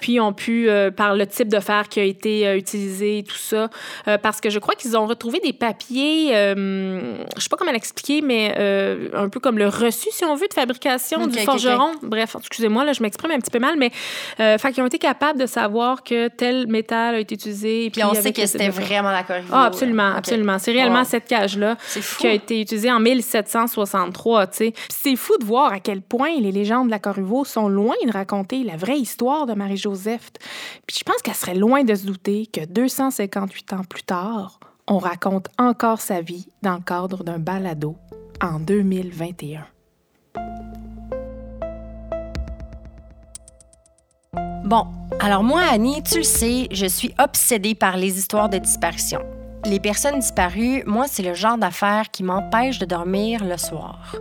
Puis, 0.00 0.14
ils 0.14 0.20
ont 0.20 0.32
pu, 0.32 0.68
par 0.96 1.14
le 1.14 1.26
type 1.26 1.48
de 1.48 1.60
fer 1.60 1.88
qui 1.88 2.00
a 2.00 2.04
été 2.04 2.56
utilisé, 2.56 3.24
tout 3.26 3.36
ça, 3.36 3.70
parce 4.22 4.40
que 4.40 4.50
je 4.50 4.58
crois 4.58 4.74
qu'ils 4.74 4.96
ont 4.96 5.06
retrouvé 5.06 5.40
des 5.40 5.52
papiers 5.52 6.05
je 6.06 6.34
euh, 6.34 7.24
je 7.36 7.42
sais 7.42 7.48
pas 7.48 7.56
comment 7.56 7.72
l'expliquer, 7.72 8.20
mais 8.22 8.54
euh, 8.58 9.08
un 9.14 9.28
peu 9.28 9.40
comme 9.40 9.58
le 9.58 9.68
reçu, 9.68 10.08
si 10.10 10.24
on 10.24 10.34
veut, 10.34 10.48
de 10.48 10.54
fabrication 10.54 11.26
du 11.26 11.38
forgeron. 11.38 11.92
Bref, 12.02 12.36
excusez-moi, 12.38 12.84
là, 12.84 12.92
je 12.92 13.02
m'exprime 13.02 13.32
un 13.32 13.38
petit 13.38 13.50
peu 13.50 13.58
mal, 13.58 13.76
mais 13.76 13.90
euh, 14.40 14.58
fait 14.58 14.72
qu'ils 14.72 14.82
ont 14.82 14.86
été 14.86 14.98
capables 14.98 15.38
de 15.38 15.46
savoir 15.46 16.02
que 16.02 16.28
tel 16.28 16.66
métal 16.66 17.16
a 17.16 17.18
été 17.20 17.34
utilisé. 17.34 17.90
Puis, 17.90 18.02
on 18.04 18.14
sait 18.14 18.32
que 18.32 18.46
c'était 18.46 18.68
vraiment 18.68 19.10
la 19.10 19.22
Corriveau. 19.22 19.52
Ah, 19.52 19.64
absolument, 19.66 20.12
absolument. 20.14 20.58
C'est 20.58 20.72
réellement 20.72 21.04
cette 21.04 21.26
cage-là 21.26 21.76
qui 22.18 22.26
a 22.26 22.32
été 22.32 22.60
utilisée 22.60 22.90
en 22.90 23.00
1763, 23.00 24.46
tu 24.46 24.56
sais. 24.56 24.72
c'est 24.88 25.16
fou 25.16 25.36
de 25.38 25.44
voir 25.44 25.72
à 25.72 25.80
quel 25.80 26.02
point 26.02 26.30
les 26.40 26.52
légendes 26.52 26.86
de 26.86 26.90
la 26.90 26.98
Corriveau 26.98 27.44
sont 27.44 27.68
loin 27.68 27.94
de 28.04 28.12
raconter 28.12 28.62
la 28.62 28.76
vraie 28.76 28.98
histoire 28.98 29.46
de 29.46 29.54
Marie-Joseph. 29.54 30.30
Puis 30.86 30.96
je 30.98 31.04
pense 31.04 31.22
qu'elle 31.22 31.34
serait 31.34 31.54
loin 31.54 31.84
de 31.84 31.94
se 31.94 32.06
douter 32.06 32.46
que 32.52 32.64
258 32.64 33.72
ans 33.72 33.82
plus 33.88 34.02
tard, 34.02 34.58
on 34.88 34.98
raconte 34.98 35.48
encore 35.58 36.00
sa 36.00 36.20
vie 36.20 36.48
dans 36.62 36.74
le 36.74 36.80
cadre 36.80 37.24
d'un 37.24 37.38
balado 37.38 37.96
en 38.40 38.60
2021. 38.60 39.66
Bon, 44.64 44.84
alors 45.20 45.44
moi, 45.44 45.62
Annie, 45.70 46.02
tu 46.02 46.18
le 46.18 46.24
sais, 46.24 46.66
je 46.72 46.86
suis 46.86 47.14
obsédée 47.18 47.74
par 47.74 47.96
les 47.96 48.18
histoires 48.18 48.48
de 48.48 48.58
disparition. 48.58 49.20
les 49.64 49.80
personnes 49.80 50.20
disparues, 50.20 50.84
moi, 50.86 51.06
c'est 51.08 51.24
le 51.24 51.34
genre 51.34 51.58
d'affaire 51.58 52.10
qui 52.12 52.22
m'empêche 52.22 52.78
de 52.78 52.84
dormir 52.84 53.44
le 53.44 53.56
soir. 53.56 54.14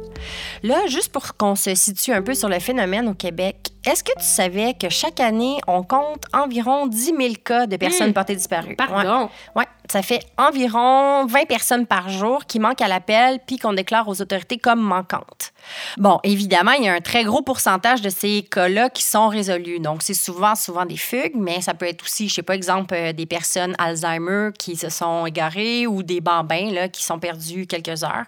Là, 0.63 0.87
juste 0.87 1.11
pour 1.11 1.37
qu'on 1.37 1.53
se 1.55 1.75
situe 1.75 2.13
un 2.13 2.23
peu 2.23 2.33
sur 2.33 2.49
le 2.49 2.57
phénomène 2.57 3.07
au 3.07 3.13
Québec, 3.13 3.69
est-ce 3.85 4.03
que 4.03 4.13
tu 4.17 4.25
savais 4.25 4.73
que 4.73 4.89
chaque 4.89 5.19
année, 5.19 5.57
on 5.67 5.83
compte 5.83 6.23
environ 6.33 6.87
10 6.87 7.05
000 7.15 7.17
cas 7.43 7.67
de 7.67 7.77
personnes 7.77 8.09
Mmh. 8.09 8.13
portées 8.13 8.35
disparues? 8.35 8.75
Pardon. 8.75 9.29
Ouais. 9.55 9.61
Ouais, 9.61 9.67
ça 9.89 10.01
fait 10.01 10.25
environ 10.37 11.25
20 11.25 11.45
personnes 11.47 11.85
par 11.85 12.09
jour 12.09 12.45
qui 12.45 12.59
manquent 12.59 12.81
à 12.81 12.87
l'appel 12.87 13.39
puis 13.45 13.57
qu'on 13.57 13.73
déclare 13.73 14.07
aux 14.07 14.21
autorités 14.21 14.57
comme 14.57 14.81
manquantes. 14.81 15.53
Bon, 15.97 16.19
évidemment, 16.23 16.71
il 16.71 16.85
y 16.85 16.87
a 16.87 16.93
un 16.93 17.01
très 17.01 17.23
gros 17.23 17.41
pourcentage 17.41 18.01
de 18.01 18.09
ces 18.09 18.43
cas-là 18.43 18.89
qui 18.89 19.03
sont 19.03 19.27
résolus. 19.27 19.79
Donc, 19.79 20.03
c'est 20.03 20.13
souvent, 20.13 20.55
souvent 20.55 20.85
des 20.85 20.97
fugues, 20.97 21.35
mais 21.35 21.61
ça 21.61 21.73
peut 21.73 21.87
être 21.87 22.03
aussi, 22.03 22.29
je 22.29 22.35
sais 22.35 22.43
pas, 22.43 22.55
exemple, 22.55 22.93
euh, 22.93 23.13
des 23.13 23.25
personnes 23.25 23.75
Alzheimer 23.77 24.49
qui 24.57 24.75
se 24.75 24.89
sont 24.89 25.25
égarées 25.25 25.87
ou 25.87 26.03
des 26.03 26.21
bambins 26.21 26.71
là, 26.71 26.87
qui 26.89 27.03
sont 27.03 27.19
perdus 27.19 27.67
quelques 27.67 28.03
heures. 28.03 28.25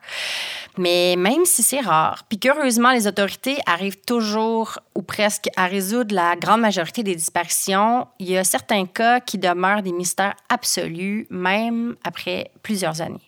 Mais 0.77 1.15
même 1.17 1.45
si 1.45 1.63
c'est 1.63 1.79
rare, 1.79 2.23
puis 2.29 2.39
qu'heureusement, 2.39 2.91
les 2.91 3.07
autorités 3.07 3.57
arrivent 3.65 4.01
toujours 4.05 4.79
ou 4.95 5.01
presque 5.01 5.47
à 5.55 5.65
résoudre 5.67 6.13
la 6.13 6.35
grande 6.35 6.61
majorité 6.61 7.03
des 7.03 7.15
disparitions, 7.15 8.07
il 8.19 8.29
y 8.29 8.37
a 8.37 8.43
certains 8.43 8.85
cas 8.85 9.19
qui 9.19 9.37
demeurent 9.37 9.83
des 9.83 9.91
mystères 9.91 10.35
absolus, 10.49 11.27
même 11.47 11.95
après 12.03 12.51
plusieurs 12.63 13.01
années. 13.01 13.19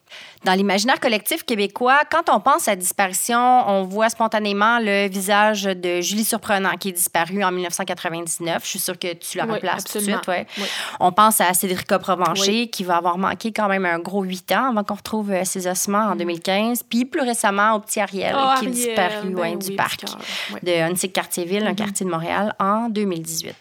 Dans 0.44 0.54
l'imaginaire 0.54 1.00
collectif 1.00 1.44
québécois, 1.44 2.00
quand 2.10 2.30
on 2.34 2.40
pense 2.40 2.68
à 2.68 2.76
disparition, 2.76 3.38
on 3.38 3.84
voit 3.84 4.10
spontanément 4.10 4.80
le 4.80 5.08
visage 5.08 5.64
de 5.64 6.02
Julie 6.02 6.24
Surprenant 6.26 6.76
qui 6.80 6.90
est 6.90 6.94
disparue 6.94 7.44
en 7.44 7.52
1999. 7.52 8.64
Je 8.64 8.68
suis 8.70 8.80
sûre 8.80 8.98
que 8.98 9.14
tu 9.14 9.38
la 9.38 9.46
Oui, 9.46 9.54
replaces 9.54 9.84
tout 9.84 9.94
de 9.94 9.98
absolument. 10.00 10.18
suite. 10.24 10.28
Ouais. 10.30 10.48
Oui. 10.58 10.64
On 11.00 11.12
pense 11.12 11.42
à 11.42 11.54
Cédrica 11.54 12.00
Provencher 12.00 12.68
qui 12.70 12.84
va 12.84 12.98
avoir 12.98 13.18
manqué 13.20 13.52
quand 13.52 13.68
même 13.68 13.86
un 13.86 14.00
gros 14.00 14.24
huit 14.24 14.52
ans 14.52 14.70
avant 14.70 14.84
qu'on 14.84 14.96
retrouve 14.96 15.32
euh, 15.32 15.44
ses 15.44 15.68
ossements 15.68 16.06
en 16.12 16.16
2015. 16.16 16.84
Puis 16.90 17.06
plus 17.06 17.22
récemment 17.22 17.74
au 17.76 17.80
petit 17.80 18.00
Ariel 18.00 18.34
Mm. 18.34 18.40
Oh, 18.40 18.60
qui 18.60 18.66
est 18.66 18.70
disparu 18.70 19.30
ben 19.30 19.42
ouais, 19.42 19.56
du 19.58 19.76
parc 19.76 20.02
cœur. 20.06 20.18
Ouais. 20.54 20.60
de 20.64 20.92
Huntsic-Cartierville, 20.92 21.64
Mm-hmm. 21.64 21.68
un 21.68 21.76
quartier 21.76 22.06
de 22.06 22.12
Montréal, 22.12 22.56
en 22.60 22.90
2018. 22.90 23.54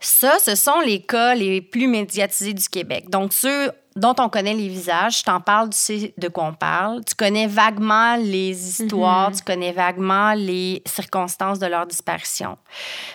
Ça, 0.00 0.38
ce 0.38 0.54
sont 0.54 0.80
les 0.80 1.00
cas 1.00 1.34
les 1.34 1.60
plus 1.60 1.88
médiatisés 1.88 2.54
du 2.54 2.68
Québec. 2.68 3.10
Donc, 3.10 3.32
ceux 3.32 3.72
dont 3.96 4.14
on 4.18 4.28
connaît 4.28 4.54
les 4.54 4.68
visages, 4.68 5.18
je 5.18 5.24
t'en 5.24 5.40
parle, 5.40 5.70
tu 5.70 5.78
sais 5.78 6.14
de 6.16 6.28
quoi 6.28 6.44
on 6.44 6.54
parle. 6.54 7.04
Tu 7.04 7.14
connais 7.14 7.46
vaguement 7.46 8.16
les 8.16 8.68
histoires, 8.68 9.32
tu 9.32 9.42
connais 9.42 9.72
vaguement 9.72 10.34
les 10.34 10.82
circonstances 10.86 11.58
de 11.58 11.66
leur 11.66 11.86
disparition. 11.86 12.58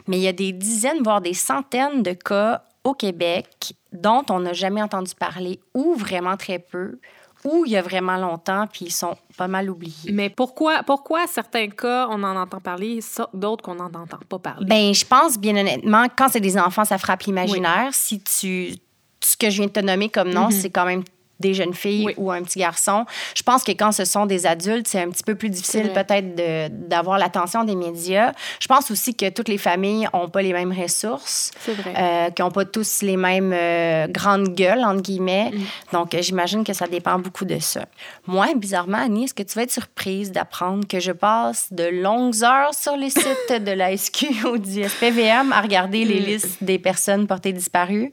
Mais 0.08 0.17
il 0.17 0.24
y 0.24 0.28
a 0.28 0.34
des 0.34 0.52
dizaines, 0.52 1.02
voire 1.02 1.22
des 1.22 1.34
centaines 1.34 2.04
de 2.04 2.12
cas 2.12 2.63
au 2.84 2.93
Québec 2.93 3.74
dont 3.93 4.24
on 4.30 4.41
n'a 4.41 4.54
jamais 4.54 4.82
entendu 4.82 5.15
parler 5.15 5.60
ou 5.74 5.96
vraiment 5.96 6.36
très 6.36 6.60
peu 6.60 7.00
ou 7.43 7.65
il 7.65 7.71
y 7.71 7.77
a 7.77 7.82
vraiment 7.82 8.17
longtemps, 8.17 8.67
puis 8.71 8.86
ils 8.86 8.91
sont 8.91 9.15
pas 9.38 9.47
mal 9.47 9.69
oubliés. 9.69 10.12
Mais 10.12 10.29
pourquoi, 10.29 10.84
pourquoi 10.84 11.27
certains 11.27 11.67
cas, 11.69 12.08
on 12.10 12.23
en 12.23 12.36
entend 12.36 12.60
parler, 12.60 12.99
d'autres 13.34 13.63
qu'on 13.63 13.75
n'en 13.75 13.86
entend 13.86 14.19
pas 14.29 14.39
parler? 14.39 14.65
Ben, 14.65 14.93
je 14.93 15.06
pense 15.06 15.38
bien 15.38 15.56
honnêtement, 15.56 16.06
quand 16.15 16.29
c'est 16.29 16.39
des 16.39 16.58
enfants, 16.58 16.86
ça 16.86 16.97
frappe 16.97 17.23
l'imaginaire. 17.23 17.89
Si 17.91 18.21
tu. 18.21 18.75
Ce 19.21 19.38
que 19.38 19.49
je 19.49 19.58
viens 19.58 19.67
de 19.67 19.71
te 19.71 19.79
nommer 19.79 20.10
comme 20.10 20.32
nom, 20.32 20.49
c'est 20.51 20.69
quand 20.69 20.86
même 20.86 21.03
des 21.43 21.53
jeunes 21.53 21.73
filles 21.73 22.06
Oui. 22.08 22.13
ou 22.17 22.32
un 22.32 22.41
petit 22.41 22.60
garçon. 22.60 23.06
Je 23.36 23.43
pense 23.43 23.63
que 23.63 23.71
quand 23.73 23.91
ce 23.91 24.06
sont 24.06 24.25
des 24.25 24.45
adultes, 24.47 24.88
c'est 24.88 25.01
un 25.01 25.10
petit 25.10 25.23
peu 25.23 25.36
plus 25.36 25.49
difficile 25.49 25.91
peut-être 25.93 26.36
de- 26.36 26.67
d'avoir 26.69 27.17
l'attention 27.19 27.63
des 27.65 27.75
médias. 27.75 28.32
Je 28.60 28.67
pense 28.67 28.89
aussi 28.89 29.13
que 29.15 29.29
toutes 29.29 29.49
les 29.49 29.58
familles 29.58 30.08
n'ont 30.13 30.29
pas 30.29 30.41
les 30.41 30.53
mêmes 30.53 30.71
ressources, 30.71 31.51
euh, 31.69 32.29
qui 32.32 32.41
n'ont 32.41 32.51
pas 32.51 32.65
tous 32.65 33.01
les 33.01 33.17
mêmes 33.17 33.53
euh, 33.53 34.08
grandes 34.08 34.49
gueules, 34.56 34.84
entre 34.84 35.01
guillemets. 35.01 35.51
Mm. 35.53 35.62
Donc, 35.93 36.13
euh, 36.15 36.21
j'imagine 36.21 36.63
que 36.63 36.73
ça 36.73 36.88
dépend 36.88 37.19
beaucoup 37.19 37.45
de 37.45 37.60
ça. 37.60 37.86
Moi, 38.25 38.47
bizarrement, 38.56 38.99
Annie, 38.99 39.25
est-ce 39.25 39.34
que 39.34 39.43
tu 39.43 39.53
vas 39.56 39.63
être 39.63 39.71
surprise 39.71 40.32
d'apprendre 40.32 40.88
que 40.88 40.99
je 40.99 41.12
passe 41.12 41.67
de 41.71 41.84
longues 41.86 42.43
heures 42.43 42.73
sur 42.73 42.95
les 42.95 43.10
sites 43.10 43.51
de 43.63 43.71
la 43.71 43.95
SQ 43.95 44.45
ou 44.51 44.58
du 44.58 44.84
SPVM 44.84 45.51
à 45.51 45.62
regarder 45.62 46.06
les 46.06 46.21
Mm. 46.21 46.25
listes 46.25 46.63
des 46.63 46.79
personnes 46.79 47.27
portées 47.27 47.51
disparues? 47.53 48.12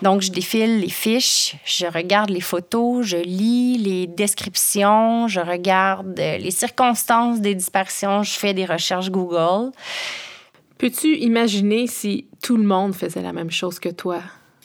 Donc, 0.00 0.22
je 0.22 0.30
défile 0.30 0.80
les 0.80 0.88
fiches, 0.88 1.56
je 1.64 1.86
regarde 1.86 2.30
les 2.30 2.40
photos, 2.40 2.61
je 3.02 3.16
lis 3.16 3.78
les 3.78 4.06
descriptions, 4.06 5.28
je 5.28 5.40
regarde 5.40 6.18
euh, 6.18 6.38
les 6.38 6.50
circonstances 6.50 7.40
des 7.40 7.54
disparitions, 7.54 8.22
je 8.22 8.32
fais 8.32 8.54
des 8.54 8.64
recherches 8.64 9.10
Google. 9.10 9.72
Peux-tu 10.78 11.16
imaginer 11.18 11.86
si 11.86 12.26
tout 12.42 12.56
le 12.56 12.64
monde 12.64 12.94
faisait 12.94 13.22
la 13.22 13.32
même 13.32 13.50
chose 13.50 13.78
que 13.78 13.88
toi? 13.88 14.20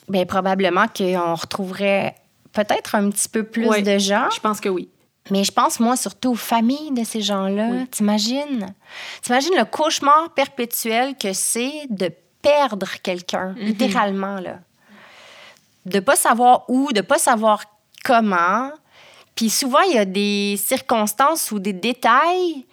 Bien, 0.09 0.25
probablement 0.25 0.85
qu'on 0.87 1.35
retrouverait 1.35 2.15
peut-être 2.53 2.95
un 2.95 3.09
petit 3.09 3.29
peu 3.29 3.43
plus 3.43 3.67
de 3.83 3.97
gens. 3.99 4.29
Je 4.33 4.39
pense 4.39 4.59
que 4.59 4.69
oui. 4.69 4.89
Mais 5.29 5.43
je 5.43 5.51
pense, 5.51 5.79
moi, 5.81 5.97
surtout 5.97 6.31
aux 6.31 6.35
familles 6.35 6.91
de 6.91 7.03
ces 7.03 7.21
gens-là. 7.21 7.67
Oui. 7.69 7.87
T'imagines? 7.87 8.73
T'imagines 9.21 9.53
le 9.57 9.65
cauchemar 9.65 10.33
perpétuel 10.33 11.15
que 11.17 11.33
c'est 11.33 11.81
de 11.89 12.09
perdre 12.41 12.87
quelqu'un, 13.03 13.49
Mhm. 13.57 13.65
littéralement, 13.65 14.39
là. 14.39 14.59
De 15.85 15.99
pas 15.99 16.15
savoir 16.15 16.63
où, 16.69 16.91
de 16.93 17.01
pas 17.01 17.17
savoir 17.17 17.61
comment. 18.07 18.71
Puis 19.35 19.49
souvent, 19.49 19.81
il 19.81 19.95
y 19.95 19.99
a 19.99 20.05
des 20.05 20.55
circonstances 20.57 21.51
ou 21.51 21.59
des 21.59 21.73
détails 21.73 22.65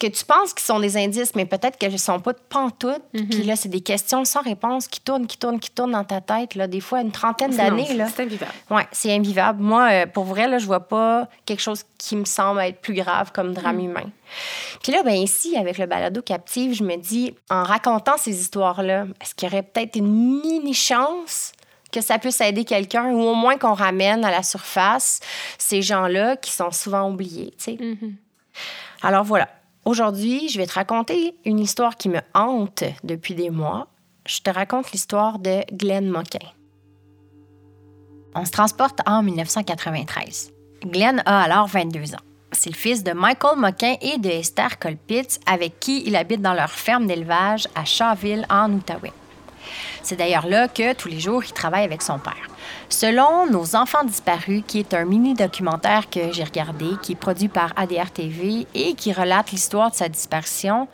que 0.00 0.06
tu 0.06 0.24
penses 0.24 0.54
qu'ils 0.54 0.64
sont 0.64 0.78
des 0.78 0.96
indices, 0.96 1.34
mais 1.34 1.44
peut-être 1.44 1.76
qu'elles 1.76 1.92
ne 1.92 1.98
sont 1.98 2.20
pas 2.20 2.32
de 2.32 2.38
pantoute. 2.48 3.02
Mhm. 3.12 3.28
Puis 3.28 3.42
là, 3.42 3.56
c'est 3.56 3.68
des 3.68 3.80
questions 3.80 4.24
sans 4.24 4.42
réponse 4.42 4.86
qui 4.86 5.00
tournent, 5.00 5.26
qui 5.26 5.36
tournent, 5.36 5.58
qui 5.58 5.70
tournent 5.70 5.90
dans 5.90 6.04
ta 6.04 6.20
tête, 6.20 6.54
là, 6.54 6.68
des 6.68 6.80
fois 6.80 7.00
une 7.00 7.10
trentaine 7.10 7.50
d'années. 7.56 7.86
C'est 8.14 8.22
invivable. 8.22 8.52
Oui, 8.70 8.82
c'est 8.92 9.12
invivable. 9.12 9.60
Moi, 9.60 9.88
euh, 9.90 10.06
pour 10.06 10.24
vrai, 10.24 10.46
là, 10.46 10.58
je 10.58 10.66
vois 10.66 10.86
pas 10.86 11.28
quelque 11.44 11.60
chose 11.60 11.84
qui 11.98 12.14
me 12.14 12.24
semble 12.24 12.60
être 12.60 12.80
plus 12.80 12.94
grave 12.94 13.32
comme 13.32 13.52
drame 13.52 13.80
humain. 13.80 14.10
Puis 14.82 14.92
là, 14.92 15.02
ben 15.02 15.16
ici, 15.16 15.56
avec 15.56 15.78
le 15.78 15.86
balado 15.86 16.22
captive, 16.22 16.74
je 16.74 16.84
me 16.84 16.96
dis, 16.96 17.34
en 17.50 17.64
racontant 17.64 18.16
ces 18.16 18.40
histoires-là, 18.40 19.06
est-ce 19.20 19.34
qu'il 19.34 19.48
y 19.48 19.52
aurait 19.52 19.64
peut-être 19.64 19.96
une 19.96 20.40
mini 20.40 20.74
chance 20.74 21.52
que 21.92 22.00
ça 22.00 22.18
puisse 22.18 22.40
aider 22.40 22.64
quelqu'un 22.64 23.10
ou 23.10 23.20
au 23.20 23.34
moins 23.34 23.56
qu'on 23.56 23.74
ramène 23.74 24.24
à 24.24 24.30
la 24.30 24.42
surface 24.42 25.20
ces 25.58 25.82
gens-là 25.82 26.36
qui 26.36 26.52
sont 26.52 26.70
souvent 26.70 27.10
oubliés? 27.10 27.54
Mhm. 27.66 28.16
Alors 29.02 29.24
voilà. 29.24 29.48
Aujourd'hui, 29.84 30.48
je 30.48 30.58
vais 30.58 30.66
te 30.66 30.74
raconter 30.74 31.34
une 31.46 31.58
histoire 31.58 31.96
qui 31.96 32.08
me 32.08 32.20
hante 32.34 32.84
depuis 33.04 33.34
des 33.34 33.48
mois. 33.48 33.86
Je 34.26 34.40
te 34.40 34.50
raconte 34.50 34.92
l'histoire 34.92 35.38
de 35.38 35.60
Glenn 35.72 36.08
Moquin. 36.08 36.46
On 38.34 38.44
se 38.44 38.50
transporte 38.50 39.00
en 39.06 39.22
1993. 39.22 40.52
Glenn 40.84 41.22
a 41.24 41.42
alors 41.42 41.66
22 41.66 42.14
ans. 42.14 42.20
C'est 42.52 42.70
le 42.70 42.76
fils 42.76 43.02
de 43.02 43.12
Michael 43.12 43.58
Moquin 43.58 43.96
et 44.00 44.18
de 44.18 44.28
Esther 44.28 44.78
Colpitz, 44.78 45.40
avec 45.46 45.80
qui 45.80 46.02
il 46.06 46.16
habite 46.16 46.42
dans 46.42 46.54
leur 46.54 46.70
ferme 46.70 47.06
d'élevage 47.06 47.66
à 47.74 47.84
Shawville, 47.84 48.46
en 48.50 48.72
Outaouais. 48.72 49.12
C'est 50.02 50.16
d'ailleurs 50.16 50.46
là 50.46 50.68
que 50.68 50.92
tous 50.94 51.08
les 51.08 51.20
jours, 51.20 51.44
il 51.44 51.52
travaille 51.52 51.84
avec 51.84 52.02
son 52.02 52.18
père. 52.18 52.48
Selon 52.88 53.46
Nos 53.46 53.76
enfants 53.76 54.04
disparus, 54.04 54.62
qui 54.66 54.78
est 54.78 54.94
un 54.94 55.04
mini-documentaire 55.04 56.08
que 56.10 56.32
j'ai 56.32 56.44
regardé, 56.44 56.86
qui 57.02 57.12
est 57.12 57.16
produit 57.16 57.48
par 57.48 57.72
ADR 57.76 58.10
TV 58.10 58.66
et 58.74 58.94
qui 58.94 59.12
relate 59.12 59.50
l'histoire 59.50 59.90
de 59.90 59.96
sa 59.96 60.08
disparition, 60.08 60.88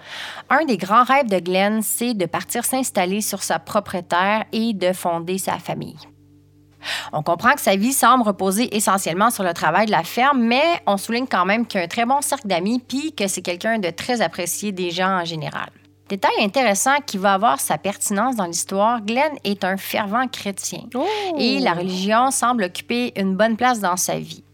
un 0.51 0.65
des 0.65 0.77
grands 0.77 1.05
rêves 1.05 1.29
de 1.29 1.39
Glenn, 1.39 1.83
c'est 1.83 2.15
de 2.15 2.27
partir 2.27 2.65
s'installer 2.65 3.21
sur 3.21 3.43
sa 3.43 3.59
propre 3.59 4.01
terre 4.01 4.45
et 4.53 4.73
de 4.73 4.93
fonder 4.93 5.39
sa 5.39 5.59
famille. 5.59 5.99
On 7.13 7.23
comprend 7.23 7.55
que 7.55 7.61
sa 7.61 7.77
vie 7.77 7.93
semble 7.93 8.25
reposer 8.25 8.77
essentiellement 8.77 9.31
sur 9.31 9.45
le 9.45 9.53
travail 9.53 9.87
de 9.87 9.91
la 9.91 10.03
ferme, 10.03 10.43
mais 10.43 10.83
on 10.87 10.97
souligne 10.97 11.27
quand 11.27 11.45
même 11.45 11.67
qu'il 11.67 11.81
a 11.81 11.85
un 11.85 11.89
très 11.89 12.05
bon 12.05 12.21
cercle 12.21 12.47
d'amis 12.47 12.83
puis 12.87 13.13
que 13.13 13.27
c'est 13.27 13.43
quelqu'un 13.43 13.79
de 13.79 13.91
très 13.91 14.21
apprécié 14.21 14.73
des 14.73 14.91
gens 14.91 15.21
en 15.21 15.25
général. 15.25 15.71
Détail 16.09 16.33
intéressant 16.41 16.97
qui 17.07 17.17
va 17.17 17.33
avoir 17.35 17.61
sa 17.61 17.79
pertinence 17.79 18.37
dans 18.37 18.45
l'histoire, 18.45 19.01
Glenn 19.01 19.33
est 19.43 19.65
un 19.65 19.79
fervent 19.79 20.29
chrétien 20.29 20.81
Oh! 20.95 21.07
et 21.39 21.61
la 21.61 21.73
religion 21.73 22.31
semble 22.31 22.65
occuper 22.65 23.13
une 23.19 23.37
bonne 23.37 23.57
place 23.57 23.81
dans 23.81 23.97
sa 23.97 24.19
vie. 24.19 24.45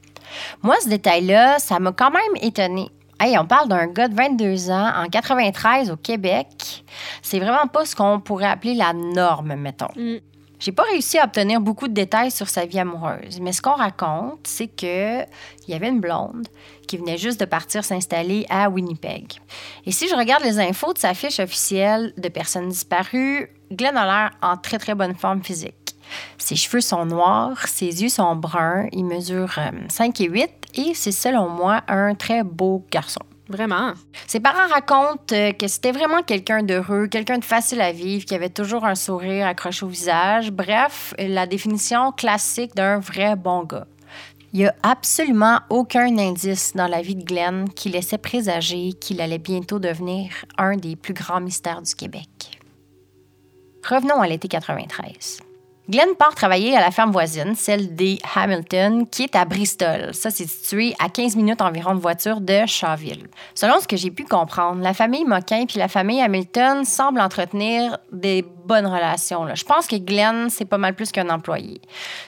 Moi, 0.63 0.77
ce 0.83 0.89
détail-là, 0.89 1.59
ça 1.59 1.81
m'a 1.81 1.91
quand 1.91 2.11
même 2.11 2.43
étonné. 2.43 2.89
Hey, 3.19 3.37
on 3.37 3.45
parle 3.45 3.69
d'un 3.69 3.87
gars 3.89 4.09
de 4.09 4.15
22 4.15 4.71
ans 4.71 4.93
en 4.97 5.07
93 5.07 5.91
au 5.91 5.97
Québec. 5.97 6.85
C'est 7.21 7.41
vraiment 7.41 7.67
pas 7.67 7.85
ce 7.85 7.95
qu'on 7.95 8.21
pourrait 8.21 8.47
appeler 8.47 8.75
la 8.75 8.93
norme, 8.93 9.55
mettons. 9.57 9.91
Mm. 9.97 10.19
J'ai 10.61 10.73
pas 10.73 10.83
réussi 10.83 11.19
à 11.19 11.25
obtenir 11.25 11.59
beaucoup 11.59 11.89
de 11.89 11.95
détails 11.95 12.31
sur 12.31 12.51
sa 12.51 12.67
vie 12.67 12.79
amoureuse, 12.79 13.41
mais 13.41 13.53
ce 13.53 13.63
qu'on 13.63 13.75
raconte, 13.75 14.41
c'est 14.47 14.69
que 14.69 15.23
il 15.23 15.69
y 15.69 15.75
avait 15.75 15.89
une 15.89 16.01
blonde 16.01 16.47
qui 16.87 16.99
venait 16.99 17.17
juste 17.17 17.41
de 17.41 17.47
partir 17.47 17.83
s'installer 17.83 18.45
à 18.51 18.69
Winnipeg. 18.69 19.41
Et 19.87 19.91
si 19.91 20.07
je 20.07 20.15
regarde 20.15 20.45
les 20.45 20.61
infos 20.61 20.93
de 20.93 20.99
sa 20.99 21.15
fiche 21.15 21.41
officielle 21.41 22.13
de 22.19 22.29
personnes 22.29 22.69
disparues, 22.69 23.49
Glenn 23.73 23.97
a 23.97 24.05
l'air 24.05 24.31
en 24.43 24.59
très 24.59 24.79
très 24.79 24.95
bonne 24.95 25.15
forme 25.15 25.43
physique. 25.43 25.97
Ses 26.37 26.57
cheveux 26.57 26.83
sont 26.83 27.07
noirs, 27.07 27.67
ses 27.67 28.03
yeux 28.03 28.11
sont 28.11 28.37
bruns, 28.37 28.87
il 28.93 29.05
mesure 29.05 29.55
euh, 29.57 29.71
5 29.89 30.21
et 30.21 30.29
8 30.29 30.51
et 30.75 30.93
c'est 30.95 31.13
selon 31.13 31.49
moi 31.49 31.81
un 31.89 32.15
très 32.15 32.43
beau 32.43 32.85
garçon. 32.91 33.23
Vraiment? 33.51 33.95
Ses 34.29 34.39
parents 34.39 34.69
racontent 34.69 35.35
euh, 35.35 35.51
que 35.51 35.67
c'était 35.67 35.91
vraiment 35.91 36.23
quelqu'un 36.23 36.63
d'heureux, 36.63 37.09
quelqu'un 37.09 37.39
de 37.39 37.45
facile 37.45 37.81
à 37.81 37.91
vivre, 37.91 38.25
qui 38.25 38.37
avait 38.37 38.49
toujours 38.49 38.85
un 38.85 38.95
sourire 38.95 39.45
accroché 39.45 39.85
au 39.85 39.89
visage. 39.89 40.53
Bref, 40.53 41.15
la 41.19 41.49
définition 41.49 42.13
classique 42.13 42.77
d'un 42.77 43.01
vrai 43.01 43.35
bon 43.35 43.65
gars. 43.65 43.89
Il 44.53 44.61
n'y 44.61 44.67
a 44.67 44.75
absolument 44.85 45.59
aucun 45.69 46.17
indice 46.17 46.75
dans 46.77 46.87
la 46.87 47.03
vie 47.03 47.17
de 47.17 47.25
Glenn 47.25 47.69
qui 47.69 47.89
laissait 47.89 48.19
présager 48.19 48.93
qu'il 48.93 49.21
allait 49.21 49.39
bientôt 49.39 49.81
devenir 49.81 50.31
un 50.57 50.77
des 50.77 50.95
plus 50.95 51.15
grands 51.15 51.41
mystères 51.41 51.83
du 51.83 51.95
Québec. 51.95 52.61
Revenons 53.85 54.21
à 54.21 54.29
l'été 54.29 54.47
93. 54.47 55.41
Glenn 55.91 56.15
part 56.17 56.37
travailler 56.37 56.77
à 56.77 56.81
la 56.81 56.93
ferme 56.93 57.11
voisine, 57.11 57.57
celle 57.57 57.97
des 57.97 58.21
Hamilton, 58.37 59.09
qui 59.09 59.25
est 59.25 59.35
à 59.35 59.45
Bristol. 59.45 60.15
Ça, 60.15 60.31
c'est 60.31 60.49
situé 60.49 60.95
à 61.01 61.09
15 61.09 61.35
minutes 61.35 61.61
environ 61.61 61.97
de 61.97 62.01
voiture 62.01 62.41
de 62.41 62.65
Shawville. 62.65 63.27
Selon 63.57 63.81
ce 63.81 63.89
que 63.89 63.97
j'ai 63.97 64.13
pu 64.13 64.25
comprendre, 64.25 64.81
la 64.83 64.95
famille 64.95 65.25
Moquin 65.25 65.67
puis 65.67 65.81
la 65.81 65.89
famille 65.89 66.23
Hamilton 66.23 66.85
semblent 66.85 67.21
entretenir 67.21 67.99
des 68.13 68.43
bonnes 68.43 68.87
relations. 68.87 69.53
Je 69.53 69.65
pense 69.65 69.89
que 69.89 69.97
Glenn, 69.97 70.49
c'est 70.49 70.65
pas 70.65 70.79
mal 70.79 70.95
plus 70.95 71.11
qu'un 71.11 71.29
employé. 71.29 71.81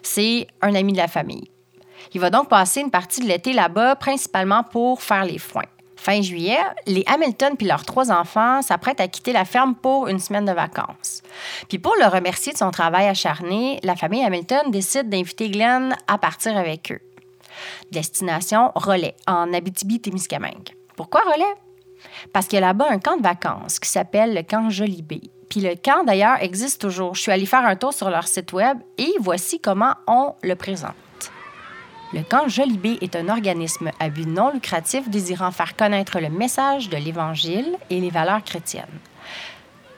C'est 0.02 0.48
un 0.60 0.74
ami 0.74 0.92
de 0.92 0.98
la 0.98 1.06
famille. 1.06 1.48
Il 2.14 2.20
va 2.20 2.30
donc 2.30 2.48
passer 2.48 2.80
une 2.80 2.90
partie 2.90 3.20
de 3.20 3.28
l'été 3.28 3.52
là-bas, 3.52 3.94
principalement 3.94 4.64
pour 4.64 5.02
faire 5.02 5.24
les 5.24 5.38
foins. 5.38 5.62
Fin 6.02 6.20
juillet, 6.20 6.58
les 6.88 7.04
Hamilton 7.06 7.54
puis 7.56 7.68
leurs 7.68 7.84
trois 7.84 8.10
enfants 8.10 8.60
s'apprêtent 8.60 8.98
à 8.98 9.06
quitter 9.06 9.32
la 9.32 9.44
ferme 9.44 9.76
pour 9.76 10.08
une 10.08 10.18
semaine 10.18 10.44
de 10.44 10.50
vacances. 10.50 11.22
Puis 11.68 11.78
pour 11.78 11.94
le 11.94 12.08
remercier 12.08 12.52
de 12.52 12.58
son 12.58 12.72
travail 12.72 13.06
acharné, 13.06 13.78
la 13.84 13.94
famille 13.94 14.24
Hamilton 14.24 14.72
décide 14.72 15.08
d'inviter 15.08 15.48
Glenn 15.48 15.94
à 16.08 16.18
partir 16.18 16.56
avec 16.56 16.90
eux. 16.90 16.98
Destination 17.92 18.72
Relais, 18.74 19.14
en 19.28 19.52
Abitibi-Témiscamingue. 19.52 20.74
Pourquoi 20.96 21.20
Relais? 21.20 21.54
Parce 22.32 22.48
qu'il 22.48 22.58
y 22.58 22.62
a 22.64 22.66
là-bas 22.66 22.88
un 22.90 22.98
camp 22.98 23.16
de 23.16 23.22
vacances 23.22 23.78
qui 23.78 23.88
s'appelle 23.88 24.34
le 24.34 24.42
camp 24.42 24.70
Jolibé. 24.70 25.20
Puis 25.48 25.60
le 25.60 25.76
camp, 25.76 26.02
d'ailleurs, 26.02 26.38
existe 26.42 26.80
toujours. 26.80 27.14
Je 27.14 27.20
suis 27.20 27.30
allée 27.30 27.46
faire 27.46 27.64
un 27.64 27.76
tour 27.76 27.94
sur 27.94 28.10
leur 28.10 28.26
site 28.26 28.52
web 28.52 28.76
et 28.98 29.12
voici 29.20 29.60
comment 29.60 29.94
on 30.08 30.34
le 30.42 30.56
présente. 30.56 30.96
Le 32.14 32.22
camp 32.22 32.46
Jolibé 32.46 32.98
est 33.00 33.16
un 33.16 33.30
organisme 33.30 33.90
à 33.98 34.10
but 34.10 34.26
non 34.26 34.50
lucratif 34.52 35.08
désirant 35.08 35.50
faire 35.50 35.76
connaître 35.76 36.20
le 36.20 36.28
message 36.28 36.90
de 36.90 36.98
l'Évangile 36.98 37.78
et 37.88 38.00
les 38.00 38.10
valeurs 38.10 38.44
chrétiennes. 38.44 39.00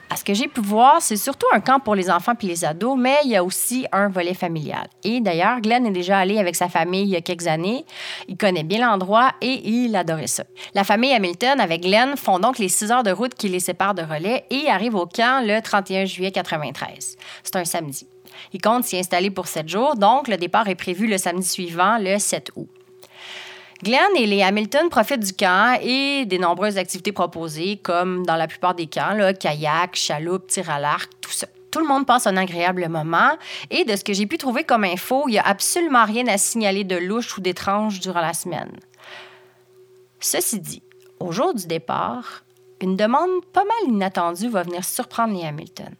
À 0.09 0.15
ce 0.15 0.23
que 0.23 0.33
j'ai 0.33 0.47
pu 0.47 0.61
voir, 0.61 1.01
c'est 1.01 1.17
surtout 1.17 1.47
un 1.51 1.59
camp 1.59 1.81
pour 1.81 1.93
les 1.93 2.09
enfants 2.09 2.35
puis 2.35 2.47
les 2.47 2.63
ados, 2.63 2.97
mais 2.97 3.17
il 3.25 3.31
y 3.31 3.35
a 3.35 3.43
aussi 3.43 3.85
un 3.91 4.07
volet 4.07 4.33
familial. 4.33 4.87
Et 5.03 5.19
d'ailleurs, 5.19 5.59
Glenn 5.59 5.85
est 5.85 5.91
déjà 5.91 6.19
allé 6.19 6.37
avec 6.37 6.55
sa 6.55 6.69
famille 6.69 7.03
il 7.03 7.09
y 7.09 7.15
a 7.17 7.21
quelques 7.21 7.47
années. 7.47 7.85
Il 8.29 8.37
connaît 8.37 8.63
bien 8.63 8.87
l'endroit 8.87 9.33
et 9.41 9.67
il 9.67 9.93
adorait 9.93 10.27
ça. 10.27 10.43
La 10.73 10.85
famille 10.85 11.11
Hamilton 11.11 11.59
avec 11.59 11.81
Glenn 11.81 12.15
font 12.15 12.39
donc 12.39 12.59
les 12.59 12.69
six 12.69 12.91
heures 12.91 13.03
de 13.03 13.11
route 13.11 13.35
qui 13.35 13.49
les 13.49 13.59
séparent 13.59 13.95
de 13.95 14.03
relais 14.03 14.45
et 14.51 14.69
arrivent 14.69 14.95
au 14.95 15.05
camp 15.05 15.45
le 15.45 15.59
31 15.59 16.05
juillet 16.05 16.31
93. 16.31 17.17
C'est 17.43 17.55
un 17.57 17.65
samedi. 17.65 18.07
Il 18.53 18.61
compte 18.61 18.83
s'y 18.83 18.97
installer 18.97 19.29
pour 19.29 19.47
sept 19.47 19.67
jours, 19.67 19.95
donc 19.95 20.27
le 20.27 20.37
départ 20.37 20.67
est 20.67 20.75
prévu 20.75 21.07
le 21.07 21.17
samedi 21.17 21.47
suivant, 21.47 21.97
le 21.99 22.19
7 22.19 22.51
août. 22.55 22.69
Glenn 23.83 24.15
et 24.15 24.25
les 24.25 24.41
Hamilton 24.41 24.89
profitent 24.89 25.25
du 25.25 25.33
camp 25.33 25.77
et 25.81 26.25
des 26.25 26.39
nombreuses 26.39 26.77
activités 26.77 27.11
proposées, 27.11 27.77
comme 27.77 28.25
dans 28.25 28.37
la 28.37 28.47
plupart 28.47 28.73
des 28.73 28.87
camps, 28.87 29.15
kayak, 29.39 29.95
chaloupe, 29.95 30.47
tir 30.47 30.69
à 30.69 30.79
l'arc, 30.79 31.11
tout 31.21 31.31
ça. 31.31 31.47
Tout 31.71 31.81
le 31.81 31.87
monde 31.87 32.05
passe 32.05 32.25
un 32.25 32.37
agréable 32.37 32.87
moment 32.87 33.31
et 33.69 33.83
de 33.83 33.97
ce 33.97 34.05
que 34.05 34.13
j'ai 34.13 34.25
pu 34.25 34.37
trouver 34.37 34.63
comme 34.63 34.85
info, 34.85 35.25
il 35.27 35.31
n'y 35.31 35.39
a 35.39 35.45
absolument 35.45 36.05
rien 36.05 36.25
à 36.27 36.37
signaler 36.37 36.85
de 36.85 36.95
louche 36.95 37.37
ou 37.37 37.41
d'étrange 37.41 37.99
durant 37.99 38.21
la 38.21 38.33
semaine. 38.33 38.71
Ceci 40.21 40.61
dit, 40.61 40.81
au 41.19 41.33
jour 41.33 41.53
du 41.53 41.67
départ, 41.67 42.45
une 42.79 42.95
demande 42.95 43.43
pas 43.51 43.65
mal 43.65 43.93
inattendue 43.93 44.47
va 44.47 44.63
venir 44.63 44.85
surprendre 44.85 45.37
les 45.37 45.45
Hamilton. 45.45 45.93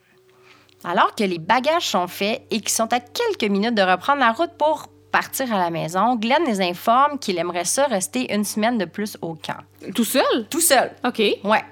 Alors 0.85 1.15
que 1.15 1.23
les 1.23 1.39
bagages 1.39 1.87
sont 1.87 2.07
faits 2.07 2.43
et 2.51 2.59
qu'ils 2.59 2.69
sont 2.69 2.93
à 2.93 2.99
quelques 2.99 3.51
minutes 3.51 3.73
de 3.73 3.81
reprendre 3.81 4.19
la 4.19 4.31
route 4.31 4.51
pour 4.57 4.87
partir 5.11 5.51
à 5.51 5.57
la 5.57 5.71
maison, 5.71 6.15
Glenn 6.15 6.43
les 6.45 6.61
informe 6.61 7.17
qu'il 7.17 7.39
aimerait 7.39 7.65
ça 7.65 7.87
rester 7.87 8.31
une 8.33 8.43
semaine 8.43 8.77
de 8.77 8.85
plus 8.85 9.17
au 9.21 9.33
camp. 9.33 9.57
Tout 9.95 10.03
seul? 10.03 10.45
Tout 10.49 10.61
seul. 10.61 10.91
OK. 11.03 11.19
Ouais. 11.43 11.63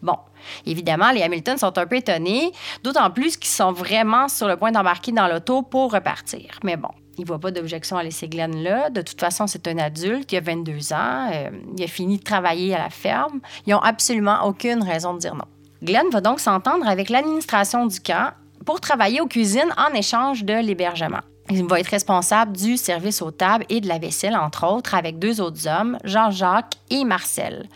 Bon, 0.00 0.16
évidemment, 0.64 1.10
les 1.10 1.22
Hamilton 1.22 1.58
sont 1.58 1.76
un 1.76 1.86
peu 1.86 1.96
étonnés, 1.96 2.52
d'autant 2.82 3.10
plus 3.10 3.36
qu'ils 3.36 3.50
sont 3.50 3.72
vraiment 3.72 4.28
sur 4.28 4.48
le 4.48 4.56
point 4.56 4.72
d'embarquer 4.72 5.12
dans 5.12 5.28
l'auto 5.28 5.62
pour 5.62 5.92
repartir. 5.92 6.58
Mais 6.64 6.76
bon, 6.76 6.88
il 7.18 7.22
ne 7.22 7.26
voit 7.26 7.38
pas 7.38 7.50
d'objection 7.50 7.98
à 7.98 8.02
laisser 8.02 8.28
Glenn 8.28 8.62
là. 8.62 8.88
De 8.88 9.02
toute 9.02 9.20
façon, 9.20 9.46
c'est 9.46 9.68
un 9.68 9.76
adulte, 9.76 10.32
il 10.32 10.38
a 10.38 10.40
22 10.40 10.92
ans, 10.94 11.30
euh, 11.32 11.50
il 11.76 11.84
a 11.84 11.86
fini 11.86 12.16
de 12.16 12.24
travailler 12.24 12.74
à 12.74 12.78
la 12.78 12.90
ferme. 12.90 13.40
Ils 13.66 13.74
n'ont 13.74 13.80
absolument 13.80 14.46
aucune 14.46 14.82
raison 14.82 15.12
de 15.12 15.18
dire 15.18 15.34
non. 15.34 15.44
Glenn 15.82 16.08
va 16.10 16.20
donc 16.20 16.38
s'entendre 16.38 16.86
avec 16.86 17.10
l'administration 17.10 17.86
du 17.86 18.00
camp 18.00 18.32
pour 18.64 18.80
travailler 18.80 19.20
aux 19.20 19.26
cuisines 19.26 19.74
en 19.76 19.92
échange 19.94 20.44
de 20.44 20.54
l'hébergement. 20.54 21.20
Il 21.50 21.66
va 21.66 21.80
être 21.80 21.88
responsable 21.88 22.56
du 22.56 22.76
service 22.76 23.20
aux 23.20 23.32
tables 23.32 23.64
et 23.68 23.80
de 23.80 23.88
la 23.88 23.98
vaisselle, 23.98 24.36
entre 24.36 24.64
autres, 24.64 24.94
avec 24.94 25.18
deux 25.18 25.40
autres 25.40 25.66
hommes, 25.66 25.98
Jean-Jacques 26.04 26.74
et 26.90 27.04
Marcel. 27.04 27.68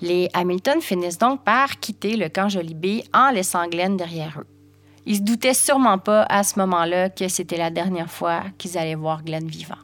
Les 0.00 0.30
Hamilton 0.34 0.80
finissent 0.80 1.18
donc 1.18 1.42
par 1.42 1.80
quitter 1.80 2.16
le 2.16 2.28
camp 2.28 2.48
Jolibé 2.48 3.04
en 3.12 3.30
laissant 3.30 3.66
Glenn 3.66 3.96
derrière 3.96 4.38
eux. 4.38 4.46
Ils 5.04 5.16
se 5.16 5.22
doutaient 5.22 5.54
sûrement 5.54 5.98
pas 5.98 6.22
à 6.28 6.44
ce 6.44 6.58
moment-là 6.60 7.10
que 7.10 7.26
c'était 7.28 7.56
la 7.56 7.70
dernière 7.70 8.10
fois 8.10 8.42
qu'ils 8.56 8.78
allaient 8.78 8.94
voir 8.94 9.24
Glenn 9.24 9.48
vivant. 9.48 9.74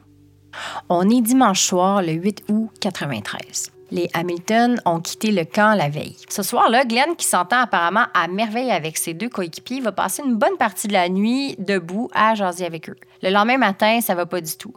On 0.87 1.09
est 1.09 1.21
dimanche 1.21 1.61
soir, 1.61 2.01
le 2.01 2.13
8 2.13 2.43
août 2.47 2.69
93. 2.79 3.74
Les 3.95 4.09
Hamilton 4.13 4.81
ont 4.83 4.99
quitté 4.99 5.31
le 5.31 5.45
camp 5.45 5.73
la 5.73 5.87
veille. 5.87 6.17
Ce 6.27 6.43
soir-là, 6.43 6.83
Glenn, 6.83 7.15
qui 7.17 7.25
s'entend 7.25 7.61
apparemment 7.61 8.07
à 8.13 8.27
merveille 8.27 8.69
avec 8.69 8.97
ses 8.97 9.13
deux 9.13 9.29
coéquipiers, 9.29 9.79
va 9.79 9.93
passer 9.93 10.21
une 10.21 10.35
bonne 10.35 10.57
partie 10.57 10.89
de 10.89 10.91
la 10.91 11.07
nuit 11.07 11.55
debout 11.59 12.09
à 12.13 12.35
jaser 12.35 12.65
avec 12.65 12.89
eux. 12.89 12.97
Le 13.23 13.29
lendemain 13.29 13.57
matin, 13.57 14.01
ça 14.01 14.13
va 14.13 14.25
pas 14.25 14.41
du 14.41 14.57
tout. 14.57 14.73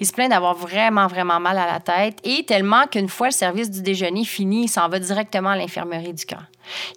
Il 0.00 0.06
se 0.06 0.12
plaint 0.12 0.28
d'avoir 0.28 0.54
vraiment, 0.54 1.06
vraiment 1.06 1.40
mal 1.40 1.56
à 1.56 1.64
la 1.64 1.80
tête 1.80 2.18
et 2.24 2.44
tellement 2.44 2.86
qu'une 2.86 3.08
fois 3.08 3.28
le 3.28 3.32
service 3.32 3.70
du 3.70 3.80
déjeuner 3.80 4.26
fini, 4.26 4.64
il 4.64 4.68
s'en 4.68 4.90
va 4.90 4.98
directement 4.98 5.48
à 5.48 5.56
l'infirmerie 5.56 6.12
du 6.12 6.26
camp. 6.26 6.42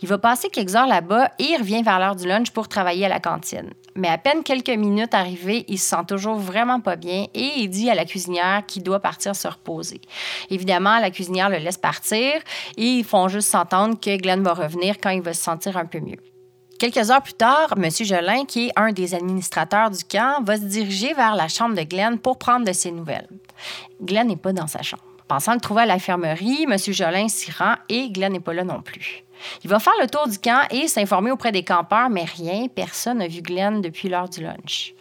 Il 0.01 0.09
va 0.09 0.17
passer 0.17 0.49
quelques 0.49 0.75
heures 0.75 0.87
là-bas 0.87 1.31
et 1.39 1.55
revient 1.55 1.83
vers 1.83 1.99
l'heure 1.99 2.17
du 2.17 2.27
lunch 2.27 2.51
pour 2.51 2.67
travailler 2.67 3.05
à 3.05 3.09
la 3.09 3.21
cantine. 3.21 3.71
Mais 3.95 4.07
à 4.07 4.17
peine 4.17 4.43
quelques 4.43 4.69
minutes 4.69 5.13
arrivées, 5.13 5.65
il 5.67 5.77
se 5.77 5.89
sent 5.89 6.05
toujours 6.07 6.35
vraiment 6.35 6.79
pas 6.79 6.95
bien 6.95 7.27
et 7.33 7.51
il 7.57 7.69
dit 7.69 7.89
à 7.89 7.95
la 7.95 8.05
cuisinière 8.05 8.63
qu'il 8.65 8.83
doit 8.83 8.99
partir 8.99 9.35
se 9.35 9.47
reposer. 9.47 10.01
Évidemment, 10.49 10.99
la 10.99 11.11
cuisinière 11.11 11.49
le 11.49 11.57
laisse 11.57 11.77
partir 11.77 12.33
et 12.77 12.85
ils 12.85 13.03
font 13.03 13.27
juste 13.27 13.49
s'entendre 13.49 13.99
que 13.99 14.17
Glenn 14.17 14.43
va 14.43 14.53
revenir 14.53 14.95
quand 15.01 15.09
il 15.09 15.21
va 15.21 15.33
se 15.33 15.43
sentir 15.43 15.77
un 15.77 15.85
peu 15.85 15.99
mieux. 15.99 16.17
Quelques 16.79 17.11
heures 17.11 17.21
plus 17.21 17.33
tard, 17.33 17.75
M. 17.77 17.89
Jolin, 17.91 18.45
qui 18.45 18.67
est 18.67 18.71
un 18.75 18.91
des 18.91 19.13
administrateurs 19.13 19.91
du 19.91 20.03
camp, 20.03 20.43
va 20.43 20.57
se 20.57 20.63
diriger 20.63 21.13
vers 21.13 21.35
la 21.35 21.47
chambre 21.47 21.75
de 21.75 21.83
Glenn 21.83 22.17
pour 22.17 22.39
prendre 22.39 22.65
de 22.65 22.73
ses 22.73 22.89
nouvelles. 22.89 23.27
Glenn 24.01 24.27
n'est 24.27 24.35
pas 24.35 24.51
dans 24.51 24.65
sa 24.65 24.81
chambre. 24.81 25.03
Pensant 25.31 25.53
le 25.53 25.61
trouver 25.61 25.83
à 25.83 25.85
l'infirmerie, 25.85 26.65
M. 26.69 26.75
Jolin 26.77 27.29
s'y 27.29 27.51
rend 27.51 27.75
et 27.87 28.09
Glenn 28.09 28.33
n'est 28.33 28.41
pas 28.41 28.51
là 28.51 28.65
non 28.65 28.81
plus. 28.81 29.23
Il 29.63 29.69
va 29.69 29.79
faire 29.79 29.93
le 30.01 30.09
tour 30.09 30.27
du 30.27 30.37
camp 30.37 30.67
et 30.71 30.89
s'informer 30.89 31.31
auprès 31.31 31.53
des 31.53 31.63
campeurs, 31.63 32.09
mais 32.09 32.25
rien, 32.25 32.67
personne 32.67 33.19
n'a 33.19 33.29
vu 33.29 33.41
Glenn 33.41 33.79
depuis 33.79 34.09
l'heure 34.09 34.27
du 34.27 34.43
lunch. 34.43 34.93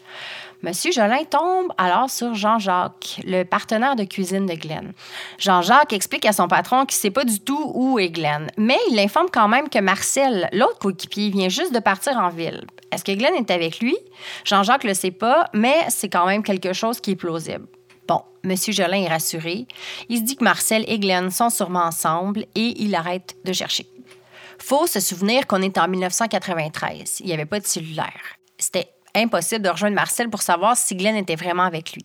Monsieur 0.63 0.93
Jolin 0.93 1.25
tombe 1.29 1.73
alors 1.79 2.09
sur 2.09 2.37
Jean-Jacques, 2.37 3.21
le 3.25 3.43
partenaire 3.43 3.97
de 3.97 4.05
cuisine 4.05 4.47
de 4.47 4.55
Glenn. 4.55 4.93
Jean-Jacques 5.39 5.95
explique 5.95 6.27
à 6.27 6.33
son 6.33 6.47
patron 6.47 6.87
qu'il 6.87 6.97
ne 6.99 7.01
sait 7.01 7.11
pas 7.11 7.25
du 7.25 7.41
tout 7.41 7.73
où 7.75 7.99
est 7.99 8.11
Glenn, 8.11 8.53
mais 8.57 8.79
il 8.89 8.95
l'informe 8.95 9.31
quand 9.33 9.49
même 9.49 9.69
que 9.69 9.81
Marcel, 9.81 10.49
l'autre 10.53 10.79
coéquipier, 10.79 11.31
vient 11.31 11.49
juste 11.49 11.75
de 11.75 11.81
partir 11.81 12.17
en 12.19 12.29
ville. 12.29 12.65
Est-ce 12.93 13.03
que 13.03 13.19
Glenn 13.19 13.35
est 13.35 13.51
avec 13.51 13.81
lui? 13.81 13.97
Jean-Jacques 14.45 14.85
le 14.85 14.95
sait 14.95 15.11
pas, 15.11 15.49
mais 15.55 15.87
c'est 15.89 16.09
quand 16.09 16.27
même 16.27 16.45
quelque 16.45 16.73
chose 16.73 17.01
qui 17.01 17.11
est 17.11 17.17
plausible. 17.17 17.67
Monsieur 18.45 18.73
Jolin 18.73 19.03
est 19.03 19.09
rassuré. 19.09 19.67
Il 20.09 20.19
se 20.19 20.23
dit 20.23 20.37
que 20.37 20.45
Marcel 20.45 20.85
et 20.89 20.99
Glenn 20.99 21.31
sont 21.31 21.51
sûrement 21.51 21.85
ensemble 21.85 22.47
et 22.55 22.83
il 22.83 22.95
arrête 22.95 23.37
de 23.45 23.53
chercher. 23.53 23.87
Faut 24.59 24.87
se 24.87 25.01
souvenir 25.01 25.47
qu'on 25.47 25.63
est 25.63 25.79
en 25.79 25.89
1993. 25.89 27.21
Il 27.21 27.27
n'y 27.27 27.33
avait 27.33 27.47
pas 27.47 27.61
de 27.61 27.67
cellulaire. 27.67 28.37
C'était 28.59 28.91
impossible 29.15 29.65
de 29.65 29.71
rejoindre 29.71 29.97
Marcel 29.97 30.31
pour 30.31 30.43
savoir 30.43 30.77
si 30.77 30.95
Glenn 30.95 31.17
était 31.17 31.37
vraiment 31.37 31.65
avec 31.65 31.93
lui. 31.93 32.05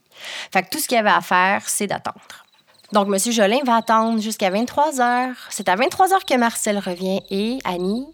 Fait 0.52 0.64
que 0.64 0.70
tout 0.70 0.80
ce 0.80 0.88
qu'il 0.88 0.96
y 0.96 1.00
avait 1.00 1.10
à 1.10 1.22
faire, 1.22 1.68
c'est 1.68 1.88
d'attendre. 1.88 2.46
Donc, 2.92 3.08
M. 3.08 3.32
Jolin 3.32 3.60
va 3.66 3.78
attendre 3.78 4.22
jusqu'à 4.22 4.50
23 4.50 5.02
heures. 5.02 5.36
C'est 5.50 5.70
à 5.70 5.76
23 5.76 6.14
heures 6.14 6.26
que 6.26 6.36
Marcel 6.36 6.80
revient 6.80 7.22
et 7.30 7.60
Annie? 7.64 8.06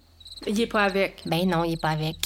Il 0.48 0.56
n'est 0.56 0.68
pas 0.68 0.84
avec. 0.84 1.22
Ben 1.26 1.48
non, 1.48 1.64
il 1.64 1.72
n'est 1.72 1.78
pas 1.78 1.90
avec. 1.90 2.18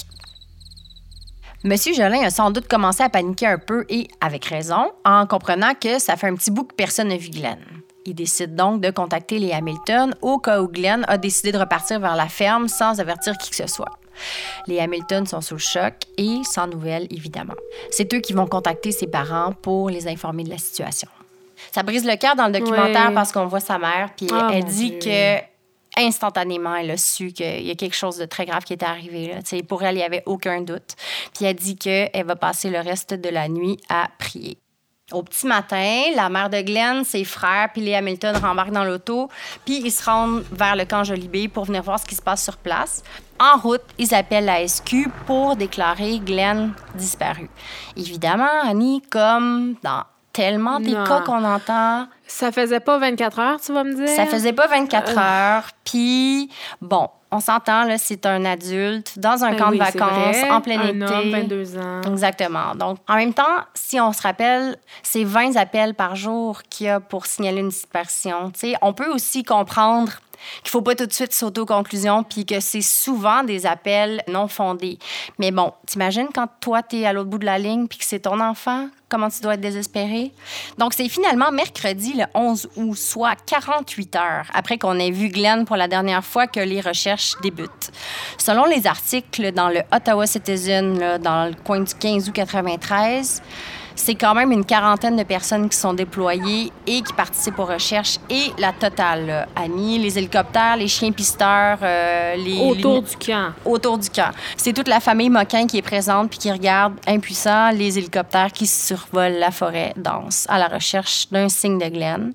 Monsieur 1.66 1.92
Jolin 1.94 2.22
a 2.22 2.30
sans 2.30 2.52
doute 2.52 2.68
commencé 2.68 3.02
à 3.02 3.08
paniquer 3.08 3.48
un 3.48 3.58
peu 3.58 3.84
et 3.88 4.06
avec 4.20 4.44
raison, 4.44 4.92
en 5.04 5.26
comprenant 5.26 5.72
que 5.74 5.98
ça 5.98 6.14
fait 6.14 6.28
un 6.28 6.36
petit 6.36 6.52
bout 6.52 6.62
que 6.62 6.76
personne 6.76 7.08
n'a 7.08 7.16
vu 7.16 7.28
Glenn. 7.28 7.58
Il 8.04 8.14
décide 8.14 8.54
donc 8.54 8.80
de 8.80 8.92
contacter 8.92 9.40
les 9.40 9.50
Hamilton 9.50 10.14
au 10.22 10.38
cas 10.38 10.62
où 10.62 10.68
Glenn 10.68 11.04
a 11.08 11.18
décidé 11.18 11.50
de 11.50 11.58
repartir 11.58 11.98
vers 11.98 12.14
la 12.14 12.28
ferme 12.28 12.68
sans 12.68 13.00
avertir 13.00 13.36
qui 13.36 13.50
que 13.50 13.56
ce 13.56 13.66
soit. 13.66 13.98
Les 14.68 14.78
Hamilton 14.78 15.26
sont 15.26 15.40
sous 15.40 15.54
le 15.54 15.58
choc 15.60 15.94
et 16.16 16.36
sans 16.44 16.68
nouvelles, 16.68 17.08
évidemment. 17.10 17.54
C'est 17.90 18.14
eux 18.14 18.20
qui 18.20 18.32
vont 18.32 18.46
contacter 18.46 18.92
ses 18.92 19.08
parents 19.08 19.52
pour 19.60 19.90
les 19.90 20.06
informer 20.06 20.44
de 20.44 20.50
la 20.50 20.58
situation. 20.58 21.08
Ça 21.74 21.82
brise 21.82 22.04
le 22.04 22.14
cœur 22.14 22.36
dans 22.36 22.46
le 22.46 22.52
documentaire 22.52 23.12
parce 23.12 23.32
qu'on 23.32 23.46
voit 23.46 23.58
sa 23.58 23.76
mère, 23.76 24.10
puis 24.16 24.28
Oh, 24.30 24.50
elle 24.52 24.62
dit 24.66 24.90
Dieu. 24.92 24.98
que 25.00 25.55
instantanément, 25.96 26.74
elle 26.74 26.90
a 26.90 26.96
su 26.96 27.32
qu'il 27.32 27.66
y 27.66 27.70
a 27.70 27.74
quelque 27.74 27.96
chose 27.96 28.18
de 28.18 28.26
très 28.26 28.46
grave 28.46 28.64
qui 28.64 28.72
était 28.72 28.86
arrivé. 28.86 29.28
Là. 29.28 29.62
Pour 29.68 29.82
elle, 29.82 29.94
il 29.94 29.98
n'y 29.98 30.04
avait 30.04 30.22
aucun 30.26 30.60
doute. 30.60 30.94
Puis 31.34 31.44
elle 31.44 31.56
dit 31.56 31.76
qu'elle 31.76 32.24
va 32.24 32.36
passer 32.36 32.70
le 32.70 32.80
reste 32.80 33.14
de 33.14 33.28
la 33.28 33.48
nuit 33.48 33.78
à 33.88 34.08
prier. 34.18 34.58
Au 35.12 35.22
petit 35.22 35.46
matin, 35.46 36.02
la 36.16 36.28
mère 36.28 36.50
de 36.50 36.60
Glenn, 36.62 37.04
ses 37.04 37.22
frères, 37.24 37.70
puis 37.72 37.80
les 37.80 37.94
Hamilton 37.94 38.36
rembarquent 38.38 38.72
dans 38.72 38.82
l'auto, 38.82 39.28
puis 39.64 39.80
ils 39.84 39.92
se 39.92 40.04
rendent 40.04 40.42
vers 40.50 40.74
le 40.74 40.84
camp 40.84 41.04
Jolibé 41.04 41.46
pour 41.46 41.64
venir 41.64 41.84
voir 41.84 42.00
ce 42.00 42.06
qui 42.06 42.16
se 42.16 42.22
passe 42.22 42.42
sur 42.42 42.56
place. 42.56 43.04
En 43.38 43.56
route, 43.56 43.82
ils 43.98 44.12
appellent 44.14 44.46
la 44.46 44.66
SQ 44.66 45.08
pour 45.26 45.54
déclarer 45.54 46.18
Glenn 46.18 46.72
disparu. 46.96 47.48
Évidemment, 47.96 48.48
Annie, 48.64 49.00
comme 49.08 49.76
dans 49.84 50.02
tellement 50.32 50.80
des 50.80 50.90
Non. 50.90 51.04
cas 51.04 51.20
qu'on 51.20 51.44
entend, 51.44 52.08
Ça 52.26 52.50
faisait 52.52 52.80
pas 52.80 52.98
24 52.98 53.38
heures, 53.38 53.60
tu 53.60 53.72
vas 53.72 53.84
me 53.84 53.94
dire? 53.94 54.08
ça 54.08 54.26
faisait 54.26 54.52
pas 54.52 54.66
24 54.66 55.12
Euh. 55.16 55.20
heures. 55.20 55.68
Puis, 55.84 56.50
bon, 56.80 57.08
on 57.30 57.38
s'entend, 57.40 57.84
là, 57.84 57.98
c'est 57.98 58.26
un 58.26 58.44
adulte 58.44 59.18
dans 59.18 59.44
un 59.44 59.52
Ben 59.52 59.58
camp 59.58 59.70
oui, 59.70 59.78
de 59.78 59.84
vacances 59.84 60.36
vrai. 60.36 60.50
en 60.50 60.60
plein 60.60 60.80
Un 60.80 60.88
été. 60.88 61.04
homme, 61.04 61.30
22 61.30 61.78
ans. 61.78 62.00
Exactement. 62.10 62.74
Donc, 62.74 62.98
en 63.08 63.16
même 63.16 63.34
temps, 63.34 63.44
si 63.74 64.00
on 64.00 64.12
se 64.12 64.22
rappelle, 64.22 64.76
c'est 65.02 65.24
20 65.24 65.56
appels 65.56 65.94
par 65.94 66.16
jour 66.16 66.62
qu'il 66.68 66.86
y 66.86 66.88
a 66.88 66.98
pour 67.00 67.26
signaler 67.26 67.60
une 67.60 67.70
sais, 68.60 68.74
on 68.82 68.92
peut 68.92 69.10
aussi 69.12 69.42
comprendre 69.44 70.12
qu'il 70.62 70.70
faut 70.70 70.82
pas 70.82 70.94
tout 70.94 71.06
de 71.06 71.12
suite 71.12 71.32
s'auto-conclusion 71.32 72.22
puis 72.22 72.44
que 72.46 72.60
c'est 72.60 72.82
souvent 72.82 73.44
des 73.44 73.66
appels 73.66 74.22
non 74.28 74.48
fondés. 74.48 74.98
Mais 75.38 75.50
bon, 75.50 75.72
t'imagines 75.86 76.28
quand 76.34 76.48
toi, 76.60 76.82
tu 76.82 77.00
es 77.00 77.06
à 77.06 77.12
l'autre 77.12 77.30
bout 77.30 77.38
de 77.38 77.46
la 77.46 77.58
ligne 77.58 77.86
puis 77.86 77.98
que 77.98 78.04
c'est 78.04 78.20
ton 78.20 78.40
enfant, 78.40 78.88
comment 79.08 79.28
tu 79.28 79.40
dois 79.40 79.54
être 79.54 79.60
désespéré? 79.60 80.32
Donc, 80.78 80.94
c'est 80.94 81.08
finalement 81.08 81.50
mercredi, 81.52 82.14
le 82.14 82.24
11 82.34 82.68
août, 82.76 82.96
soit 82.96 83.36
48 83.46 84.16
heures 84.16 84.46
après 84.52 84.78
qu'on 84.78 84.98
ait 84.98 85.10
vu 85.10 85.28
Glenn 85.28 85.64
pour 85.64 85.76
la 85.76 85.88
dernière 85.88 86.24
fois 86.24 86.46
que 86.46 86.60
les 86.60 86.80
recherches 86.80 87.34
débutent. 87.42 87.92
Selon 88.38 88.64
les 88.64 88.86
articles 88.86 89.52
dans 89.52 89.68
le 89.68 89.80
Ottawa 89.92 90.26
Citizen, 90.26 91.18
dans 91.18 91.48
le 91.48 91.54
coin 91.64 91.80
du 91.80 91.94
15 91.94 92.28
août 92.28 92.32
93, 92.34 93.42
c'est 93.96 94.14
quand 94.14 94.34
même 94.34 94.52
une 94.52 94.64
quarantaine 94.64 95.16
de 95.16 95.22
personnes 95.24 95.68
qui 95.68 95.76
sont 95.76 95.94
déployées 95.94 96.70
et 96.86 97.02
qui 97.02 97.12
participent 97.14 97.58
aux 97.58 97.64
recherches 97.64 98.18
et 98.30 98.52
la 98.58 98.72
totale, 98.72 99.26
là. 99.26 99.46
Annie, 99.56 99.98
les 99.98 100.16
hélicoptères, 100.18 100.76
les 100.76 100.86
chiens 100.86 101.10
pisteurs, 101.12 101.78
euh, 101.82 102.36
les... 102.36 102.60
Autour 102.60 102.94
les- 102.96 103.00
du 103.08 103.16
camp. 103.16 103.52
autour 103.64 103.98
du 103.98 104.10
camp. 104.10 104.30
C'est 104.56 104.72
toute 104.72 104.86
la 104.88 105.00
famille 105.00 105.30
Moquin 105.30 105.66
qui 105.66 105.78
est 105.78 105.82
présente 105.82 106.30
puis 106.30 106.38
qui 106.38 106.52
regarde 106.52 106.94
impuissant 107.06 107.70
les 107.70 107.98
hélicoptères 107.98 108.52
qui 108.52 108.66
survolent 108.66 109.38
la 109.38 109.50
forêt 109.50 109.92
dense 109.96 110.46
à 110.48 110.58
la 110.58 110.68
recherche 110.68 111.28
d'un 111.30 111.48
signe 111.48 111.78
de 111.78 111.88
Glenn. 111.88 112.32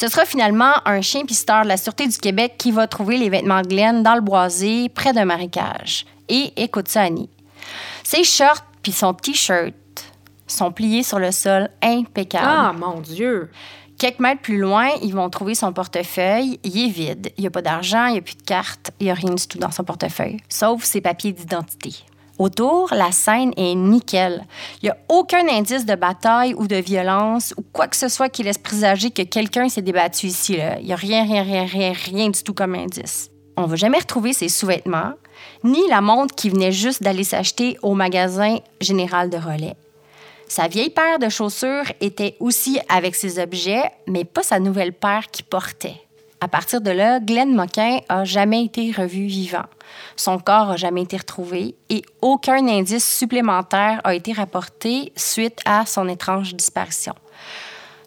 Ce 0.00 0.08
sera 0.08 0.24
finalement 0.24 0.72
un 0.86 1.00
chien 1.02 1.24
pisteur 1.24 1.62
de 1.62 1.68
la 1.68 1.76
Sûreté 1.76 2.08
du 2.08 2.18
Québec 2.18 2.54
qui 2.58 2.72
va 2.72 2.88
trouver 2.88 3.16
les 3.16 3.28
vêtements 3.28 3.62
de 3.62 3.68
Glenn 3.68 4.02
dans 4.02 4.16
le 4.16 4.20
boisé 4.22 4.88
près 4.88 5.12
d'un 5.12 5.24
marécage. 5.24 6.04
Et 6.28 6.52
écoute 6.56 6.88
ça, 6.88 7.02
Annie. 7.02 7.28
Ses 8.02 8.24
shorts 8.24 8.64
puis 8.82 8.90
son 8.92 9.14
T-shirt 9.14 9.72
sont 10.54 10.72
pliés 10.72 11.02
sur 11.02 11.18
le 11.18 11.30
sol 11.32 11.68
impeccable. 11.82 12.46
Ah, 12.48 12.72
mon 12.72 13.00
Dieu! 13.00 13.50
Quelques 13.98 14.18
mètres 14.18 14.42
plus 14.42 14.58
loin, 14.58 14.88
ils 15.02 15.14
vont 15.14 15.30
trouver 15.30 15.54
son 15.54 15.72
portefeuille. 15.72 16.58
Il 16.64 16.78
est 16.78 16.90
vide. 16.90 17.32
Il 17.36 17.42
n'y 17.42 17.46
a 17.46 17.50
pas 17.50 17.62
d'argent, 17.62 18.06
il 18.06 18.12
n'y 18.12 18.18
a 18.18 18.22
plus 18.22 18.34
de 18.34 18.42
carte, 18.42 18.90
il 18.98 19.04
n'y 19.04 19.10
a 19.10 19.14
rien 19.14 19.32
du 19.34 19.46
tout 19.46 19.58
dans 19.58 19.70
son 19.70 19.84
portefeuille, 19.84 20.38
sauf 20.48 20.82
ses 20.82 21.00
papiers 21.00 21.32
d'identité. 21.32 21.94
Autour, 22.38 22.92
la 22.92 23.12
scène 23.12 23.52
est 23.56 23.76
nickel. 23.76 24.44
Il 24.82 24.86
n'y 24.86 24.90
a 24.90 24.96
aucun 25.08 25.48
indice 25.48 25.86
de 25.86 25.94
bataille 25.94 26.54
ou 26.54 26.66
de 26.66 26.76
violence 26.76 27.54
ou 27.56 27.62
quoi 27.72 27.86
que 27.86 27.94
ce 27.94 28.08
soit 28.08 28.28
qui 28.28 28.42
laisse 28.42 28.58
présager 28.58 29.12
que 29.12 29.22
quelqu'un 29.22 29.68
s'est 29.68 29.82
débattu 29.82 30.26
ici. 30.26 30.56
là. 30.56 30.78
Il 30.80 30.86
n'y 30.86 30.92
a 30.92 30.96
rien, 30.96 31.22
rien, 31.22 31.44
rien, 31.44 31.64
rien, 31.64 31.92
rien 31.92 32.30
du 32.30 32.42
tout 32.42 32.54
comme 32.54 32.74
indice. 32.74 33.30
On 33.56 33.62
ne 33.62 33.66
va 33.68 33.76
jamais 33.76 33.98
retrouver 33.98 34.32
ses 34.32 34.48
sous-vêtements, 34.48 35.12
ni 35.62 35.80
la 35.88 36.00
montre 36.00 36.34
qui 36.34 36.50
venait 36.50 36.72
juste 36.72 37.04
d'aller 37.04 37.22
s'acheter 37.22 37.78
au 37.82 37.94
magasin 37.94 38.58
général 38.80 39.30
de 39.30 39.36
relais. 39.36 39.76
Sa 40.48 40.68
vieille 40.68 40.90
paire 40.90 41.18
de 41.18 41.28
chaussures 41.28 41.90
était 42.00 42.36
aussi 42.40 42.78
avec 42.88 43.14
ses 43.14 43.38
objets, 43.38 43.90
mais 44.06 44.24
pas 44.24 44.42
sa 44.42 44.60
nouvelle 44.60 44.92
paire 44.92 45.30
qu'il 45.30 45.44
portait. 45.44 45.96
À 46.40 46.48
partir 46.48 46.82
de 46.82 46.90
là, 46.90 47.20
Glenn 47.20 47.54
Moquin 47.54 48.00
a 48.10 48.24
jamais 48.24 48.64
été 48.64 48.92
revu 48.92 49.24
vivant. 49.24 49.64
Son 50.14 50.38
corps 50.38 50.72
a 50.72 50.76
jamais 50.76 51.02
été 51.02 51.16
retrouvé 51.16 51.74
et 51.88 52.02
aucun 52.20 52.68
indice 52.68 53.16
supplémentaire 53.16 54.00
a 54.04 54.14
été 54.14 54.32
rapporté 54.32 55.12
suite 55.16 55.60
à 55.64 55.86
son 55.86 56.06
étrange 56.06 56.54
disparition. 56.54 57.14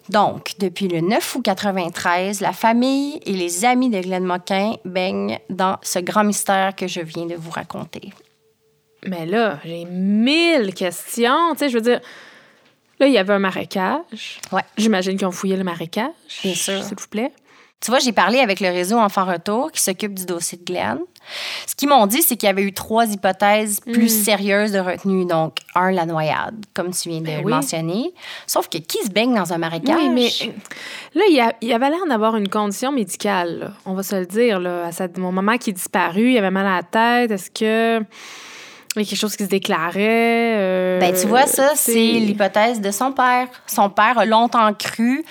Donc, 0.08 0.52
depuis 0.58 0.88
le 0.88 1.00
9 1.00 1.34
août 1.34 1.42
93, 1.42 2.40
la 2.40 2.52
famille 2.52 3.20
et 3.26 3.32
les 3.32 3.64
amis 3.64 3.90
de 3.90 4.00
Glenn 4.00 4.24
Moquin 4.24 4.74
baignent 4.84 5.38
dans 5.50 5.76
ce 5.82 5.98
grand 5.98 6.24
mystère 6.24 6.76
que 6.76 6.86
je 6.86 7.00
viens 7.00 7.26
de 7.26 7.34
vous 7.34 7.50
raconter. 7.50 8.12
Mais 9.06 9.26
là, 9.26 9.58
j'ai 9.64 9.84
mille 9.84 10.74
questions. 10.74 11.52
Tu 11.52 11.58
sais, 11.58 11.68
je 11.68 11.74
veux 11.74 11.80
dire, 11.82 12.00
là, 12.98 13.06
il 13.06 13.12
y 13.12 13.18
avait 13.18 13.32
un 13.34 13.38
marécage. 13.38 14.40
Ouais. 14.52 14.62
J'imagine 14.76 15.16
qu'ils 15.16 15.26
ont 15.26 15.30
fouillé 15.32 15.56
le 15.56 15.64
marécage. 15.64 16.10
Bien 16.42 16.54
sûr. 16.54 16.82
S'il 16.82 16.96
vous 16.98 17.08
plaît. 17.08 17.32
Tu 17.80 17.92
vois, 17.92 18.00
j'ai 18.00 18.10
parlé 18.10 18.40
avec 18.40 18.58
le 18.58 18.66
réseau 18.70 18.98
Enfants 18.98 19.24
Retour 19.24 19.70
qui 19.70 19.80
s'occupe 19.80 20.12
du 20.12 20.26
dossier 20.26 20.58
de 20.58 20.64
Glenn. 20.64 20.98
Ce 21.64 21.76
qu'ils 21.76 21.88
m'ont 21.88 22.06
dit, 22.08 22.22
c'est 22.22 22.34
qu'il 22.36 22.48
y 22.48 22.50
avait 22.50 22.62
eu 22.64 22.72
trois 22.72 23.06
hypothèses 23.06 23.78
plus 23.78 24.06
Mm. 24.06 24.24
sérieuses 24.24 24.72
de 24.72 24.80
retenue. 24.80 25.26
Donc, 25.26 25.58
un, 25.76 25.92
la 25.92 26.04
noyade, 26.04 26.56
comme 26.74 26.90
tu 26.90 27.08
viens 27.08 27.20
de 27.20 27.26
Ben 27.26 27.38
le 27.38 27.44
oui. 27.44 27.52
mentionner. 27.52 28.12
Sauf 28.48 28.68
que 28.68 28.78
qui 28.78 28.98
se 29.04 29.10
baigne 29.10 29.32
dans 29.32 29.52
un 29.52 29.58
marécage? 29.58 29.94
Oui, 29.96 30.08
mais 30.08 30.26
euh, 30.42 30.52
là, 31.14 31.22
il, 31.28 31.36
y 31.36 31.40
a- 31.40 31.52
il 31.60 31.72
avait 31.72 31.90
l'air 31.90 32.04
d'avoir 32.08 32.34
une 32.34 32.48
condition 32.48 32.90
médicale. 32.90 33.58
là. 33.60 33.70
On 33.86 33.94
va 33.94 34.02
se 34.02 34.16
le 34.16 34.26
dire. 34.26 34.58
Là. 34.58 34.86
À 34.98 35.08
mon 35.20 35.30
maman 35.30 35.56
qui 35.56 35.70
est 35.70 35.74
disparu, 35.74 36.32
il 36.32 36.38
avait 36.38 36.50
mal 36.50 36.66
à 36.66 36.76
la 36.78 36.82
tête. 36.82 37.30
Est-ce 37.30 37.48
que. 37.52 38.04
Il 38.96 39.02
y 39.02 39.04
a 39.04 39.08
quelque 39.08 39.18
chose 39.18 39.36
qui 39.36 39.44
se 39.44 39.48
déclarait. 39.48 40.54
euh, 40.56 40.98
Ben, 41.00 41.14
tu 41.14 41.26
vois, 41.26 41.46
ça, 41.46 41.72
c'est 41.74 41.92
l'hypothèse 41.94 42.80
de 42.80 42.90
son 42.90 43.12
père. 43.12 43.46
Son 43.66 43.90
père 43.90 44.18
a 44.18 44.24
longtemps 44.24 44.72
cru 44.74 45.24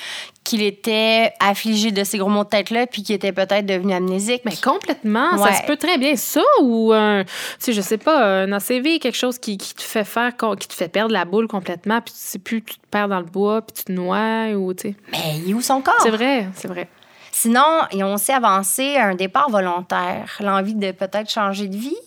qu'il 0.43 0.61
était 0.61 1.33
affligé 1.41 1.91
de 1.91 2.05
ces 2.05 2.17
gros 2.19 2.29
maux 2.29 2.45
de 2.45 2.49
tête-là, 2.49 2.87
puis 2.87 3.03
qu'il 3.03 3.13
était 3.15 3.33
peut-être 3.33 3.65
devenu 3.65 3.93
amnésique. 3.93 4.43
Mais 4.45 4.55
complètement, 4.55 5.31
Ouais. 5.33 5.51
ça 5.51 5.55
se 5.59 5.63
peut 5.63 5.75
très 5.75 5.97
bien. 5.97 6.15
Ça 6.15 6.41
ou 6.61 6.93
un, 6.93 7.25
tu 7.25 7.29
sais, 7.59 7.73
je 7.73 7.81
sais 7.81 7.97
pas, 7.97 8.43
un 8.43 8.51
ACV, 8.53 8.99
quelque 8.99 9.17
chose 9.17 9.39
qui, 9.39 9.57
qui 9.57 9.73
te 9.75 9.81
fait 9.81 10.05
faire, 10.05 10.31
qui 10.57 10.67
te 10.69 10.73
fait 10.73 10.87
perdre 10.87 11.11
la 11.11 11.25
boule 11.25 11.47
complètement, 11.49 11.99
puis 11.99 12.13
tu 12.13 12.19
sais 12.21 12.39
plus, 12.39 12.61
tu 12.63 12.75
te 12.75 12.87
perds 12.89 13.09
dans 13.09 13.19
le 13.19 13.25
bois, 13.25 13.61
puis 13.61 13.73
tu 13.75 13.83
te 13.85 13.91
noies, 13.91 14.53
ou 14.55 14.73
tu 14.73 14.89
sais. 14.89 14.95
Mais 15.11 15.39
il 15.43 15.51
est 15.51 15.53
où 15.53 15.61
son 15.61 15.81
corps? 15.81 15.99
C'est 16.01 16.11
vrai, 16.11 16.47
c'est 16.55 16.69
vrai. 16.69 16.87
Sinon, 17.33 17.65
ils 17.91 18.03
ont 18.05 18.13
aussi 18.13 18.31
avancé 18.31 18.95
un 18.95 19.15
départ 19.15 19.49
volontaire, 19.49 20.37
l'envie 20.39 20.73
de 20.75 20.91
peut-être 20.91 21.29
changer 21.29 21.67
de 21.67 21.75
vie. 21.75 21.97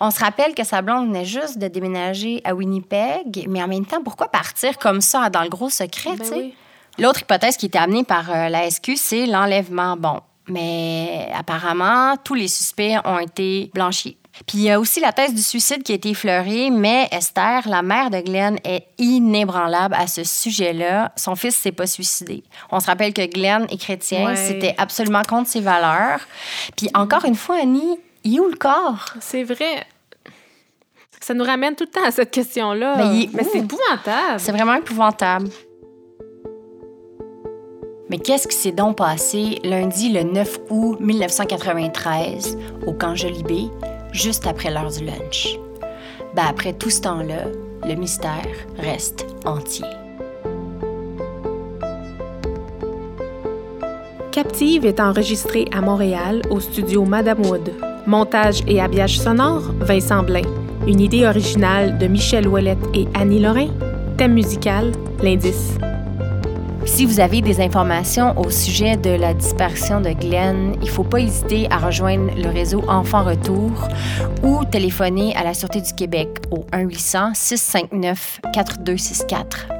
On 0.00 0.10
se 0.10 0.18
rappelle 0.20 0.54
que 0.54 0.64
sa 0.64 0.82
blonde 0.82 1.06
venait 1.08 1.24
juste 1.24 1.58
de 1.58 1.68
déménager 1.68 2.40
à 2.44 2.54
Winnipeg, 2.54 3.46
mais 3.48 3.62
en 3.62 3.68
même 3.68 3.86
temps, 3.86 4.02
pourquoi 4.02 4.28
partir 4.28 4.78
comme 4.78 5.00
ça 5.00 5.30
dans 5.30 5.42
le 5.42 5.48
gros 5.48 5.70
secret, 5.70 6.10
Ben 6.16 6.18
tu 6.20 6.24
sais? 6.26 6.34
oui. 6.34 6.54
L'autre 6.98 7.20
hypothèse 7.22 7.56
qui 7.56 7.66
était 7.66 7.78
amenée 7.78 8.04
par 8.04 8.30
euh, 8.30 8.48
la 8.48 8.68
SQ, 8.70 8.92
c'est 8.96 9.24
l'enlèvement. 9.26 9.96
Bon, 9.96 10.20
mais 10.48 11.28
apparemment, 11.34 12.16
tous 12.22 12.34
les 12.34 12.48
suspects 12.48 12.96
ont 13.04 13.18
été 13.18 13.70
blanchis. 13.74 14.16
Puis 14.46 14.58
il 14.58 14.62
y 14.64 14.70
a 14.70 14.80
aussi 14.80 14.98
la 15.00 15.12
thèse 15.12 15.34
du 15.34 15.42
suicide 15.42 15.82
qui 15.82 15.92
a 15.92 15.94
été 15.94 16.10
effleurée, 16.10 16.70
mais 16.70 17.06
Esther, 17.12 17.68
la 17.68 17.82
mère 17.82 18.08
de 18.10 18.18
Glenn, 18.20 18.58
est 18.64 18.86
inébranlable 18.98 19.94
à 19.94 20.06
ce 20.06 20.24
sujet-là. 20.24 21.12
Son 21.16 21.34
fils 21.36 21.54
s'est 21.56 21.72
pas 21.72 21.86
suicidé. 21.86 22.42
On 22.70 22.80
se 22.80 22.86
rappelle 22.86 23.12
que 23.12 23.24
Glenn 23.26 23.66
est 23.70 23.76
chrétien, 23.80 24.26
Ouais. 24.26 24.36
c'était 24.36 24.74
absolument 24.78 25.22
contre 25.28 25.48
ses 25.50 25.60
valeurs. 25.60 26.20
Puis 26.76 26.88
encore 26.94 27.24
une 27.26 27.34
fois, 27.34 27.56
Annie, 27.62 27.98
il 28.24 28.36
est 28.36 28.40
où 28.40 28.48
le 28.48 28.56
corps? 28.56 29.14
C'est 29.20 29.44
vrai. 29.44 29.86
Ça 31.20 31.34
nous 31.34 31.44
ramène 31.44 31.76
tout 31.76 31.84
le 31.84 31.90
temps 31.90 32.04
à 32.04 32.10
cette 32.10 32.30
question-là. 32.30 32.96
Ben, 32.96 33.26
Mais 33.32 33.44
c'est 33.44 33.58
épouvantable. 33.58 34.38
C'est 34.38 34.52
vraiment 34.52 34.74
épouvantable. 34.74 35.48
Mais 38.10 38.18
qu'est-ce 38.18 38.46
qui 38.46 38.56
s'est 38.56 38.72
donc 38.72 38.98
passé 38.98 39.58
lundi 39.64 40.12
le 40.12 40.22
9 40.22 40.60
août 40.68 40.98
1993 41.00 42.58
au 42.86 42.92
camp 42.92 43.14
Jolibé, 43.14 43.68
juste 44.12 44.46
après 44.46 44.70
l'heure 44.70 44.90
du 44.90 45.04
lunch? 45.04 45.56
Ben 46.34 46.44
après 46.48 46.72
tout 46.72 46.90
ce 46.90 47.00
temps-là, 47.02 47.44
le 47.84 47.94
mystère 47.94 48.46
reste 48.78 49.24
entier. 49.44 49.86
Captive 54.30 54.86
est 54.86 55.00
enregistrée 55.00 55.66
à 55.72 55.80
Montréal 55.80 56.42
au 56.50 56.58
studio 56.58 57.04
Madame 57.04 57.44
Wood. 57.46 57.91
Montage 58.06 58.62
et 58.66 58.80
habillage 58.80 59.20
sonore, 59.20 59.62
Vincent 59.80 60.22
Blain. 60.22 60.40
Une 60.86 61.00
idée 61.00 61.26
originale 61.26 61.98
de 61.98 62.06
Michel 62.08 62.48
Ouellette 62.48 62.78
et 62.94 63.06
Annie 63.14 63.40
Lorrain. 63.40 63.68
Thème 64.16 64.32
musical, 64.32 64.92
l'indice. 65.22 65.76
Si 66.84 67.06
vous 67.06 67.20
avez 67.20 67.40
des 67.40 67.60
informations 67.60 68.36
au 68.38 68.50
sujet 68.50 68.96
de 68.96 69.10
la 69.10 69.34
disparition 69.34 70.00
de 70.00 70.10
Glenn, 70.10 70.74
il 70.82 70.86
ne 70.86 70.90
faut 70.90 71.04
pas 71.04 71.20
hésiter 71.20 71.68
à 71.70 71.78
rejoindre 71.78 72.32
le 72.36 72.48
réseau 72.48 72.82
Enfants 72.88 73.22
Retour 73.22 73.70
ou 74.42 74.64
téléphoner 74.64 75.32
à 75.36 75.44
la 75.44 75.54
Sûreté 75.54 75.80
du 75.80 75.92
Québec 75.92 76.28
au 76.50 76.66
1-800-659-4264. 76.72 79.71